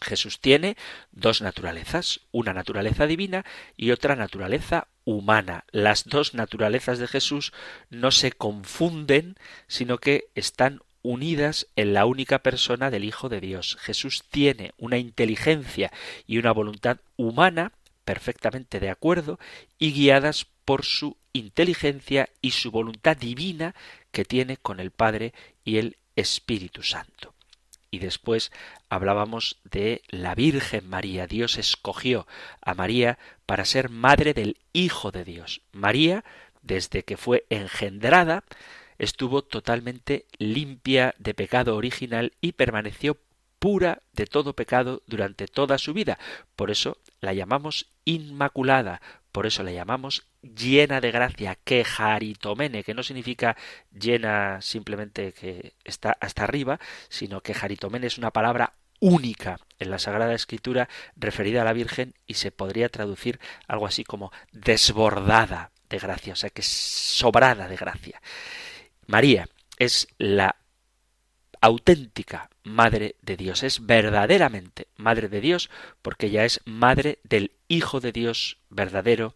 Jesús 0.00 0.40
tiene 0.40 0.76
dos 1.12 1.42
naturalezas, 1.42 2.20
una 2.32 2.52
naturaleza 2.52 3.06
divina 3.06 3.44
y 3.76 3.90
otra 3.90 4.16
naturaleza 4.16 4.88
humana. 5.04 5.64
Las 5.70 6.04
dos 6.04 6.34
naturalezas 6.34 6.98
de 6.98 7.08
Jesús 7.08 7.52
no 7.90 8.10
se 8.10 8.32
confunden, 8.32 9.36
sino 9.68 9.98
que 9.98 10.24
están 10.34 10.80
unidas 11.02 11.66
en 11.76 11.94
la 11.94 12.06
única 12.06 12.40
persona 12.40 12.90
del 12.90 13.04
Hijo 13.04 13.28
de 13.28 13.40
Dios. 13.40 13.76
Jesús 13.80 14.24
tiene 14.30 14.72
una 14.78 14.98
inteligencia 14.98 15.92
y 16.26 16.38
una 16.38 16.52
voluntad 16.52 16.98
humana 17.16 17.72
perfectamente 18.04 18.80
de 18.80 18.90
acuerdo 18.90 19.38
y 19.78 19.92
guiadas 19.92 20.46
por 20.64 20.84
su 20.84 21.16
inteligencia 21.32 22.28
y 22.40 22.52
su 22.52 22.70
voluntad 22.70 23.16
divina 23.16 23.74
que 24.10 24.24
tiene 24.24 24.56
con 24.56 24.80
el 24.80 24.90
Padre 24.90 25.32
y 25.64 25.78
el 25.78 25.96
Espíritu 26.14 26.82
Santo 26.82 27.34
y 27.92 27.98
después 27.98 28.50
hablábamos 28.88 29.60
de 29.62 30.02
la 30.08 30.34
Virgen 30.34 30.88
María. 30.88 31.28
Dios 31.28 31.58
escogió 31.58 32.26
a 32.62 32.74
María 32.74 33.18
para 33.46 33.66
ser 33.66 33.90
madre 33.90 34.34
del 34.34 34.56
Hijo 34.72 35.12
de 35.12 35.24
Dios. 35.24 35.60
María, 35.72 36.24
desde 36.62 37.04
que 37.04 37.18
fue 37.18 37.44
engendrada, 37.50 38.44
estuvo 38.98 39.42
totalmente 39.42 40.24
limpia 40.38 41.14
de 41.18 41.34
pecado 41.34 41.76
original 41.76 42.32
y 42.40 42.52
permaneció 42.52 43.18
pura 43.62 44.02
de 44.12 44.26
todo 44.26 44.54
pecado 44.54 45.04
durante 45.06 45.46
toda 45.46 45.78
su 45.78 45.94
vida. 45.94 46.18
Por 46.56 46.72
eso 46.72 46.98
la 47.20 47.32
llamamos 47.32 47.86
Inmaculada, 48.04 49.00
por 49.30 49.46
eso 49.46 49.62
la 49.62 49.70
llamamos 49.70 50.26
llena 50.42 51.00
de 51.00 51.12
gracia, 51.12 51.56
que 51.62 51.84
jaritomene, 51.84 52.82
que 52.82 52.92
no 52.92 53.04
significa 53.04 53.56
llena 53.92 54.60
simplemente 54.62 55.32
que 55.32 55.74
está 55.84 56.16
hasta 56.20 56.42
arriba, 56.42 56.80
sino 57.08 57.40
que 57.40 57.54
jaritomene 57.54 58.08
es 58.08 58.18
una 58.18 58.32
palabra 58.32 58.72
única 58.98 59.60
en 59.78 59.92
la 59.92 60.00
Sagrada 60.00 60.34
Escritura 60.34 60.88
referida 61.14 61.62
a 61.62 61.64
la 61.64 61.72
Virgen 61.72 62.14
y 62.26 62.34
se 62.34 62.50
podría 62.50 62.88
traducir 62.88 63.38
algo 63.68 63.86
así 63.86 64.02
como 64.02 64.32
desbordada 64.50 65.70
de 65.88 66.00
gracia, 66.00 66.32
o 66.32 66.36
sea 66.36 66.50
que 66.50 66.62
sobrada 66.62 67.68
de 67.68 67.76
gracia. 67.76 68.20
María 69.06 69.48
es 69.78 70.08
la 70.18 70.56
auténtica 71.62 72.50
Madre 72.64 73.16
de 73.22 73.36
Dios, 73.36 73.62
es 73.62 73.86
verdaderamente 73.86 74.88
Madre 74.96 75.28
de 75.28 75.40
Dios 75.40 75.70
porque 76.02 76.26
ella 76.26 76.44
es 76.44 76.60
Madre 76.66 77.18
del 77.24 77.52
Hijo 77.68 78.00
de 78.00 78.12
Dios 78.12 78.58
verdadero, 78.68 79.34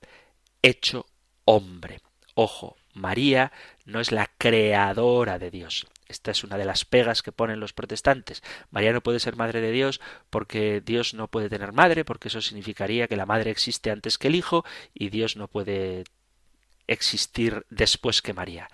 hecho 0.63 1.07
hombre. 1.45 2.03
Ojo, 2.35 2.77
María 2.93 3.53
no 3.85 4.01
es 4.01 4.13
la 4.13 4.31
creadora 4.39 5.39
de 5.39 5.51
Dios. 5.51 5.87
Esta 6.09 6.31
es 6.31 6.45
una 6.45 6.57
de 6.57 6.65
las 6.65 6.85
pegas 6.85 7.23
que 7.23 7.33
ponen 7.33 7.61
los 7.61 7.73
protestantes. 7.73 8.43
María 8.71 8.93
no 8.93 9.03
puede 9.03 9.21
ser 9.21 9.37
madre 9.37 9.61
de 9.61 9.73
Dios 9.73 10.01
porque 10.31 10.81
Dios 10.81 11.15
no 11.15 11.29
puede 11.29 11.49
tener 11.49 11.73
madre, 11.73 12.05
porque 12.05 12.29
eso 12.29 12.41
significaría 12.41 13.09
que 13.09 13.17
la 13.17 13.27
madre 13.27 13.51
existe 13.51 13.91
antes 13.91 14.19
que 14.19 14.29
el 14.29 14.37
hijo 14.37 14.65
y 14.95 15.09
Dios 15.09 15.37
no 15.37 15.49
puede 15.49 16.05
existir 16.87 17.67
después 17.71 18.23
que 18.23 18.35
María. 18.35 18.69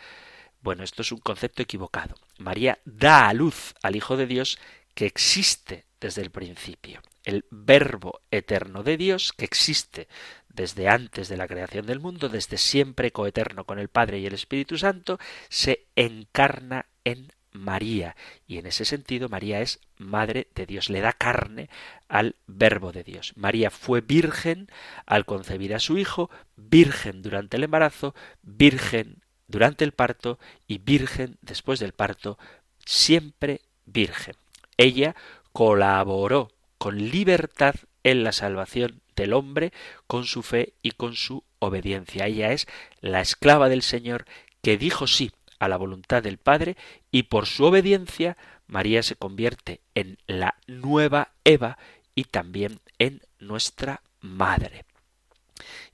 Bueno, 0.63 0.85
esto 0.85 1.03
es 1.03 1.11
un 1.11 1.19
concepto 1.19 1.63
equivocado. 1.63 2.15
María 2.39 2.79
da 2.85 3.29
a 3.29 3.35
luz 3.35 3.75
al 3.83 3.97
Hijo 3.97 4.17
de 4.17 4.27
Dios 4.27 4.59
que 4.95 5.07
existe 5.07 5.87
desde 6.01 6.23
el 6.23 6.31
principio. 6.31 7.03
El 7.25 7.45
verbo 7.51 8.21
eterno 8.31 8.83
de 8.83 8.97
Dios 8.97 9.33
que 9.33 9.45
existe 9.45 10.09
desde 10.49 10.89
antes 10.89 11.29
de 11.29 11.37
la 11.37 11.49
creación 11.49 11.87
del 11.87 12.01
mundo, 12.01 12.29
desde 12.29 12.59
siempre 12.59 13.11
coeterno 13.11 13.65
con 13.65 13.79
el 13.79 13.89
Padre 13.89 14.19
y 14.19 14.27
el 14.27 14.35
Espíritu 14.35 14.79
Santo, 14.79 15.19
se 15.49 15.87
encarna 15.97 16.87
en 17.05 17.33
María. 17.53 18.17
Y 18.47 18.59
en 18.59 18.67
ese 18.67 18.85
sentido 18.85 19.29
María 19.29 19.61
es 19.61 19.81
Madre 19.99 20.49
de 20.55 20.67
Dios, 20.67 20.91
le 20.91 21.01
da 21.01 21.13
carne 21.13 21.71
al 22.09 22.37
Verbo 22.47 22.93
de 22.93 23.03
Dios. 23.03 23.33
María 23.37 23.71
fue 23.71 24.01
virgen 24.01 24.69
al 25.07 25.25
concebir 25.25 25.75
a 25.75 25.81
su 25.81 25.99
Hijo, 25.99 26.31
virgen 26.57 27.23
durante 27.23 27.57
el 27.57 27.65
embarazo, 27.65 28.15
virgen 28.43 29.22
durante 29.53 29.85
el 29.85 29.93
parto 29.93 30.39
y 30.67 30.79
virgen 30.79 31.37
después 31.43 31.79
del 31.79 31.93
parto, 31.93 32.39
siempre 32.85 33.61
virgen. 33.85 34.35
Ella 34.79 35.15
colaboró 35.53 36.51
con 36.79 36.97
libertad 36.97 37.75
en 38.03 38.25
la 38.25 38.33
salvación 38.33 39.03
del 39.15 39.35
hombre 39.35 39.73
con 40.07 40.25
su 40.25 40.43
fe 40.43 40.73
y 40.83 40.93
con 40.93 41.15
su 41.15 41.45
obediencia. 41.59 42.27
Ella 42.27 42.53
es 42.53 42.67
la 43.01 43.21
esclava 43.21 43.69
del 43.69 43.83
Señor 43.83 44.25
que 44.63 44.79
dijo 44.79 45.07
sí 45.07 45.31
a 45.59 45.69
la 45.69 45.77
voluntad 45.77 46.23
del 46.23 46.39
Padre 46.39 46.77
y 47.11 47.25
por 47.25 47.47
su 47.47 47.65
obediencia 47.65 48.37
María 48.67 49.03
se 49.03 49.17
convierte 49.17 49.83
en 49.95 50.17
la 50.27 50.57
nueva 50.67 51.35
Eva 51.45 51.77
y 52.15 52.25
también 52.25 52.81
en 52.99 53.21
nuestra 53.39 54.03
madre. 54.21 54.87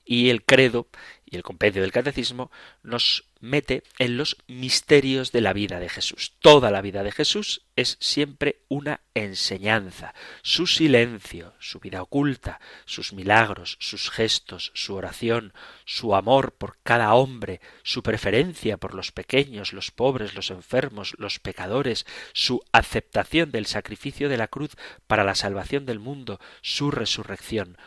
Y 0.05 0.29
el 0.29 0.43
credo 0.43 0.87
y 1.29 1.35
el 1.35 1.43
compendio 1.43 1.81
del 1.81 1.91
catecismo 1.91 2.51
nos 2.81 3.25
mete 3.39 3.83
en 3.99 4.17
los 4.17 4.37
misterios 4.47 5.31
de 5.31 5.41
la 5.41 5.53
vida 5.53 5.79
de 5.79 5.89
Jesús. 5.89 6.33
Toda 6.39 6.71
la 6.71 6.81
vida 6.81 7.03
de 7.03 7.11
Jesús 7.11 7.61
es 7.75 7.97
siempre 8.01 8.63
una 8.67 9.01
enseñanza. 9.13 10.13
Su 10.41 10.67
silencio, 10.67 11.53
su 11.59 11.79
vida 11.79 12.01
oculta, 12.01 12.59
sus 12.85 13.13
milagros, 13.13 13.77
sus 13.79 14.09
gestos, 14.09 14.71
su 14.73 14.95
oración, 14.95 15.53
su 15.85 16.15
amor 16.15 16.53
por 16.53 16.77
cada 16.83 17.13
hombre, 17.13 17.61
su 17.83 18.03
preferencia 18.03 18.77
por 18.77 18.95
los 18.95 19.11
pequeños, 19.11 19.71
los 19.71 19.91
pobres, 19.91 20.33
los 20.33 20.51
enfermos, 20.51 21.13
los 21.17 21.39
pecadores, 21.39 22.05
su 22.33 22.61
aceptación 22.71 23.51
del 23.51 23.67
sacrificio 23.67 24.29
de 24.29 24.37
la 24.37 24.47
cruz 24.47 24.71
para 25.07 25.23
la 25.23 25.35
salvación 25.35 25.85
del 25.85 25.99
mundo, 25.99 26.39
su 26.61 26.91
resurrección. 26.91 27.77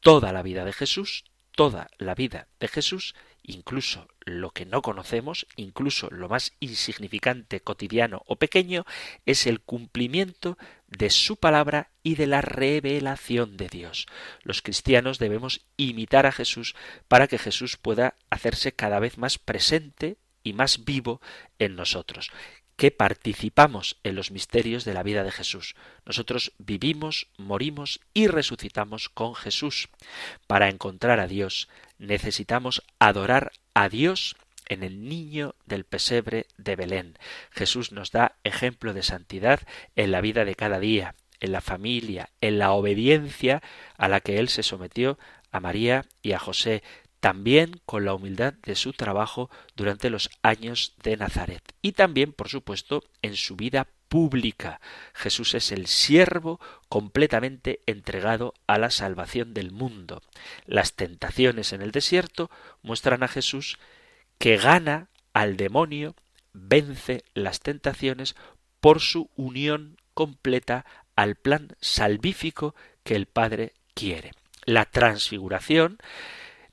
Toda 0.00 0.32
la 0.32 0.42
vida 0.42 0.64
de 0.64 0.72
Jesús 0.72 1.24
toda 1.58 1.88
la 1.98 2.14
vida 2.14 2.46
de 2.60 2.68
Jesús, 2.68 3.16
incluso 3.42 4.06
lo 4.20 4.50
que 4.50 4.64
no 4.64 4.80
conocemos, 4.80 5.48
incluso 5.56 6.08
lo 6.08 6.28
más 6.28 6.52
insignificante, 6.60 7.58
cotidiano 7.58 8.22
o 8.26 8.36
pequeño, 8.36 8.86
es 9.26 9.44
el 9.44 9.58
cumplimiento 9.58 10.56
de 10.86 11.10
su 11.10 11.36
palabra 11.36 11.90
y 12.04 12.14
de 12.14 12.28
la 12.28 12.42
revelación 12.42 13.56
de 13.56 13.66
Dios. 13.66 14.06
Los 14.44 14.62
cristianos 14.62 15.18
debemos 15.18 15.62
imitar 15.76 16.26
a 16.26 16.32
Jesús 16.32 16.76
para 17.08 17.26
que 17.26 17.38
Jesús 17.38 17.76
pueda 17.76 18.14
hacerse 18.30 18.70
cada 18.70 19.00
vez 19.00 19.18
más 19.18 19.36
presente 19.36 20.16
y 20.44 20.52
más 20.52 20.84
vivo 20.84 21.20
en 21.58 21.74
nosotros 21.74 22.30
que 22.78 22.92
participamos 22.92 23.98
en 24.04 24.14
los 24.14 24.30
misterios 24.30 24.84
de 24.84 24.94
la 24.94 25.02
vida 25.02 25.24
de 25.24 25.32
Jesús. 25.32 25.74
Nosotros 26.06 26.52
vivimos, 26.58 27.26
morimos 27.36 28.00
y 28.14 28.28
resucitamos 28.28 29.08
con 29.08 29.34
Jesús. 29.34 29.88
Para 30.46 30.68
encontrar 30.68 31.18
a 31.18 31.26
Dios 31.26 31.68
necesitamos 31.98 32.84
adorar 33.00 33.50
a 33.74 33.88
Dios 33.88 34.36
en 34.68 34.84
el 34.84 35.08
niño 35.08 35.56
del 35.66 35.82
pesebre 35.82 36.46
de 36.56 36.76
Belén. 36.76 37.18
Jesús 37.50 37.90
nos 37.90 38.12
da 38.12 38.36
ejemplo 38.44 38.94
de 38.94 39.02
santidad 39.02 39.60
en 39.96 40.12
la 40.12 40.20
vida 40.20 40.44
de 40.44 40.54
cada 40.54 40.78
día, 40.78 41.16
en 41.40 41.50
la 41.50 41.60
familia, 41.60 42.30
en 42.40 42.60
la 42.60 42.70
obediencia 42.70 43.60
a 43.96 44.08
la 44.08 44.20
que 44.20 44.38
Él 44.38 44.48
se 44.48 44.62
sometió 44.62 45.18
a 45.50 45.58
María 45.58 46.04
y 46.22 46.30
a 46.30 46.38
José, 46.38 46.84
también 47.28 47.78
con 47.84 48.06
la 48.06 48.14
humildad 48.14 48.54
de 48.62 48.74
su 48.74 48.94
trabajo 48.94 49.50
durante 49.76 50.08
los 50.08 50.30
años 50.40 50.94
de 51.02 51.18
Nazaret 51.18 51.62
y 51.82 51.92
también, 51.92 52.32
por 52.32 52.48
supuesto, 52.48 53.04
en 53.20 53.36
su 53.36 53.54
vida 53.54 53.86
pública. 54.08 54.80
Jesús 55.12 55.52
es 55.52 55.70
el 55.70 55.88
siervo 55.88 56.58
completamente 56.88 57.80
entregado 57.84 58.54
a 58.66 58.78
la 58.78 58.88
salvación 58.88 59.52
del 59.52 59.72
mundo. 59.72 60.22
Las 60.64 60.94
tentaciones 60.94 61.74
en 61.74 61.82
el 61.82 61.90
desierto 61.90 62.50
muestran 62.80 63.22
a 63.22 63.28
Jesús 63.28 63.76
que 64.38 64.56
gana 64.56 65.10
al 65.34 65.58
demonio, 65.58 66.14
vence 66.54 67.24
las 67.34 67.60
tentaciones 67.60 68.36
por 68.80 69.00
su 69.00 69.28
unión 69.36 69.98
completa 70.14 70.86
al 71.14 71.34
plan 71.34 71.76
salvífico 71.82 72.74
que 73.02 73.16
el 73.16 73.26
Padre 73.26 73.74
quiere. 73.92 74.32
La 74.64 74.86
transfiguración 74.86 75.98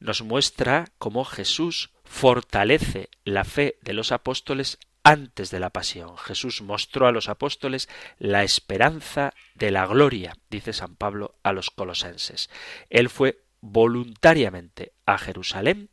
nos 0.06 0.22
muestra 0.22 0.86
cómo 0.98 1.26
Jesús 1.26 1.92
fortalece 2.04 3.10
la 3.24 3.44
fe 3.44 3.78
de 3.82 3.94
los 3.94 4.12
apóstoles 4.12 4.78
antes 5.04 5.52
de 5.52 5.60
la 5.60 5.70
pasión. 5.70 6.18
Jesús 6.18 6.62
mostró 6.62 7.08
a 7.08 7.12
los 7.12 7.30
apóstoles 7.30 7.90
la 8.18 8.44
esperanza 8.44 9.34
de 9.54 9.72
la 9.72 9.86
gloria, 9.86 10.38
dice 10.50 10.74
San 10.74 10.96
Pablo 10.96 11.36
a 11.44 11.52
los 11.52 11.70
colosenses. 11.70 12.50
Él 12.90 13.10
fue 13.10 13.42
voluntariamente 13.62 14.94
a 15.06 15.18
Jerusalén. 15.18 15.90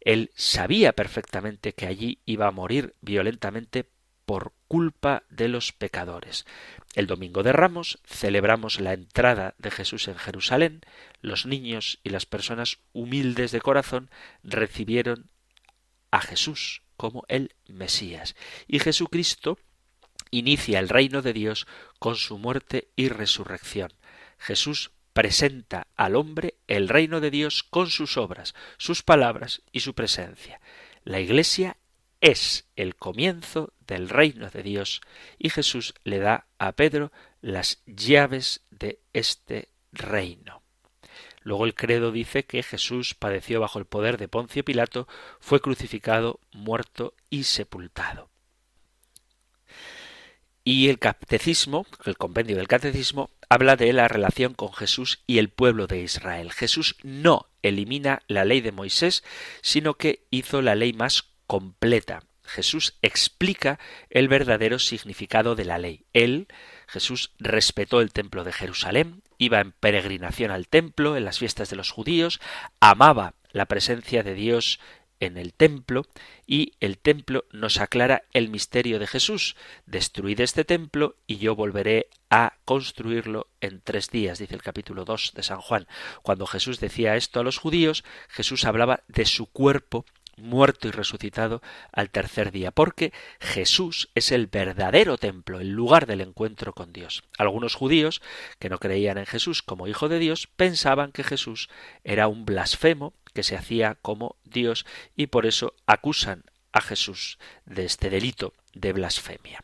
Él 0.00 0.30
sabía 0.34 0.92
perfectamente 0.92 1.72
que 1.72 1.86
allí 1.86 2.20
iba 2.24 2.46
a 2.46 2.52
morir 2.52 2.94
violentamente 3.00 3.88
por 4.26 4.52
culpa 4.68 5.22
de 5.30 5.48
los 5.48 5.72
pecadores. 5.72 6.44
El 6.94 7.06
domingo 7.06 7.42
de 7.42 7.52
Ramos 7.52 8.00
celebramos 8.04 8.80
la 8.80 8.92
entrada 8.92 9.54
de 9.58 9.70
Jesús 9.70 10.08
en 10.08 10.16
Jerusalén. 10.16 10.80
Los 11.22 11.46
niños 11.46 12.00
y 12.02 12.10
las 12.10 12.26
personas 12.26 12.78
humildes 12.92 13.52
de 13.52 13.60
corazón 13.60 14.10
recibieron 14.42 15.30
a 16.10 16.20
Jesús 16.20 16.82
como 16.96 17.24
el 17.28 17.54
Mesías. 17.68 18.34
Y 18.66 18.80
Jesucristo 18.80 19.58
inicia 20.30 20.80
el 20.80 20.88
reino 20.88 21.22
de 21.22 21.32
Dios 21.32 21.66
con 21.98 22.16
su 22.16 22.38
muerte 22.38 22.88
y 22.96 23.08
resurrección. 23.08 23.92
Jesús 24.38 24.90
presenta 25.12 25.86
al 25.96 26.16
hombre 26.16 26.56
el 26.66 26.88
reino 26.88 27.20
de 27.20 27.30
Dios 27.30 27.62
con 27.62 27.88
sus 27.88 28.16
obras, 28.16 28.54
sus 28.76 29.02
palabras 29.02 29.62
y 29.72 29.80
su 29.80 29.94
presencia. 29.94 30.60
La 31.04 31.20
Iglesia 31.20 31.76
es 32.26 32.64
el 32.74 32.96
comienzo 32.96 33.72
del 33.86 34.08
reino 34.08 34.50
de 34.50 34.64
Dios 34.64 35.00
y 35.38 35.50
Jesús 35.50 35.94
le 36.02 36.18
da 36.18 36.46
a 36.58 36.72
Pedro 36.72 37.12
las 37.40 37.84
llaves 37.86 38.62
de 38.70 38.98
este 39.12 39.68
reino. 39.92 40.60
Luego 41.42 41.66
el 41.66 41.76
credo 41.76 42.10
dice 42.10 42.44
que 42.44 42.64
Jesús 42.64 43.14
padeció 43.14 43.60
bajo 43.60 43.78
el 43.78 43.84
poder 43.84 44.18
de 44.18 44.26
Poncio 44.26 44.64
Pilato, 44.64 45.06
fue 45.38 45.60
crucificado, 45.60 46.40
muerto 46.52 47.14
y 47.30 47.44
sepultado. 47.44 48.28
Y 50.64 50.88
el 50.88 50.98
catecismo, 50.98 51.86
el 52.06 52.16
compendio 52.16 52.56
del 52.56 52.66
catecismo, 52.66 53.30
habla 53.48 53.76
de 53.76 53.92
la 53.92 54.08
relación 54.08 54.54
con 54.54 54.72
Jesús 54.72 55.22
y 55.28 55.38
el 55.38 55.48
pueblo 55.48 55.86
de 55.86 56.00
Israel. 56.00 56.50
Jesús 56.50 56.96
no 57.04 57.46
elimina 57.62 58.22
la 58.26 58.44
ley 58.44 58.60
de 58.60 58.72
Moisés, 58.72 59.22
sino 59.62 59.94
que 59.94 60.26
hizo 60.30 60.60
la 60.60 60.74
ley 60.74 60.92
más 60.92 61.35
completa. 61.46 62.22
Jesús 62.46 62.94
explica 63.02 63.78
el 64.08 64.28
verdadero 64.28 64.78
significado 64.78 65.54
de 65.56 65.64
la 65.64 65.78
ley. 65.78 66.04
Él, 66.12 66.48
Jesús, 66.86 67.32
respetó 67.38 68.00
el 68.00 68.12
templo 68.12 68.44
de 68.44 68.52
Jerusalén, 68.52 69.22
iba 69.38 69.60
en 69.60 69.72
peregrinación 69.72 70.50
al 70.50 70.68
templo 70.68 71.16
en 71.16 71.24
las 71.24 71.38
fiestas 71.38 71.70
de 71.70 71.76
los 71.76 71.90
judíos, 71.90 72.40
amaba 72.80 73.34
la 73.50 73.66
presencia 73.66 74.22
de 74.22 74.34
Dios 74.34 74.78
en 75.20 75.38
el 75.38 75.54
templo 75.54 76.02
y 76.46 76.74
el 76.80 76.98
templo 76.98 77.46
nos 77.50 77.80
aclara 77.80 78.24
el 78.32 78.48
misterio 78.48 78.98
de 78.98 79.06
Jesús. 79.06 79.56
Destruid 79.86 80.40
este 80.40 80.64
templo 80.64 81.16
y 81.26 81.38
yo 81.38 81.56
volveré 81.56 82.08
a 82.30 82.54
construirlo 82.64 83.48
en 83.60 83.80
tres 83.80 84.10
días, 84.10 84.38
dice 84.38 84.54
el 84.54 84.62
capítulo 84.62 85.04
2 85.04 85.32
de 85.34 85.42
San 85.42 85.60
Juan. 85.60 85.86
Cuando 86.22 86.46
Jesús 86.46 86.80
decía 86.80 87.16
esto 87.16 87.40
a 87.40 87.44
los 87.44 87.58
judíos, 87.58 88.04
Jesús 88.28 88.64
hablaba 88.64 89.00
de 89.08 89.24
su 89.24 89.46
cuerpo 89.46 90.04
muerto 90.36 90.88
y 90.88 90.90
resucitado 90.90 91.62
al 91.92 92.10
tercer 92.10 92.52
día, 92.52 92.70
porque 92.70 93.12
Jesús 93.40 94.10
es 94.14 94.32
el 94.32 94.46
verdadero 94.46 95.18
templo, 95.18 95.60
el 95.60 95.70
lugar 95.70 96.06
del 96.06 96.20
encuentro 96.20 96.72
con 96.72 96.92
Dios. 96.92 97.24
Algunos 97.38 97.74
judíos, 97.74 98.20
que 98.58 98.68
no 98.68 98.78
creían 98.78 99.18
en 99.18 99.26
Jesús 99.26 99.62
como 99.62 99.88
Hijo 99.88 100.08
de 100.08 100.18
Dios, 100.18 100.48
pensaban 100.56 101.12
que 101.12 101.24
Jesús 101.24 101.68
era 102.04 102.28
un 102.28 102.44
blasfemo 102.44 103.14
que 103.32 103.42
se 103.42 103.56
hacía 103.56 103.96
como 104.02 104.36
Dios 104.44 104.86
y 105.14 105.28
por 105.28 105.46
eso 105.46 105.74
acusan 105.86 106.44
a 106.72 106.80
Jesús 106.80 107.38
de 107.64 107.84
este 107.84 108.10
delito 108.10 108.52
de 108.74 108.92
blasfemia. 108.92 109.62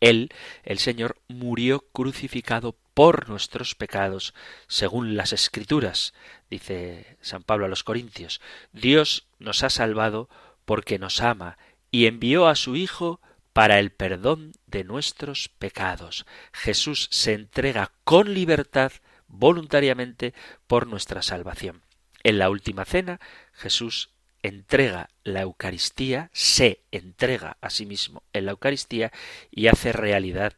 Él, 0.00 0.30
el 0.64 0.78
Señor, 0.78 1.16
murió 1.28 1.80
crucificado 1.92 2.76
por 2.94 3.28
nuestros 3.28 3.74
pecados, 3.74 4.34
según 4.66 5.16
las 5.16 5.32
Escrituras, 5.32 6.14
dice 6.48 7.16
San 7.20 7.42
Pablo 7.42 7.66
a 7.66 7.68
los 7.68 7.84
Corintios. 7.84 8.40
Dios 8.72 9.26
nos 9.38 9.62
ha 9.62 9.70
salvado 9.70 10.28
porque 10.64 10.98
nos 10.98 11.20
ama 11.20 11.58
y 11.90 12.06
envió 12.06 12.48
a 12.48 12.54
su 12.54 12.76
Hijo 12.76 13.20
para 13.52 13.78
el 13.78 13.90
perdón 13.90 14.52
de 14.66 14.84
nuestros 14.84 15.48
pecados. 15.48 16.26
Jesús 16.52 17.08
se 17.10 17.32
entrega 17.32 17.92
con 18.04 18.34
libertad 18.34 18.92
voluntariamente 19.26 20.34
por 20.66 20.86
nuestra 20.86 21.22
salvación. 21.22 21.82
En 22.22 22.38
la 22.38 22.50
última 22.50 22.84
cena, 22.84 23.20
Jesús 23.52 24.10
entrega 24.42 25.10
la 25.24 25.42
Eucaristía, 25.42 26.30
se 26.32 26.82
entrega 26.90 27.56
a 27.60 27.70
sí 27.70 27.86
mismo 27.86 28.22
en 28.32 28.46
la 28.46 28.52
Eucaristía 28.52 29.12
y 29.50 29.68
hace 29.68 29.92
realidad 29.92 30.54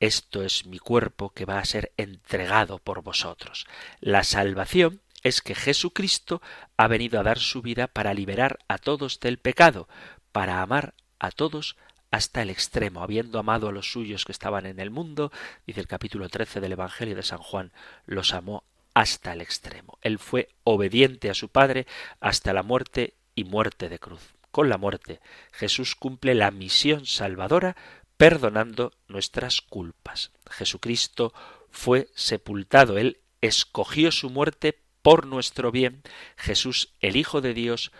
esto 0.00 0.42
es 0.42 0.66
mi 0.66 0.78
cuerpo 0.78 1.30
que 1.30 1.44
va 1.44 1.58
a 1.58 1.64
ser 1.64 1.92
entregado 1.96 2.78
por 2.78 3.02
vosotros. 3.02 3.66
La 4.00 4.24
salvación 4.24 5.00
es 5.22 5.42
que 5.42 5.54
Jesucristo 5.54 6.40
ha 6.76 6.88
venido 6.88 7.20
a 7.20 7.22
dar 7.22 7.38
su 7.38 7.60
vida 7.62 7.86
para 7.86 8.14
liberar 8.14 8.58
a 8.66 8.78
todos 8.78 9.20
del 9.20 9.38
pecado, 9.38 9.88
para 10.32 10.62
amar 10.62 10.94
a 11.18 11.30
todos 11.30 11.76
hasta 12.10 12.42
el 12.42 12.50
extremo, 12.50 13.02
habiendo 13.02 13.38
amado 13.38 13.68
a 13.68 13.72
los 13.72 13.92
suyos 13.92 14.24
que 14.24 14.32
estaban 14.32 14.66
en 14.66 14.80
el 14.80 14.90
mundo, 14.90 15.30
dice 15.66 15.80
el 15.80 15.86
capítulo 15.86 16.28
13 16.28 16.60
del 16.60 16.72
Evangelio 16.72 17.14
de 17.14 17.22
San 17.22 17.38
Juan, 17.38 17.70
los 18.06 18.32
amó 18.34 18.64
hasta 18.94 19.32
el 19.32 19.40
extremo. 19.40 19.98
Él 20.02 20.18
fue 20.18 20.48
obediente 20.64 21.30
a 21.30 21.34
su 21.34 21.50
Padre 21.50 21.86
hasta 22.20 22.52
la 22.52 22.62
muerte 22.62 23.14
y 23.34 23.44
muerte 23.44 23.88
de 23.88 23.98
cruz. 23.98 24.34
Con 24.50 24.68
la 24.68 24.78
muerte, 24.78 25.20
Jesús 25.52 25.94
cumple 25.94 26.34
la 26.34 26.50
misión 26.50 27.06
salvadora 27.06 27.76
perdonando 28.20 28.92
nuestras 29.08 29.62
culpas. 29.62 30.30
Jesucristo 30.50 31.32
fue 31.70 32.10
sepultado, 32.14 32.98
Él 32.98 33.16
escogió 33.40 34.12
su 34.12 34.28
muerte 34.28 34.78
por 35.00 35.26
nuestro 35.26 35.72
bien. 35.72 36.02
Jesús, 36.36 36.92
el 37.00 37.16
Hijo 37.16 37.40
de 37.40 37.54
Dios, 37.54 37.92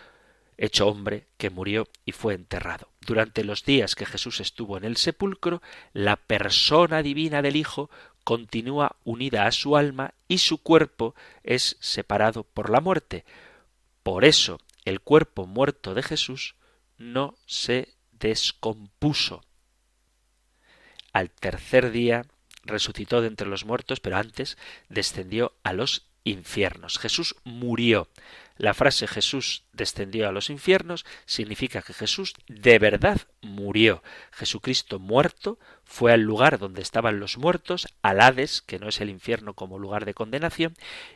hecho 0.59 0.87
hombre, 0.87 1.25
que 1.37 1.49
murió 1.49 1.87
y 2.05 2.11
fue 2.11 2.35
enterrado. 2.35 2.91
Durante 2.99 3.43
los 3.43 3.65
días 3.65 3.95
que 3.95 4.05
Jesús 4.05 4.41
estuvo 4.41 4.77
en 4.77 4.83
el 4.83 4.95
sepulcro, 4.95 5.63
la 5.91 6.17
persona 6.17 7.01
divina 7.01 7.41
del 7.41 7.55
Hijo 7.55 7.89
continúa 8.23 8.97
unida 9.03 9.47
a 9.47 9.51
su 9.51 9.75
alma 9.75 10.13
y 10.27 10.37
su 10.37 10.59
cuerpo 10.59 11.15
es 11.41 11.77
separado 11.79 12.43
por 12.43 12.69
la 12.69 12.79
muerte. 12.79 13.25
Por 14.03 14.23
eso 14.23 14.59
el 14.85 15.01
cuerpo 15.01 15.47
muerto 15.47 15.95
de 15.95 16.03
Jesús 16.03 16.53
no 16.99 17.33
se 17.47 17.95
descompuso. 18.11 19.41
Al 21.13 21.29
tercer 21.29 21.91
día 21.91 22.25
resucitó 22.63 23.21
de 23.21 23.27
entre 23.27 23.47
los 23.47 23.65
muertos, 23.65 23.99
pero 23.99 24.17
antes 24.17 24.57
descendió 24.89 25.53
a 25.63 25.73
los 25.73 26.07
infiernos. 26.23 26.99
Jesús 26.99 27.35
murió. 27.43 28.07
La 28.57 28.75
frase 28.75 29.07
Jesús 29.07 29.63
descendió 29.73 30.29
a 30.29 30.31
los 30.31 30.51
infiernos 30.51 31.03
significa 31.25 31.81
que 31.81 31.93
Jesús 31.93 32.35
de 32.47 32.77
verdad 32.77 33.19
murió. 33.41 34.03
Jesucristo 34.31 34.99
muerto 34.99 35.57
fue 35.83 36.13
al 36.13 36.21
lugar 36.21 36.59
donde 36.59 36.83
estaban 36.83 37.19
los 37.19 37.39
muertos, 37.39 37.87
al 38.03 38.21
Hades, 38.21 38.61
que 38.61 38.77
no 38.77 38.87
es 38.87 39.01
el 39.01 39.09
infierno 39.09 39.55
como 39.55 39.79
lugar 39.79 40.05
de 40.05 40.13
condenación, 40.13 40.75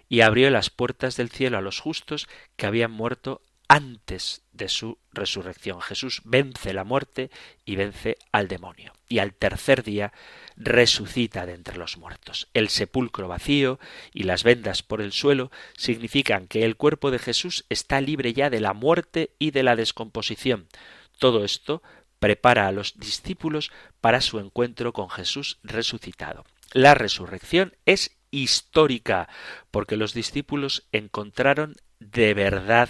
y 0.09 0.21
abrió 0.21 0.49
las 0.49 0.71
puertas 0.71 1.17
del 1.17 1.29
cielo 1.29 1.59
a 1.59 1.61
los 1.61 1.79
justos 1.79 2.27
que 2.55 2.65
habían 2.65 2.91
muerto 2.91 3.43
antes 3.67 4.43
de 4.51 4.69
su 4.69 4.97
resurrección. 5.11 5.81
Jesús 5.81 6.21
vence 6.23 6.73
la 6.73 6.83
muerte 6.83 7.29
y 7.65 7.75
vence 7.75 8.17
al 8.31 8.47
demonio. 8.47 8.93
Y 9.07 9.19
al 9.19 9.33
tercer 9.33 9.83
día 9.83 10.13
resucita 10.55 11.45
de 11.45 11.53
entre 11.53 11.77
los 11.77 11.97
muertos. 11.97 12.47
El 12.53 12.69
sepulcro 12.69 13.27
vacío 13.27 13.79
y 14.13 14.23
las 14.23 14.43
vendas 14.43 14.83
por 14.83 15.01
el 15.01 15.11
suelo 15.11 15.51
significan 15.77 16.47
que 16.47 16.63
el 16.63 16.75
cuerpo 16.75 17.11
de 17.11 17.19
Jesús 17.19 17.65
está 17.69 18.01
libre 18.01 18.33
ya 18.33 18.49
de 18.49 18.59
la 18.59 18.73
muerte 18.73 19.31
y 19.39 19.51
de 19.51 19.63
la 19.63 19.75
descomposición. 19.75 20.67
Todo 21.19 21.43
esto 21.43 21.81
prepara 22.19 22.67
a 22.67 22.71
los 22.71 22.97
discípulos 22.97 23.71
para 24.01 24.21
su 24.21 24.39
encuentro 24.39 24.93
con 24.93 25.09
Jesús 25.09 25.59
resucitado. 25.63 26.45
La 26.73 26.93
resurrección 26.93 27.75
es 27.85 28.17
histórica 28.31 29.29
porque 29.71 29.97
los 29.97 30.13
discípulos 30.13 30.87
encontraron 30.91 31.75
de 31.99 32.33
verdad 32.33 32.89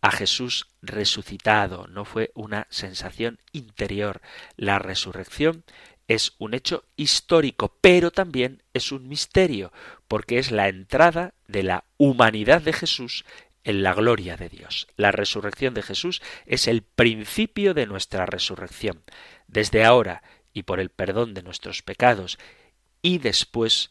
a 0.00 0.10
Jesús 0.10 0.68
resucitado, 0.82 1.86
no 1.88 2.04
fue 2.04 2.30
una 2.34 2.66
sensación 2.70 3.38
interior. 3.52 4.20
La 4.56 4.78
resurrección 4.78 5.64
es 6.08 6.34
un 6.38 6.54
hecho 6.54 6.84
histórico, 6.96 7.76
pero 7.80 8.10
también 8.10 8.62
es 8.72 8.92
un 8.92 9.08
misterio, 9.08 9.72
porque 10.06 10.38
es 10.38 10.52
la 10.52 10.68
entrada 10.68 11.34
de 11.48 11.62
la 11.62 11.84
humanidad 11.96 12.62
de 12.62 12.72
Jesús 12.72 13.24
en 13.64 13.82
la 13.82 13.94
gloria 13.94 14.36
de 14.36 14.48
Dios. 14.48 14.86
La 14.96 15.10
resurrección 15.10 15.74
de 15.74 15.82
Jesús 15.82 16.22
es 16.46 16.68
el 16.68 16.82
principio 16.82 17.74
de 17.74 17.86
nuestra 17.86 18.24
resurrección. 18.24 19.02
Desde 19.48 19.84
ahora 19.84 20.22
y 20.52 20.62
por 20.62 20.78
el 20.78 20.90
perdón 20.90 21.34
de 21.34 21.42
nuestros 21.42 21.82
pecados 21.82 22.38
y 23.02 23.18
después 23.18 23.90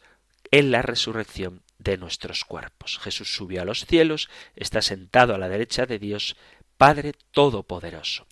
en 0.52 0.72
la 0.72 0.82
resurrección 0.82 1.62
de 1.78 1.98
nuestros 1.98 2.46
cuerpos. 2.46 3.00
Jesús 3.00 3.34
subió 3.34 3.62
a 3.62 3.66
los 3.66 3.86
cielos, 3.86 4.30
está 4.56 4.82
sentado 4.82 5.36
a 5.36 5.38
la 5.38 5.50
derecha 5.50 5.86
de 5.86 6.00
Dios, 6.00 6.36
Padre 6.78 7.14
Todopoderoso. 7.32 8.28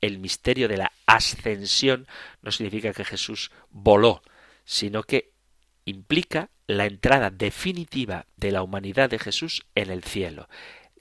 El 0.00 0.18
misterio 0.18 0.68
de 0.68 0.78
la 0.78 0.92
ascensión 1.06 2.06
no 2.42 2.50
significa 2.50 2.92
que 2.92 3.04
Jesús 3.04 3.50
voló, 3.70 4.22
sino 4.64 5.02
que 5.04 5.32
implica 5.84 6.50
la 6.66 6.86
entrada 6.86 7.30
definitiva 7.30 8.26
de 8.36 8.52
la 8.52 8.62
humanidad 8.62 9.10
de 9.10 9.18
Jesús 9.18 9.66
en 9.74 9.90
el 9.90 10.02
cielo 10.04 10.48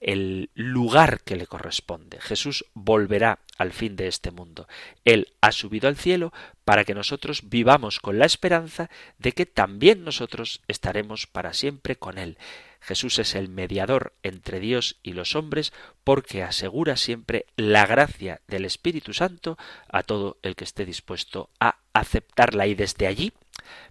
el 0.01 0.49
lugar 0.55 1.21
que 1.21 1.35
le 1.35 1.47
corresponde. 1.47 2.19
Jesús 2.19 2.65
volverá 2.73 3.39
al 3.61 3.73
fin 3.73 3.95
de 3.95 4.07
este 4.07 4.31
mundo. 4.31 4.67
Él 5.05 5.33
ha 5.41 5.51
subido 5.51 5.87
al 5.87 5.97
cielo 5.97 6.33
para 6.65 6.83
que 6.83 6.93
nosotros 6.93 7.49
vivamos 7.49 7.99
con 7.99 8.19
la 8.19 8.25
esperanza 8.25 8.89
de 9.17 9.31
que 9.33 9.45
también 9.45 10.03
nosotros 10.03 10.61
estaremos 10.67 11.27
para 11.27 11.53
siempre 11.53 11.95
con 11.95 12.17
Él. 12.17 12.37
Jesús 12.81 13.19
es 13.19 13.35
el 13.35 13.47
mediador 13.47 14.13
entre 14.23 14.59
Dios 14.59 14.97
y 15.03 15.13
los 15.13 15.35
hombres 15.35 15.71
porque 16.03 16.41
asegura 16.41 16.97
siempre 16.97 17.45
la 17.55 17.85
gracia 17.85 18.41
del 18.47 18.65
Espíritu 18.65 19.13
Santo 19.13 19.57
a 19.87 20.01
todo 20.01 20.37
el 20.41 20.55
que 20.55 20.63
esté 20.63 20.85
dispuesto 20.85 21.49
a 21.59 21.77
aceptarla 21.93 22.65
y 22.65 22.73
desde 22.73 23.05
allí 23.05 23.33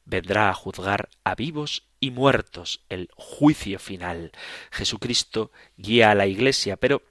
vendrá 0.05 0.49
a 0.49 0.55
juzgar 0.55 1.09
a 1.23 1.37
vivos 1.37 1.85
y 2.01 2.11
muertos, 2.11 2.81
el 2.89 3.11
juicio 3.14 3.79
final. 3.79 4.33
Jesucristo 4.73 5.53
guía 5.77 6.11
a 6.11 6.14
la 6.16 6.27
Iglesia, 6.27 6.77
pero 6.77 7.03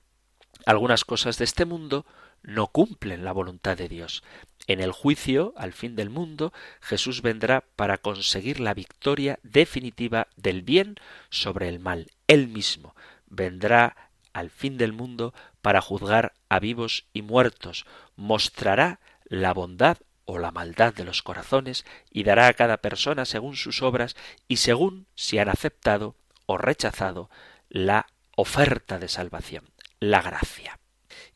algunas 0.66 1.06
cosas 1.06 1.38
de 1.38 1.46
este 1.46 1.66
mundo 1.66 2.06
no 2.44 2.68
cumplen 2.68 3.24
la 3.24 3.32
voluntad 3.32 3.78
de 3.78 3.90
Dios. 3.90 4.24
En 4.68 4.82
el 4.82 4.92
juicio, 4.92 5.54
al 5.58 5.74
fin 5.74 5.96
del 5.96 6.10
mundo, 6.10 6.54
Jesús 6.82 7.22
vendrá 7.22 7.66
para 7.76 7.98
conseguir 7.98 8.60
la 8.60 8.74
victoria 8.74 9.40
definitiva 9.44 10.28
del 10.36 10.62
bien 10.62 10.96
sobre 11.30 11.70
el 11.70 11.80
mal. 11.80 12.12
Él 12.28 12.48
mismo 12.48 12.96
vendrá 13.28 14.12
al 14.34 14.50
fin 14.50 14.78
del 14.78 14.94
mundo 14.94 15.34
para 15.62 15.82
juzgar 15.82 16.34
a 16.50 16.60
vivos 16.60 17.06
y 17.14 17.22
muertos, 17.22 17.86
mostrará 18.16 19.00
la 19.26 19.54
bondad 19.54 19.98
o 20.26 20.38
la 20.38 20.52
maldad 20.52 20.94
de 20.94 21.04
los 21.04 21.24
corazones 21.24 21.86
y 22.12 22.24
dará 22.24 22.48
a 22.48 22.54
cada 22.54 22.78
persona 22.78 23.26
según 23.26 23.56
sus 23.56 23.82
obras 23.82 24.16
y 24.48 24.58
según 24.58 25.08
si 25.16 25.40
han 25.40 25.50
aceptado 25.50 26.16
o 26.46 26.58
rechazado 26.58 27.30
la 27.70 28.08
oferta 28.36 29.00
de 29.00 29.08
salvación, 29.08 29.66
la 30.00 30.22
gracia. 30.22 30.79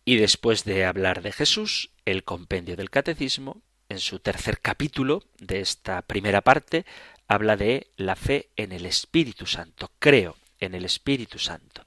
Y 0.05 0.17
después 0.17 0.65
de 0.65 0.85
hablar 0.85 1.21
de 1.21 1.31
Jesús, 1.31 1.91
el 2.05 2.23
compendio 2.23 2.75
del 2.75 2.89
catecismo, 2.89 3.61
en 3.89 3.99
su 3.99 4.19
tercer 4.19 4.59
capítulo 4.59 5.23
de 5.39 5.61
esta 5.61 6.01
primera 6.01 6.41
parte, 6.41 6.85
habla 7.27 7.55
de 7.55 7.87
la 7.95 8.15
fe 8.15 8.49
en 8.55 8.71
el 8.71 8.85
Espíritu 8.85 9.45
Santo. 9.45 9.91
Creo 9.99 10.35
en 10.59 10.75
el 10.75 10.85
Espíritu 10.85 11.39
Santo. 11.39 11.85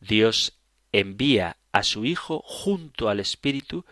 Dios 0.00 0.54
envía 0.92 1.56
a 1.72 1.82
su 1.82 2.04
Hijo 2.04 2.42
junto 2.44 3.08
al 3.08 3.20
Espíritu 3.20 3.84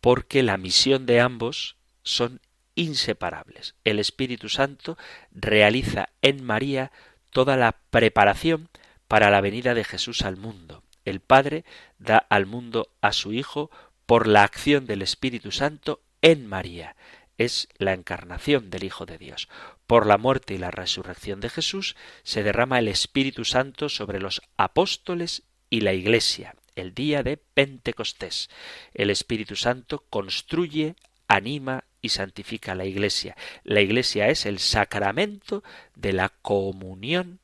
porque 0.00 0.42
la 0.42 0.56
misión 0.56 1.06
de 1.06 1.20
ambos 1.20 1.76
son 2.02 2.40
inseparables. 2.74 3.74
El 3.84 3.98
Espíritu 3.98 4.48
Santo 4.48 4.96
realiza 5.30 6.08
en 6.22 6.42
María 6.42 6.90
toda 7.30 7.56
la 7.56 7.76
preparación 7.90 8.68
para 9.06 9.30
la 9.30 9.40
venida 9.40 9.74
de 9.74 9.84
Jesús 9.84 10.22
al 10.22 10.36
mundo. 10.36 10.81
El 11.04 11.20
Padre 11.20 11.64
da 11.98 12.18
al 12.18 12.46
mundo 12.46 12.88
a 13.00 13.12
su 13.12 13.32
Hijo 13.32 13.70
por 14.06 14.26
la 14.26 14.42
acción 14.42 14.86
del 14.86 15.02
Espíritu 15.02 15.50
Santo 15.50 16.00
en 16.20 16.46
María. 16.46 16.96
Es 17.38 17.68
la 17.78 17.92
encarnación 17.92 18.70
del 18.70 18.84
Hijo 18.84 19.06
de 19.06 19.18
Dios. 19.18 19.48
Por 19.86 20.06
la 20.06 20.18
muerte 20.18 20.54
y 20.54 20.58
la 20.58 20.70
resurrección 20.70 21.40
de 21.40 21.50
Jesús 21.50 21.96
se 22.22 22.42
derrama 22.42 22.78
el 22.78 22.88
Espíritu 22.88 23.44
Santo 23.44 23.88
sobre 23.88 24.20
los 24.20 24.42
apóstoles 24.56 25.42
y 25.70 25.80
la 25.80 25.92
Iglesia, 25.92 26.54
el 26.76 26.94
día 26.94 27.22
de 27.22 27.36
Pentecostés. 27.36 28.50
El 28.94 29.10
Espíritu 29.10 29.56
Santo 29.56 30.04
construye, 30.10 30.94
anima 31.26 31.84
y 32.02 32.10
santifica 32.10 32.74
la 32.74 32.84
Iglesia. 32.84 33.36
La 33.64 33.80
Iglesia 33.80 34.28
es 34.28 34.44
el 34.44 34.58
sacramento 34.58 35.64
de 35.94 36.12
la 36.12 36.28
comunión 36.28 37.40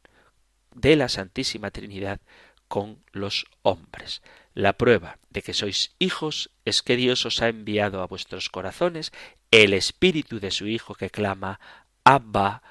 de 0.75 0.97
la 0.97 1.09
Santísima 1.09 1.71
Trinidad 1.71 2.21
con 2.69 3.03
los 3.13 3.47
hombres. 3.63 4.23
La 4.55 4.75
prueba 4.75 5.19
de 5.31 5.43
que 5.43 5.55
sois 5.55 5.95
hijos 5.99 6.51
es 6.65 6.83
que 6.83 6.97
Dios 6.97 7.25
os 7.27 7.43
ha 7.43 7.49
enviado 7.49 8.03
a 8.03 8.07
vuestros 8.07 8.49
corazones 8.49 9.13
el 9.51 9.73
Espíritu 9.73 10.41
de 10.41 10.51
su 10.51 10.67
Hijo 10.67 10.95
que 10.95 11.11
clama 11.11 11.61
Abba 12.05 12.63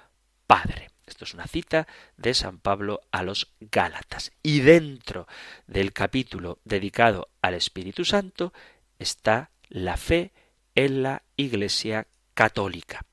Padre. 0.46 0.90
Esto 1.06 1.24
es 1.24 1.34
una 1.34 1.48
cita 1.48 1.88
de 2.18 2.34
San 2.34 2.60
Pablo 2.60 3.02
a 3.12 3.24
los 3.24 3.54
Gálatas. 3.60 4.32
Y 4.44 4.60
dentro 4.60 5.28
del 5.66 5.94
capítulo 5.94 6.60
dedicado 6.66 7.30
al 7.42 7.54
Espíritu 7.54 8.04
Santo 8.04 8.54
está 9.00 9.52
la 9.70 9.98
fe 9.98 10.34
en 10.76 11.04
la 11.04 11.24
Iglesia 11.38 12.08
católica. 12.34 13.06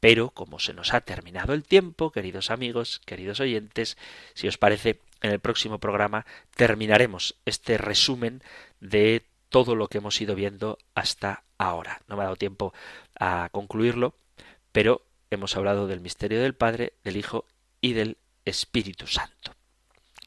Pero 0.00 0.30
como 0.30 0.58
se 0.58 0.74
nos 0.74 0.94
ha 0.94 1.02
terminado 1.02 1.52
el 1.52 1.62
tiempo, 1.62 2.10
queridos 2.10 2.50
amigos, 2.50 3.00
queridos 3.04 3.38
oyentes, 3.38 3.96
si 4.34 4.48
os 4.48 4.58
parece, 4.58 4.98
en 5.22 5.30
el 5.30 5.40
próximo 5.40 5.78
programa 5.78 6.26
terminaremos 6.54 7.36
este 7.46 7.78
resumen 7.78 8.42
de 8.80 9.24
todo 9.48 9.76
lo 9.76 9.88
que 9.88 9.98
hemos 9.98 10.20
ido 10.20 10.34
viendo 10.34 10.78
hasta 10.94 11.44
ahora. 11.58 12.02
No 12.08 12.16
me 12.16 12.22
ha 12.22 12.24
dado 12.24 12.36
tiempo 12.36 12.74
a 13.18 13.48
concluirlo, 13.52 14.14
pero 14.72 15.02
hemos 15.30 15.56
hablado 15.56 15.86
del 15.86 16.00
misterio 16.00 16.42
del 16.42 16.54
Padre, 16.54 16.94
del 17.04 17.16
Hijo 17.16 17.46
y 17.80 17.92
del 17.92 18.18
Espíritu 18.44 19.06
Santo. 19.06 19.54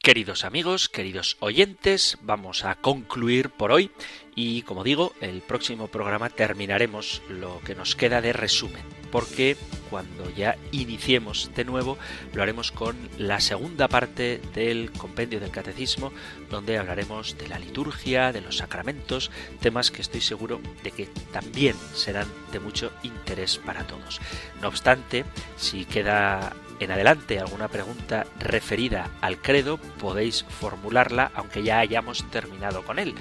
Queridos 0.06 0.44
amigos, 0.44 0.88
queridos 0.88 1.36
oyentes, 1.40 2.16
vamos 2.22 2.64
a 2.64 2.76
concluir 2.76 3.50
por 3.50 3.72
hoy 3.72 3.90
y 4.36 4.62
como 4.62 4.84
digo, 4.84 5.12
el 5.20 5.40
próximo 5.40 5.88
programa 5.88 6.30
terminaremos 6.30 7.22
lo 7.28 7.58
que 7.62 7.74
nos 7.74 7.96
queda 7.96 8.20
de 8.20 8.32
resumen, 8.32 8.84
porque 9.10 9.56
cuando 9.90 10.30
ya 10.30 10.58
iniciemos 10.70 11.50
de 11.56 11.64
nuevo 11.64 11.98
lo 12.34 12.42
haremos 12.44 12.70
con 12.70 12.96
la 13.18 13.40
segunda 13.40 13.88
parte 13.88 14.40
del 14.54 14.92
compendio 14.92 15.40
del 15.40 15.50
catecismo, 15.50 16.12
donde 16.50 16.78
hablaremos 16.78 17.36
de 17.36 17.48
la 17.48 17.58
liturgia, 17.58 18.30
de 18.30 18.42
los 18.42 18.58
sacramentos, 18.58 19.32
temas 19.60 19.90
que 19.90 20.02
estoy 20.02 20.20
seguro 20.20 20.60
de 20.84 20.92
que 20.92 21.06
también 21.32 21.74
serán 21.94 22.28
de 22.52 22.60
mucho 22.60 22.92
interés 23.02 23.58
para 23.58 23.88
todos. 23.88 24.20
No 24.62 24.68
obstante, 24.68 25.24
si 25.56 25.84
queda 25.84 26.54
en 26.80 26.90
adelante 26.90 27.38
alguna 27.38 27.68
pregunta 27.68 28.26
referida 28.38 29.10
al 29.20 29.40
credo, 29.40 29.78
podéis 29.78 30.44
formularla 30.44 31.30
aunque 31.34 31.62
ya 31.62 31.78
hayamos 31.78 32.28
terminado 32.30 32.82
con 32.84 32.98
él 32.98 33.14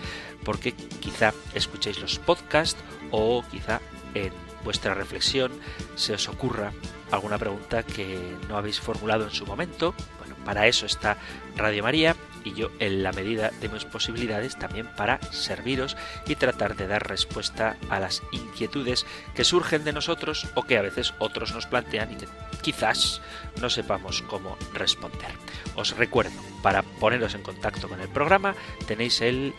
porque 0.45 0.73
quizá 0.73 1.33
escuchéis 1.53 1.99
los 1.99 2.19
podcasts 2.19 2.81
o 3.11 3.43
quizá 3.51 3.81
en 4.13 4.31
vuestra 4.63 4.93
reflexión 4.93 5.51
se 5.95 6.13
os 6.13 6.29
ocurra 6.29 6.71
alguna 7.11 7.37
pregunta 7.37 7.83
que 7.83 8.35
no 8.47 8.57
habéis 8.57 8.79
formulado 8.79 9.25
en 9.25 9.31
su 9.31 9.45
momento. 9.45 9.93
Bueno, 10.19 10.35
para 10.45 10.67
eso 10.67 10.85
está 10.85 11.17
Radio 11.55 11.83
María 11.83 12.15
y 12.45 12.53
yo 12.53 12.69
en 12.79 13.03
la 13.03 13.11
medida 13.11 13.51
de 13.59 13.67
mis 13.67 13.83
posibilidades 13.83 14.57
también 14.57 14.87
para 14.95 15.19
serviros 15.31 15.97
y 16.27 16.35
tratar 16.35 16.75
de 16.77 16.87
dar 16.87 17.07
respuesta 17.07 17.75
a 17.89 17.99
las 17.99 18.23
inquietudes 18.31 19.05
que 19.33 19.43
surgen 19.43 19.83
de 19.83 19.91
nosotros 19.91 20.47
o 20.53 20.63
que 20.63 20.77
a 20.77 20.81
veces 20.81 21.13
otros 21.19 21.53
nos 21.53 21.65
plantean 21.65 22.13
y 22.13 22.15
que 22.15 22.27
quizás 22.61 23.21
no 23.59 23.69
sepamos 23.69 24.21
cómo 24.21 24.57
responder. 24.73 25.31
Os 25.75 25.97
recuerdo, 25.97 26.39
para 26.61 26.83
poneros 26.83 27.35
en 27.35 27.41
contacto 27.41 27.89
con 27.89 27.99
el 27.99 28.09
programa 28.09 28.55
tenéis 28.87 29.21
el 29.21 29.53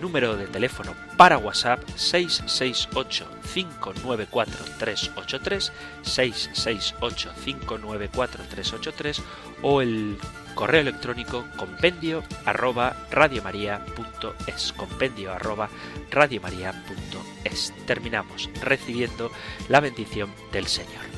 número 0.00 0.36
de 0.36 0.46
teléfono 0.46 0.94
para 1.16 1.38
WhatsApp 1.38 1.82
668 1.96 3.26
594 3.52 4.64
383 4.78 5.72
668 6.02 7.32
594 7.44 8.44
383 8.48 9.22
o 9.62 9.82
el 9.82 10.18
correo 10.54 10.80
electrónico 10.80 11.44
compendio 11.56 12.22
arroba 12.44 12.96
radiomaria.es 13.10 14.72
compendio 14.72 15.32
arroba 15.32 15.68
radiomaria.es 16.10 17.72
terminamos 17.86 18.50
recibiendo 18.60 19.30
la 19.68 19.80
bendición 19.80 20.30
del 20.52 20.66
Señor 20.66 21.11